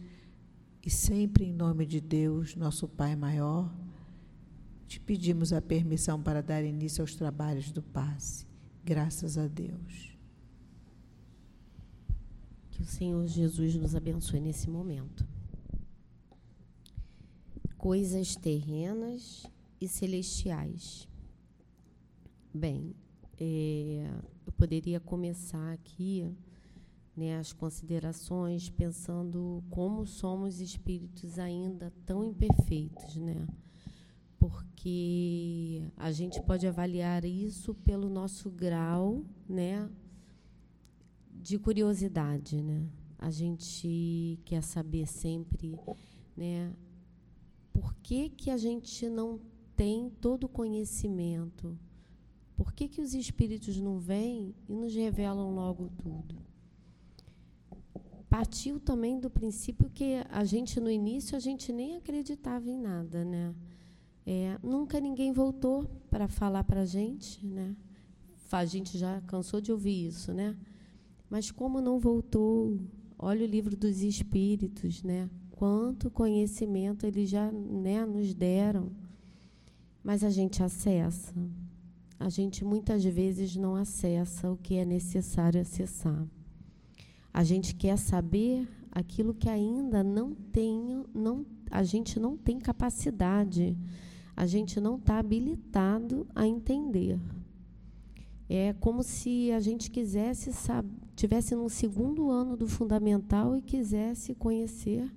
e 0.86 0.92
sempre 0.92 1.46
em 1.46 1.52
nome 1.52 1.88
de 1.88 2.00
Deus, 2.00 2.56
nosso 2.56 2.88
Pai 2.88 3.16
maior, 3.16 3.76
te 4.88 5.00
pedimos 5.00 5.52
a 5.52 5.60
permissão 5.60 6.22
para 6.22 6.44
dar 6.44 6.64
início 6.64 7.02
aos 7.02 7.16
trabalhos 7.16 7.72
do 7.72 7.82
passe. 7.82 8.46
Graças 8.86 9.40
a 9.40 9.48
Deus. 9.48 10.16
Que 12.70 12.84
o 12.84 12.86
Senhor 12.86 13.26
Jesus 13.26 13.74
nos 13.74 13.96
abençoe 13.96 14.40
nesse 14.40 14.70
momento 14.70 15.39
coisas 17.80 18.36
terrenas 18.36 19.48
e 19.80 19.88
celestiais. 19.88 21.08
Bem, 22.54 22.94
é, 23.40 24.06
eu 24.46 24.52
poderia 24.52 25.00
começar 25.00 25.72
aqui 25.72 26.30
né, 27.16 27.40
as 27.40 27.54
considerações 27.54 28.70
pensando 28.70 29.64
como 29.70 30.06
somos 30.06 30.60
espíritos 30.60 31.40
ainda 31.40 31.92
tão 32.06 32.22
imperfeitos, 32.22 33.16
né? 33.16 33.48
Porque 34.38 35.82
a 35.96 36.12
gente 36.12 36.42
pode 36.42 36.68
avaliar 36.68 37.24
isso 37.24 37.74
pelo 37.74 38.10
nosso 38.10 38.50
grau, 38.50 39.24
né, 39.48 39.90
de 41.34 41.58
curiosidade, 41.58 42.62
né? 42.62 42.86
A 43.18 43.30
gente 43.32 44.38
quer 44.44 44.64
saber 44.64 45.08
sempre, 45.08 45.80
né, 46.36 46.74
por 47.74 47.94
que, 47.96 48.30
que 48.30 48.50
a 48.50 48.58
gente 48.58 49.10
não 49.10 49.40
tem 49.76 50.10
todo 50.10 50.46
o 50.46 50.50
conhecimento? 50.50 51.78
Por 52.56 52.74
que, 52.74 52.88
que 52.88 53.02
os 53.02 53.14
espíritos 53.14 53.78
não 53.80 54.00
vêm 54.00 54.54
e 54.68 54.76
nos 54.76 54.94
revelam 54.94 55.56
logo 55.56 55.90
tudo? 55.98 56.36
Partiu 58.30 58.80
também 58.80 59.20
do 59.20 59.30
princípio 59.30 59.90
que 59.90 60.24
a 60.30 60.44
gente, 60.44 60.80
no 60.80 60.92
início, 60.92 61.36
a 61.36 61.40
gente 61.40 61.72
nem 61.72 61.96
acreditava 61.96 62.70
em 62.70 62.78
nada, 62.78 63.24
né? 63.24 63.56
É, 64.26 64.60
nunca 64.62 65.00
ninguém 65.00 65.32
voltou 65.32 65.86
para 66.10 66.28
falar 66.28 66.64
para 66.64 66.82
a 66.82 66.86
gente, 66.86 67.46
né? 67.46 67.76
A 68.52 68.66
gente 68.66 68.98
já 68.98 69.22
cansou 69.22 69.62
de 69.62 69.72
ouvir 69.72 70.08
isso, 70.08 70.34
né? 70.34 70.56
Mas 71.30 71.52
como 71.52 71.80
não 71.80 72.00
voltou? 72.00 72.78
Olha 73.18 73.46
o 73.46 73.50
livro 73.50 73.76
dos 73.76 74.02
Espíritos, 74.02 75.02
né? 75.02 75.30
Quanto 75.60 76.10
conhecimento 76.10 77.06
eles 77.06 77.30
já 77.30 77.52
né, 77.52 78.06
nos 78.06 78.34
deram, 78.34 78.94
mas 80.02 80.24
a 80.24 80.30
gente 80.30 80.64
acessa. 80.64 81.34
A 82.18 82.30
gente 82.30 82.64
muitas 82.64 83.04
vezes 83.04 83.58
não 83.58 83.76
acessa 83.76 84.50
o 84.50 84.56
que 84.56 84.76
é 84.76 84.86
necessário 84.86 85.60
acessar. 85.60 86.26
A 87.34 87.44
gente 87.44 87.76
quer 87.76 87.98
saber 87.98 88.70
aquilo 88.90 89.34
que 89.34 89.50
ainda 89.50 90.02
não 90.02 90.34
tem, 90.34 91.04
não, 91.14 91.46
a 91.70 91.84
gente 91.84 92.22
não 92.22 92.38
tem 92.38 92.58
capacidade, 92.58 93.78
a 94.38 94.46
gente 94.46 94.80
não 94.80 94.96
está 94.96 95.20
habilitado 95.20 96.26
a 96.34 96.48
entender. 96.48 97.20
É 98.48 98.72
como 98.80 99.04
se 99.04 99.52
a 99.52 99.60
gente 99.60 99.92
quisesse 99.92 100.54
saber, 100.54 100.90
tivesse 101.18 101.54
no 101.54 101.68
segundo 101.68 102.32
ano 102.32 102.56
do 102.56 102.66
fundamental 102.66 103.58
e 103.58 103.62
quisesse 103.62 104.34
conhecer 104.34 105.12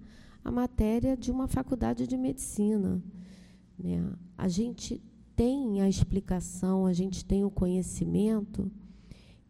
a 0.44 0.50
matéria 0.50 1.16
de 1.16 1.30
uma 1.30 1.46
faculdade 1.46 2.06
de 2.06 2.16
medicina. 2.16 3.02
Né? 3.78 4.12
A 4.36 4.48
gente 4.48 5.00
tem 5.36 5.80
a 5.80 5.88
explicação, 5.88 6.86
a 6.86 6.92
gente 6.92 7.24
tem 7.24 7.44
o 7.44 7.50
conhecimento 7.50 8.70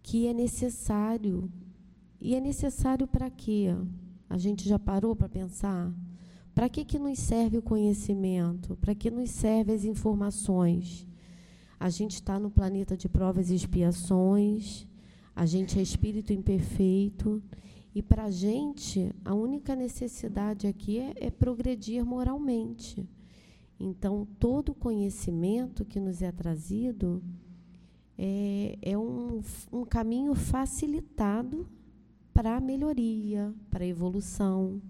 que 0.02 0.26
é 0.26 0.34
necessário. 0.34 1.50
E 2.20 2.34
é 2.34 2.40
necessário 2.40 3.06
para 3.06 3.30
quê? 3.30 3.74
A 4.28 4.38
gente 4.38 4.68
já 4.68 4.78
parou 4.78 5.14
para 5.16 5.28
pensar? 5.28 5.92
Para 6.54 6.68
que, 6.68 6.84
que 6.84 6.98
nos 6.98 7.18
serve 7.18 7.58
o 7.58 7.62
conhecimento? 7.62 8.76
Para 8.76 8.94
que 8.94 9.10
nos 9.10 9.30
servem 9.30 9.74
as 9.74 9.84
informações? 9.84 11.06
A 11.80 11.88
gente 11.88 12.14
está 12.14 12.38
no 12.38 12.50
planeta 12.50 12.96
de 12.96 13.08
provas 13.08 13.50
e 13.50 13.54
expiações, 13.54 14.86
a 15.34 15.46
gente 15.46 15.78
é 15.78 15.82
espírito 15.82 16.32
imperfeito 16.32 17.42
e 17.94 18.00
para 18.02 18.24
a 18.24 18.30
gente, 18.30 19.14
a 19.24 19.34
única 19.34 19.76
necessidade 19.76 20.66
aqui 20.66 20.98
é, 20.98 21.12
é 21.16 21.30
progredir 21.30 22.04
moralmente. 22.04 23.06
Então, 23.78 24.26
todo 24.38 24.70
o 24.70 24.74
conhecimento 24.74 25.84
que 25.84 26.00
nos 26.00 26.22
é 26.22 26.32
trazido 26.32 27.22
é, 28.16 28.78
é 28.80 28.96
um, 28.96 29.42
um 29.70 29.84
caminho 29.84 30.34
facilitado 30.34 31.68
para 32.32 32.56
a 32.56 32.60
melhoria, 32.60 33.52
para 33.68 33.84
a 33.84 33.86
evolução. 33.86 34.80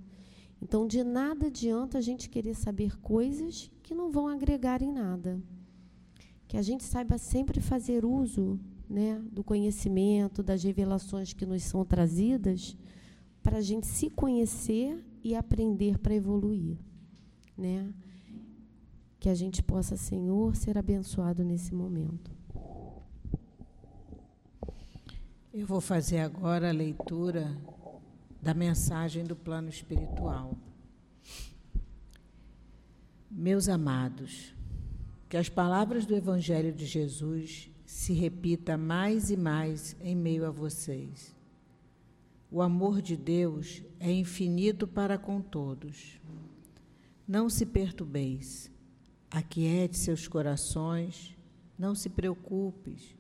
Então, 0.61 0.87
de 0.87 1.03
nada 1.03 1.47
adianta 1.47 1.99
a 1.99 2.01
gente 2.01 2.31
querer 2.31 2.55
saber 2.55 2.97
coisas 3.01 3.69
que 3.83 3.97
não 3.97 4.13
vão 4.13 4.29
agregar 4.29 4.81
em 4.81 4.93
nada. 4.93 5.43
Que 6.47 6.57
a 6.57 6.63
gente 6.63 6.85
saiba 6.85 7.19
sempre 7.19 7.61
fazer 7.61 8.05
uso 8.05 8.61
né, 8.89 9.21
do 9.33 9.43
conhecimento, 9.43 10.41
das 10.41 10.63
revelações 10.63 11.33
que 11.33 11.47
nos 11.47 11.65
são 11.65 11.85
trazidas 11.85 12.77
para 13.43 13.59
a 13.59 13.61
gente 13.61 13.87
se 13.87 14.09
conhecer 14.09 15.05
e 15.23 15.35
aprender 15.35 15.99
para 15.99 16.15
evoluir, 16.15 16.79
né? 17.57 17.93
Que 19.19 19.29
a 19.29 19.35
gente 19.35 19.63
possa, 19.63 19.97
Senhor, 19.97 20.55
ser 20.57 20.79
abençoado 20.79 21.45
nesse 21.45 21.75
momento. 21.75 22.31
Eu 25.53 25.67
vou 25.67 25.81
fazer 25.81 26.19
agora 26.19 26.71
a 26.71 26.73
leitura 26.73 27.57
da 28.41 28.55
mensagem 28.55 29.25
do 29.25 29.37
plano 29.37 29.69
espiritual. 29.69 30.57
Meus 33.31 33.69
amados, 33.69 34.55
que 35.29 35.37
as 35.37 35.49
palavras 35.49 36.05
do 36.07 36.15
Evangelho 36.15 36.73
de 36.73 36.87
Jesus 36.87 37.71
se 37.85 38.13
repita 38.13 38.77
mais 38.77 39.31
e 39.31 39.37
mais 39.37 39.97
em 40.01 40.17
meio 40.17 40.47
a 40.47 40.51
vocês 40.51 41.35
o 42.53 42.61
amor 42.61 43.01
de 43.01 43.17
Deus 43.17 43.83
é 43.99 44.13
infinito 44.13 44.87
para 44.87 45.17
com 45.17 45.41
todos. 45.41 46.21
Não 47.27 47.49
se 47.49 47.65
perturbeis, 47.65 48.71
aquiete 49.31 49.97
seus 49.97 50.29
corações, 50.29 51.35
não 51.79 51.95
se 51.95 52.11
preocupes. 52.11 53.17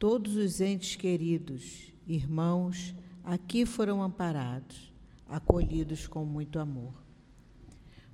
Todos 0.00 0.34
os 0.34 0.60
entes 0.60 0.96
queridos, 0.96 1.92
irmãos, 2.08 2.92
aqui 3.22 3.64
foram 3.64 4.02
amparados, 4.02 4.92
acolhidos 5.28 6.08
com 6.08 6.24
muito 6.24 6.58
amor. 6.58 7.00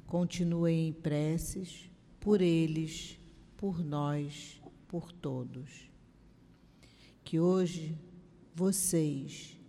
Continuem 0.07 0.89
em 0.89 0.93
preces 0.93 1.91
por 2.21 2.43
eles, 2.43 3.19
por 3.57 3.83
nós, 3.83 4.61
por 4.87 5.13
todos. 5.13 5.91
Que 7.25 7.41
hoje 7.41 7.99
vocês, 8.55 9.62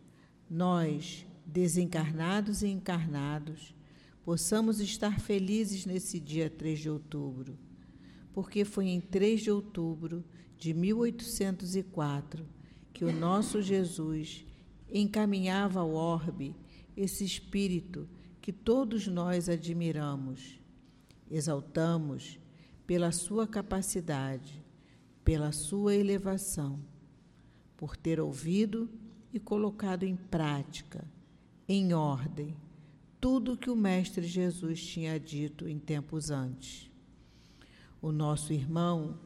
nós, 0.54 1.26
desencarnados 1.44 2.62
e 2.62 2.68
encarnados, 2.68 3.74
possamos 4.24 4.80
estar 4.80 5.20
felizes 5.20 5.84
nesse 5.84 6.20
dia 6.20 6.48
3 6.48 6.80
de 6.80 6.90
outubro, 6.92 7.58
porque 8.32 8.64
foi 8.64 8.86
em 8.86 9.02
3 9.02 9.42
de 9.42 9.50
outubro 9.50 10.24
de 10.56 10.72
1804 10.72 12.46
que 12.94 13.04
o 13.04 13.12
nosso 13.12 13.64
Jesus 13.64 14.46
encaminhava 14.92 15.80
ao 15.80 15.96
orbe 15.96 16.56
esse 16.96 17.26
espírito 17.26 18.08
que 18.40 18.54
todos 18.54 19.08
nós 19.08 19.50
admiramos, 19.50 20.60
exaltamos 21.32 22.40
pela 22.86 23.12
sua 23.12 23.48
capacidade, 23.48 24.64
pela 25.26 25.52
sua 25.52 25.96
elevação, 25.96 26.80
por 27.76 27.98
ter 27.98 28.20
ouvido 28.20 28.88
e 29.34 29.40
colocado 29.40 30.04
em 30.04 30.16
prática, 30.16 31.04
em 31.68 31.94
ordem, 31.94 32.56
tudo 33.20 33.58
que 33.58 33.70
o 33.70 33.76
Mestre 33.76 34.28
Jesus 34.28 34.86
tinha 34.86 35.20
dito 35.20 35.68
em 35.68 35.80
tempos 35.80 36.30
antes. 36.30 36.92
O 38.00 38.12
nosso 38.12 38.54
irmão 38.54 39.18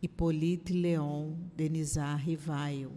Hippolyte 0.00 0.72
Leon 0.72 1.32
Denisard 1.56 2.22
Rivail, 2.22 2.92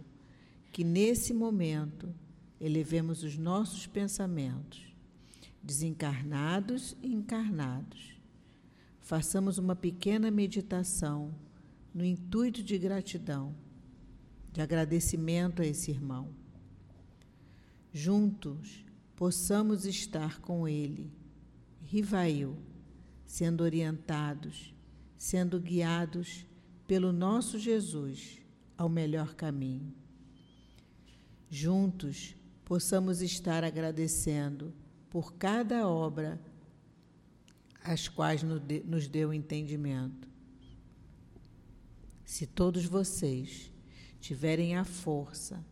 que 0.70 0.84
nesse 0.84 1.34
momento 1.34 2.14
elevemos 2.60 3.24
os 3.24 3.36
nossos 3.36 3.86
pensamentos, 3.86 4.94
desencarnados 5.62 6.96
e 7.02 7.12
encarnados. 7.12 8.14
Façamos 9.00 9.58
uma 9.58 9.74
pequena 9.74 10.30
meditação 10.30 11.34
no 11.92 12.04
intuito 12.04 12.62
de 12.62 12.78
gratidão, 12.78 13.54
de 14.52 14.60
agradecimento 14.60 15.62
a 15.62 15.66
esse 15.66 15.90
irmão. 15.90 16.39
Juntos 17.92 18.84
possamos 19.16 19.84
estar 19.84 20.40
com 20.40 20.66
ele, 20.66 21.12
Rivail, 21.82 22.56
sendo 23.26 23.62
orientados, 23.62 24.74
sendo 25.18 25.60
guiados 25.60 26.46
pelo 26.86 27.12
nosso 27.12 27.58
Jesus 27.58 28.38
ao 28.78 28.88
melhor 28.88 29.34
caminho. 29.34 29.92
Juntos 31.48 32.34
possamos 32.64 33.20
estar 33.20 33.64
agradecendo 33.64 34.72
por 35.10 35.34
cada 35.34 35.88
obra 35.88 36.40
as 37.82 38.06
quais 38.06 38.42
nos 38.42 39.08
deu 39.08 39.34
entendimento. 39.34 40.28
Se 42.24 42.46
todos 42.46 42.84
vocês 42.84 43.72
tiverem 44.20 44.76
a 44.76 44.84
força, 44.84 45.64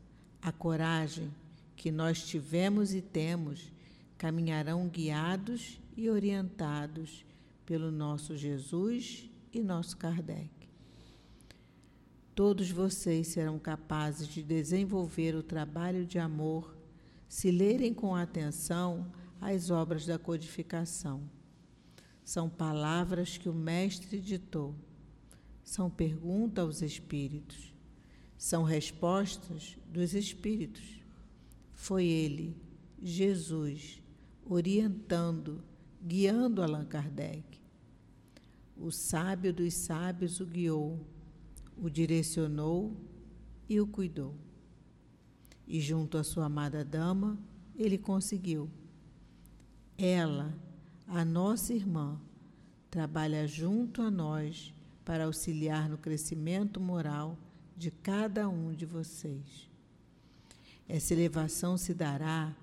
a 0.42 0.50
coragem 0.50 1.32
que 1.78 1.90
nós 1.90 2.26
tivemos 2.26 2.92
e 2.92 3.00
temos, 3.00 3.72
caminharão 4.18 4.86
guiados 4.86 5.80
e 5.96 6.10
orientados 6.10 7.24
pelo 7.64 7.90
nosso 7.90 8.36
Jesus 8.36 9.30
e 9.50 9.62
nosso 9.62 9.96
Kardec 9.96 10.58
todos 12.38 12.70
vocês 12.70 13.26
serão 13.26 13.58
capazes 13.58 14.28
de 14.28 14.44
desenvolver 14.44 15.34
o 15.34 15.42
trabalho 15.42 16.06
de 16.06 16.20
amor 16.20 16.72
se 17.28 17.50
lerem 17.50 17.92
com 17.92 18.14
atenção 18.14 19.10
as 19.40 19.72
obras 19.72 20.06
da 20.06 20.20
codificação. 20.20 21.28
São 22.24 22.48
palavras 22.48 23.36
que 23.36 23.48
o 23.48 23.52
Mestre 23.52 24.20
ditou. 24.20 24.72
São 25.64 25.90
perguntas 25.90 26.64
aos 26.64 26.80
Espíritos. 26.80 27.74
São 28.36 28.62
respostas 28.62 29.76
dos 29.88 30.14
Espíritos. 30.14 30.97
Foi 31.78 32.04
Ele, 32.04 32.56
Jesus, 33.00 34.02
orientando, 34.44 35.62
guiando 36.02 36.62
Allan 36.62 36.84
Kardec. 36.84 37.44
O 38.76 38.90
sábio 38.90 39.52
dos 39.52 39.74
sábios 39.74 40.40
o 40.40 40.46
guiou 40.46 41.00
o 41.80 41.88
direcionou 41.88 42.96
e 43.68 43.80
o 43.80 43.86
cuidou. 43.86 44.34
E 45.66 45.80
junto 45.80 46.18
à 46.18 46.24
sua 46.24 46.46
amada 46.46 46.84
dama, 46.84 47.38
ele 47.76 47.96
conseguiu. 47.96 48.68
Ela, 49.96 50.54
a 51.06 51.24
nossa 51.24 51.72
irmã, 51.72 52.20
trabalha 52.90 53.46
junto 53.46 54.02
a 54.02 54.10
nós 54.10 54.74
para 55.04 55.24
auxiliar 55.24 55.88
no 55.88 55.98
crescimento 55.98 56.80
moral 56.80 57.38
de 57.76 57.90
cada 57.90 58.48
um 58.48 58.72
de 58.72 58.84
vocês. 58.84 59.67
Essa 60.88 61.12
elevação 61.12 61.76
se 61.76 61.92
dará 61.92 62.56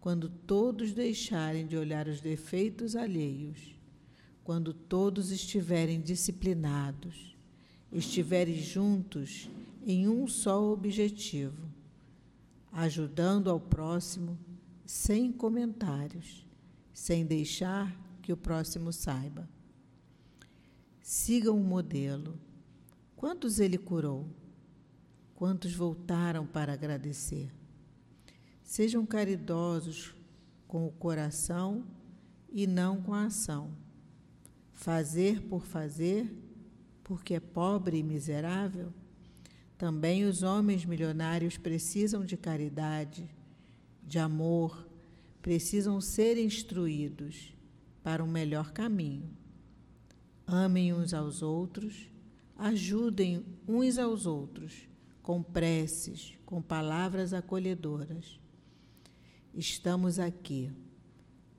quando 0.00 0.28
todos 0.28 0.92
deixarem 0.92 1.66
de 1.66 1.76
olhar 1.76 2.08
os 2.08 2.20
defeitos 2.20 2.96
alheios, 2.96 3.76
quando 4.42 4.72
todos 4.72 5.30
estiverem 5.30 6.00
disciplinados, 6.00 7.36
estiverem 7.92 8.60
juntos 8.60 9.48
em 9.86 10.08
um 10.08 10.26
só 10.26 10.72
objetivo, 10.72 11.68
ajudando 12.72 13.48
ao 13.48 13.60
próximo 13.60 14.38
sem 14.84 15.30
comentários, 15.30 16.46
sem 16.92 17.24
deixar 17.24 17.94
que 18.22 18.32
o 18.32 18.36
próximo 18.36 18.92
saiba. 18.92 19.48
Sigam 21.00 21.58
o 21.58 21.64
modelo. 21.64 22.38
Quantos 23.16 23.60
ele 23.60 23.78
curou? 23.78 24.26
Quantos 25.34 25.74
voltaram 25.74 26.46
para 26.46 26.72
agradecer? 26.72 27.57
Sejam 28.68 29.06
caridosos 29.06 30.14
com 30.66 30.86
o 30.86 30.92
coração 30.92 31.86
e 32.52 32.66
não 32.66 33.00
com 33.00 33.14
a 33.14 33.24
ação. 33.24 33.70
Fazer 34.74 35.40
por 35.40 35.64
fazer 35.64 36.30
porque 37.02 37.32
é 37.32 37.40
pobre 37.40 37.96
e 37.96 38.02
miserável? 38.02 38.92
Também 39.78 40.26
os 40.26 40.42
homens 40.42 40.84
milionários 40.84 41.56
precisam 41.56 42.26
de 42.26 42.36
caridade, 42.36 43.26
de 44.06 44.18
amor, 44.18 44.86
precisam 45.40 45.98
ser 45.98 46.36
instruídos 46.36 47.54
para 48.02 48.22
um 48.22 48.28
melhor 48.28 48.70
caminho. 48.72 49.30
Amem 50.46 50.92
uns 50.92 51.14
aos 51.14 51.40
outros, 51.40 52.10
ajudem 52.54 53.46
uns 53.66 53.96
aos 53.96 54.26
outros 54.26 54.86
com 55.22 55.42
preces, 55.42 56.34
com 56.44 56.60
palavras 56.60 57.32
acolhedoras. 57.32 58.38
Estamos 59.58 60.20
aqui, 60.20 60.70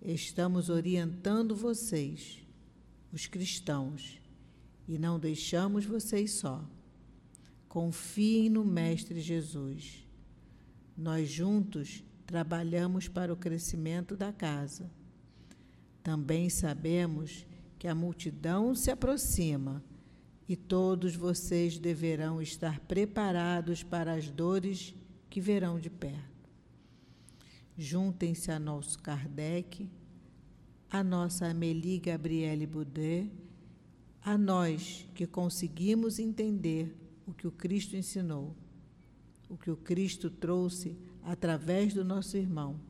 estamos 0.02 0.70
orientando 0.70 1.54
vocês, 1.54 2.40
os 3.12 3.28
cristãos, 3.28 4.22
e 4.88 4.98
não 4.98 5.20
deixamos 5.20 5.84
vocês 5.84 6.32
só. 6.32 6.64
Confiem 7.68 8.48
no 8.52 8.64
Mestre 8.64 9.20
Jesus. 9.20 10.08
Nós 10.96 11.30
juntos 11.30 12.02
trabalhamos 12.26 13.10
para 13.10 13.34
o 13.34 13.36
crescimento 13.36 14.16
da 14.16 14.32
casa. 14.32 14.90
Também 16.02 16.50
sabemos 16.50 17.46
que 17.78 17.86
a 17.86 17.94
multidão 17.94 18.74
se 18.74 18.90
aproxima 18.90 19.84
e 20.48 20.56
todos 20.56 21.18
vocês 21.18 21.78
deverão 21.78 22.42
estar 22.42 22.80
preparados 22.80 23.84
para 23.84 24.14
as 24.14 24.30
dores 24.30 24.96
que 25.30 25.42
verão 25.42 25.78
de 25.78 25.90
perto. 25.90 26.39
Juntem-se 27.82 28.52
a 28.52 28.60
nosso 28.60 29.00
Kardec, 29.00 29.90
a 30.92 31.02
nossa 31.02 31.48
Amélie 31.48 31.98
Gabriele 31.98 32.68
Boudet 32.68 33.32
a 34.22 34.38
nós 34.38 35.08
que 35.16 35.26
conseguimos 35.26 36.20
entender 36.20 36.94
o 37.26 37.34
que 37.34 37.48
o 37.48 37.52
Cristo 37.52 37.96
ensinou, 37.96 38.54
o 39.48 39.56
que 39.56 39.72
o 39.72 39.78
Cristo 39.78 40.30
trouxe 40.30 40.98
através 41.24 41.94
do 41.94 42.04
nosso 42.04 42.36
irmão, 42.36 42.82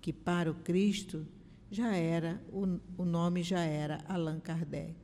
que 0.00 0.14
para 0.14 0.50
o 0.50 0.54
Cristo 0.54 1.26
já 1.70 1.94
era, 1.94 2.42
o, 2.50 2.80
o 2.96 3.04
nome 3.04 3.42
já 3.42 3.60
era 3.60 4.02
Allan 4.08 4.40
Kardec. 4.40 4.96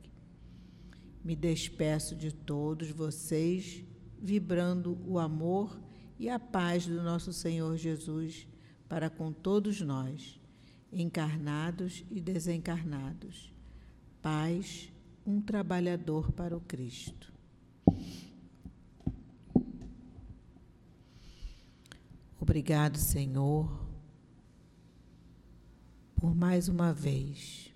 Me 1.23 1.35
despeço 1.35 2.15
de 2.15 2.33
todos 2.33 2.89
vocês, 2.89 3.83
vibrando 4.19 4.97
o 5.05 5.19
amor 5.19 5.79
e 6.17 6.31
a 6.31 6.39
paz 6.39 6.87
do 6.87 7.03
nosso 7.03 7.31
Senhor 7.31 7.77
Jesus 7.77 8.51
para 8.93 9.09
com 9.09 9.33
todos 9.33 9.81
nós, 9.81 10.39
encarnados 10.91 12.05
e 12.11 12.21
desencarnados. 12.21 13.51
Paz, 14.21 14.93
um 15.25 15.41
trabalhador 15.41 16.31
para 16.31 16.55
o 16.55 16.61
Cristo. 16.61 17.33
Obrigado, 22.39 22.99
Senhor, 22.99 23.83
por 26.15 26.35
mais 26.35 26.69
uma 26.69 26.93
vez 26.93 27.73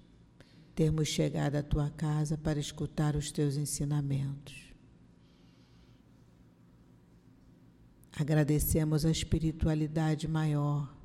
termos 0.75 1.07
chegado 1.07 1.55
à 1.55 1.63
tua 1.63 1.89
casa 1.89 2.37
para 2.37 2.59
escutar 2.59 3.15
os 3.15 3.31
teus 3.31 3.57
ensinamentos. 3.57 4.71
Agradecemos 8.15 9.03
a 9.03 9.09
espiritualidade 9.09 10.27
maior, 10.27 10.95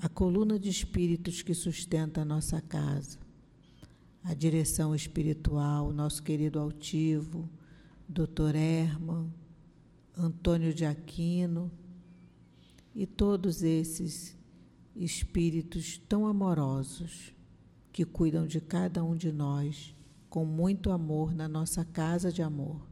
a 0.00 0.08
coluna 0.08 0.58
de 0.58 0.68
espíritos 0.68 1.40
que 1.40 1.54
sustenta 1.54 2.20
a 2.20 2.24
nossa 2.24 2.60
casa, 2.60 3.18
a 4.22 4.34
direção 4.34 4.94
espiritual, 4.94 5.92
nosso 5.92 6.22
querido 6.22 6.58
altivo, 6.58 7.48
Dr. 8.08 8.54
Herman, 8.54 9.32
Antônio 10.16 10.74
de 10.74 10.84
Aquino 10.84 11.70
e 12.94 13.06
todos 13.06 13.62
esses 13.62 14.36
espíritos 14.94 15.98
tão 16.08 16.26
amorosos 16.26 17.32
que 17.92 18.04
cuidam 18.04 18.46
de 18.46 18.60
cada 18.60 19.02
um 19.02 19.16
de 19.16 19.32
nós 19.32 19.94
com 20.28 20.44
muito 20.44 20.90
amor 20.90 21.34
na 21.34 21.48
nossa 21.48 21.84
casa 21.84 22.30
de 22.30 22.42
amor. 22.42 22.85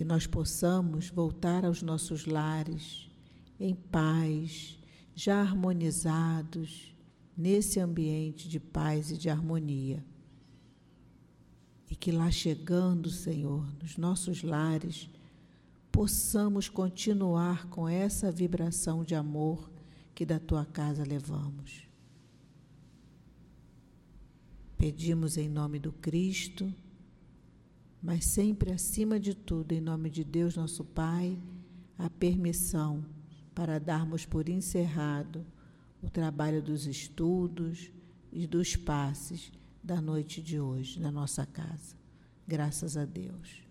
Que 0.00 0.04
nós 0.06 0.26
possamos 0.26 1.10
voltar 1.10 1.62
aos 1.62 1.82
nossos 1.82 2.24
lares 2.24 3.06
em 3.60 3.74
paz, 3.74 4.78
já 5.14 5.42
harmonizados 5.42 6.94
nesse 7.36 7.78
ambiente 7.78 8.48
de 8.48 8.58
paz 8.58 9.10
e 9.10 9.18
de 9.18 9.28
harmonia. 9.28 10.02
E 11.90 11.94
que 11.94 12.10
lá 12.10 12.30
chegando, 12.30 13.10
Senhor, 13.10 13.70
nos 13.78 13.98
nossos 13.98 14.42
lares, 14.42 15.10
possamos 15.92 16.66
continuar 16.66 17.66
com 17.66 17.86
essa 17.86 18.32
vibração 18.32 19.04
de 19.04 19.14
amor 19.14 19.70
que 20.14 20.24
da 20.24 20.38
tua 20.38 20.64
casa 20.64 21.04
levamos. 21.04 21.86
Pedimos 24.78 25.36
em 25.36 25.50
nome 25.50 25.78
do 25.78 25.92
Cristo, 25.92 26.72
mas 28.02 28.24
sempre 28.24 28.72
acima 28.72 29.20
de 29.20 29.34
tudo, 29.34 29.72
em 29.72 29.80
nome 29.80 30.08
de 30.10 30.24
Deus, 30.24 30.56
nosso 30.56 30.84
Pai, 30.84 31.38
a 31.98 32.08
permissão 32.08 33.04
para 33.54 33.78
darmos 33.78 34.24
por 34.24 34.48
encerrado 34.48 35.44
o 36.02 36.08
trabalho 36.08 36.62
dos 36.62 36.86
estudos 36.86 37.92
e 38.32 38.46
dos 38.46 38.74
passes 38.74 39.52
da 39.82 40.00
noite 40.00 40.40
de 40.40 40.58
hoje 40.58 40.98
na 40.98 41.10
nossa 41.10 41.44
casa. 41.44 41.94
Graças 42.46 42.96
a 42.96 43.04
Deus. 43.04 43.69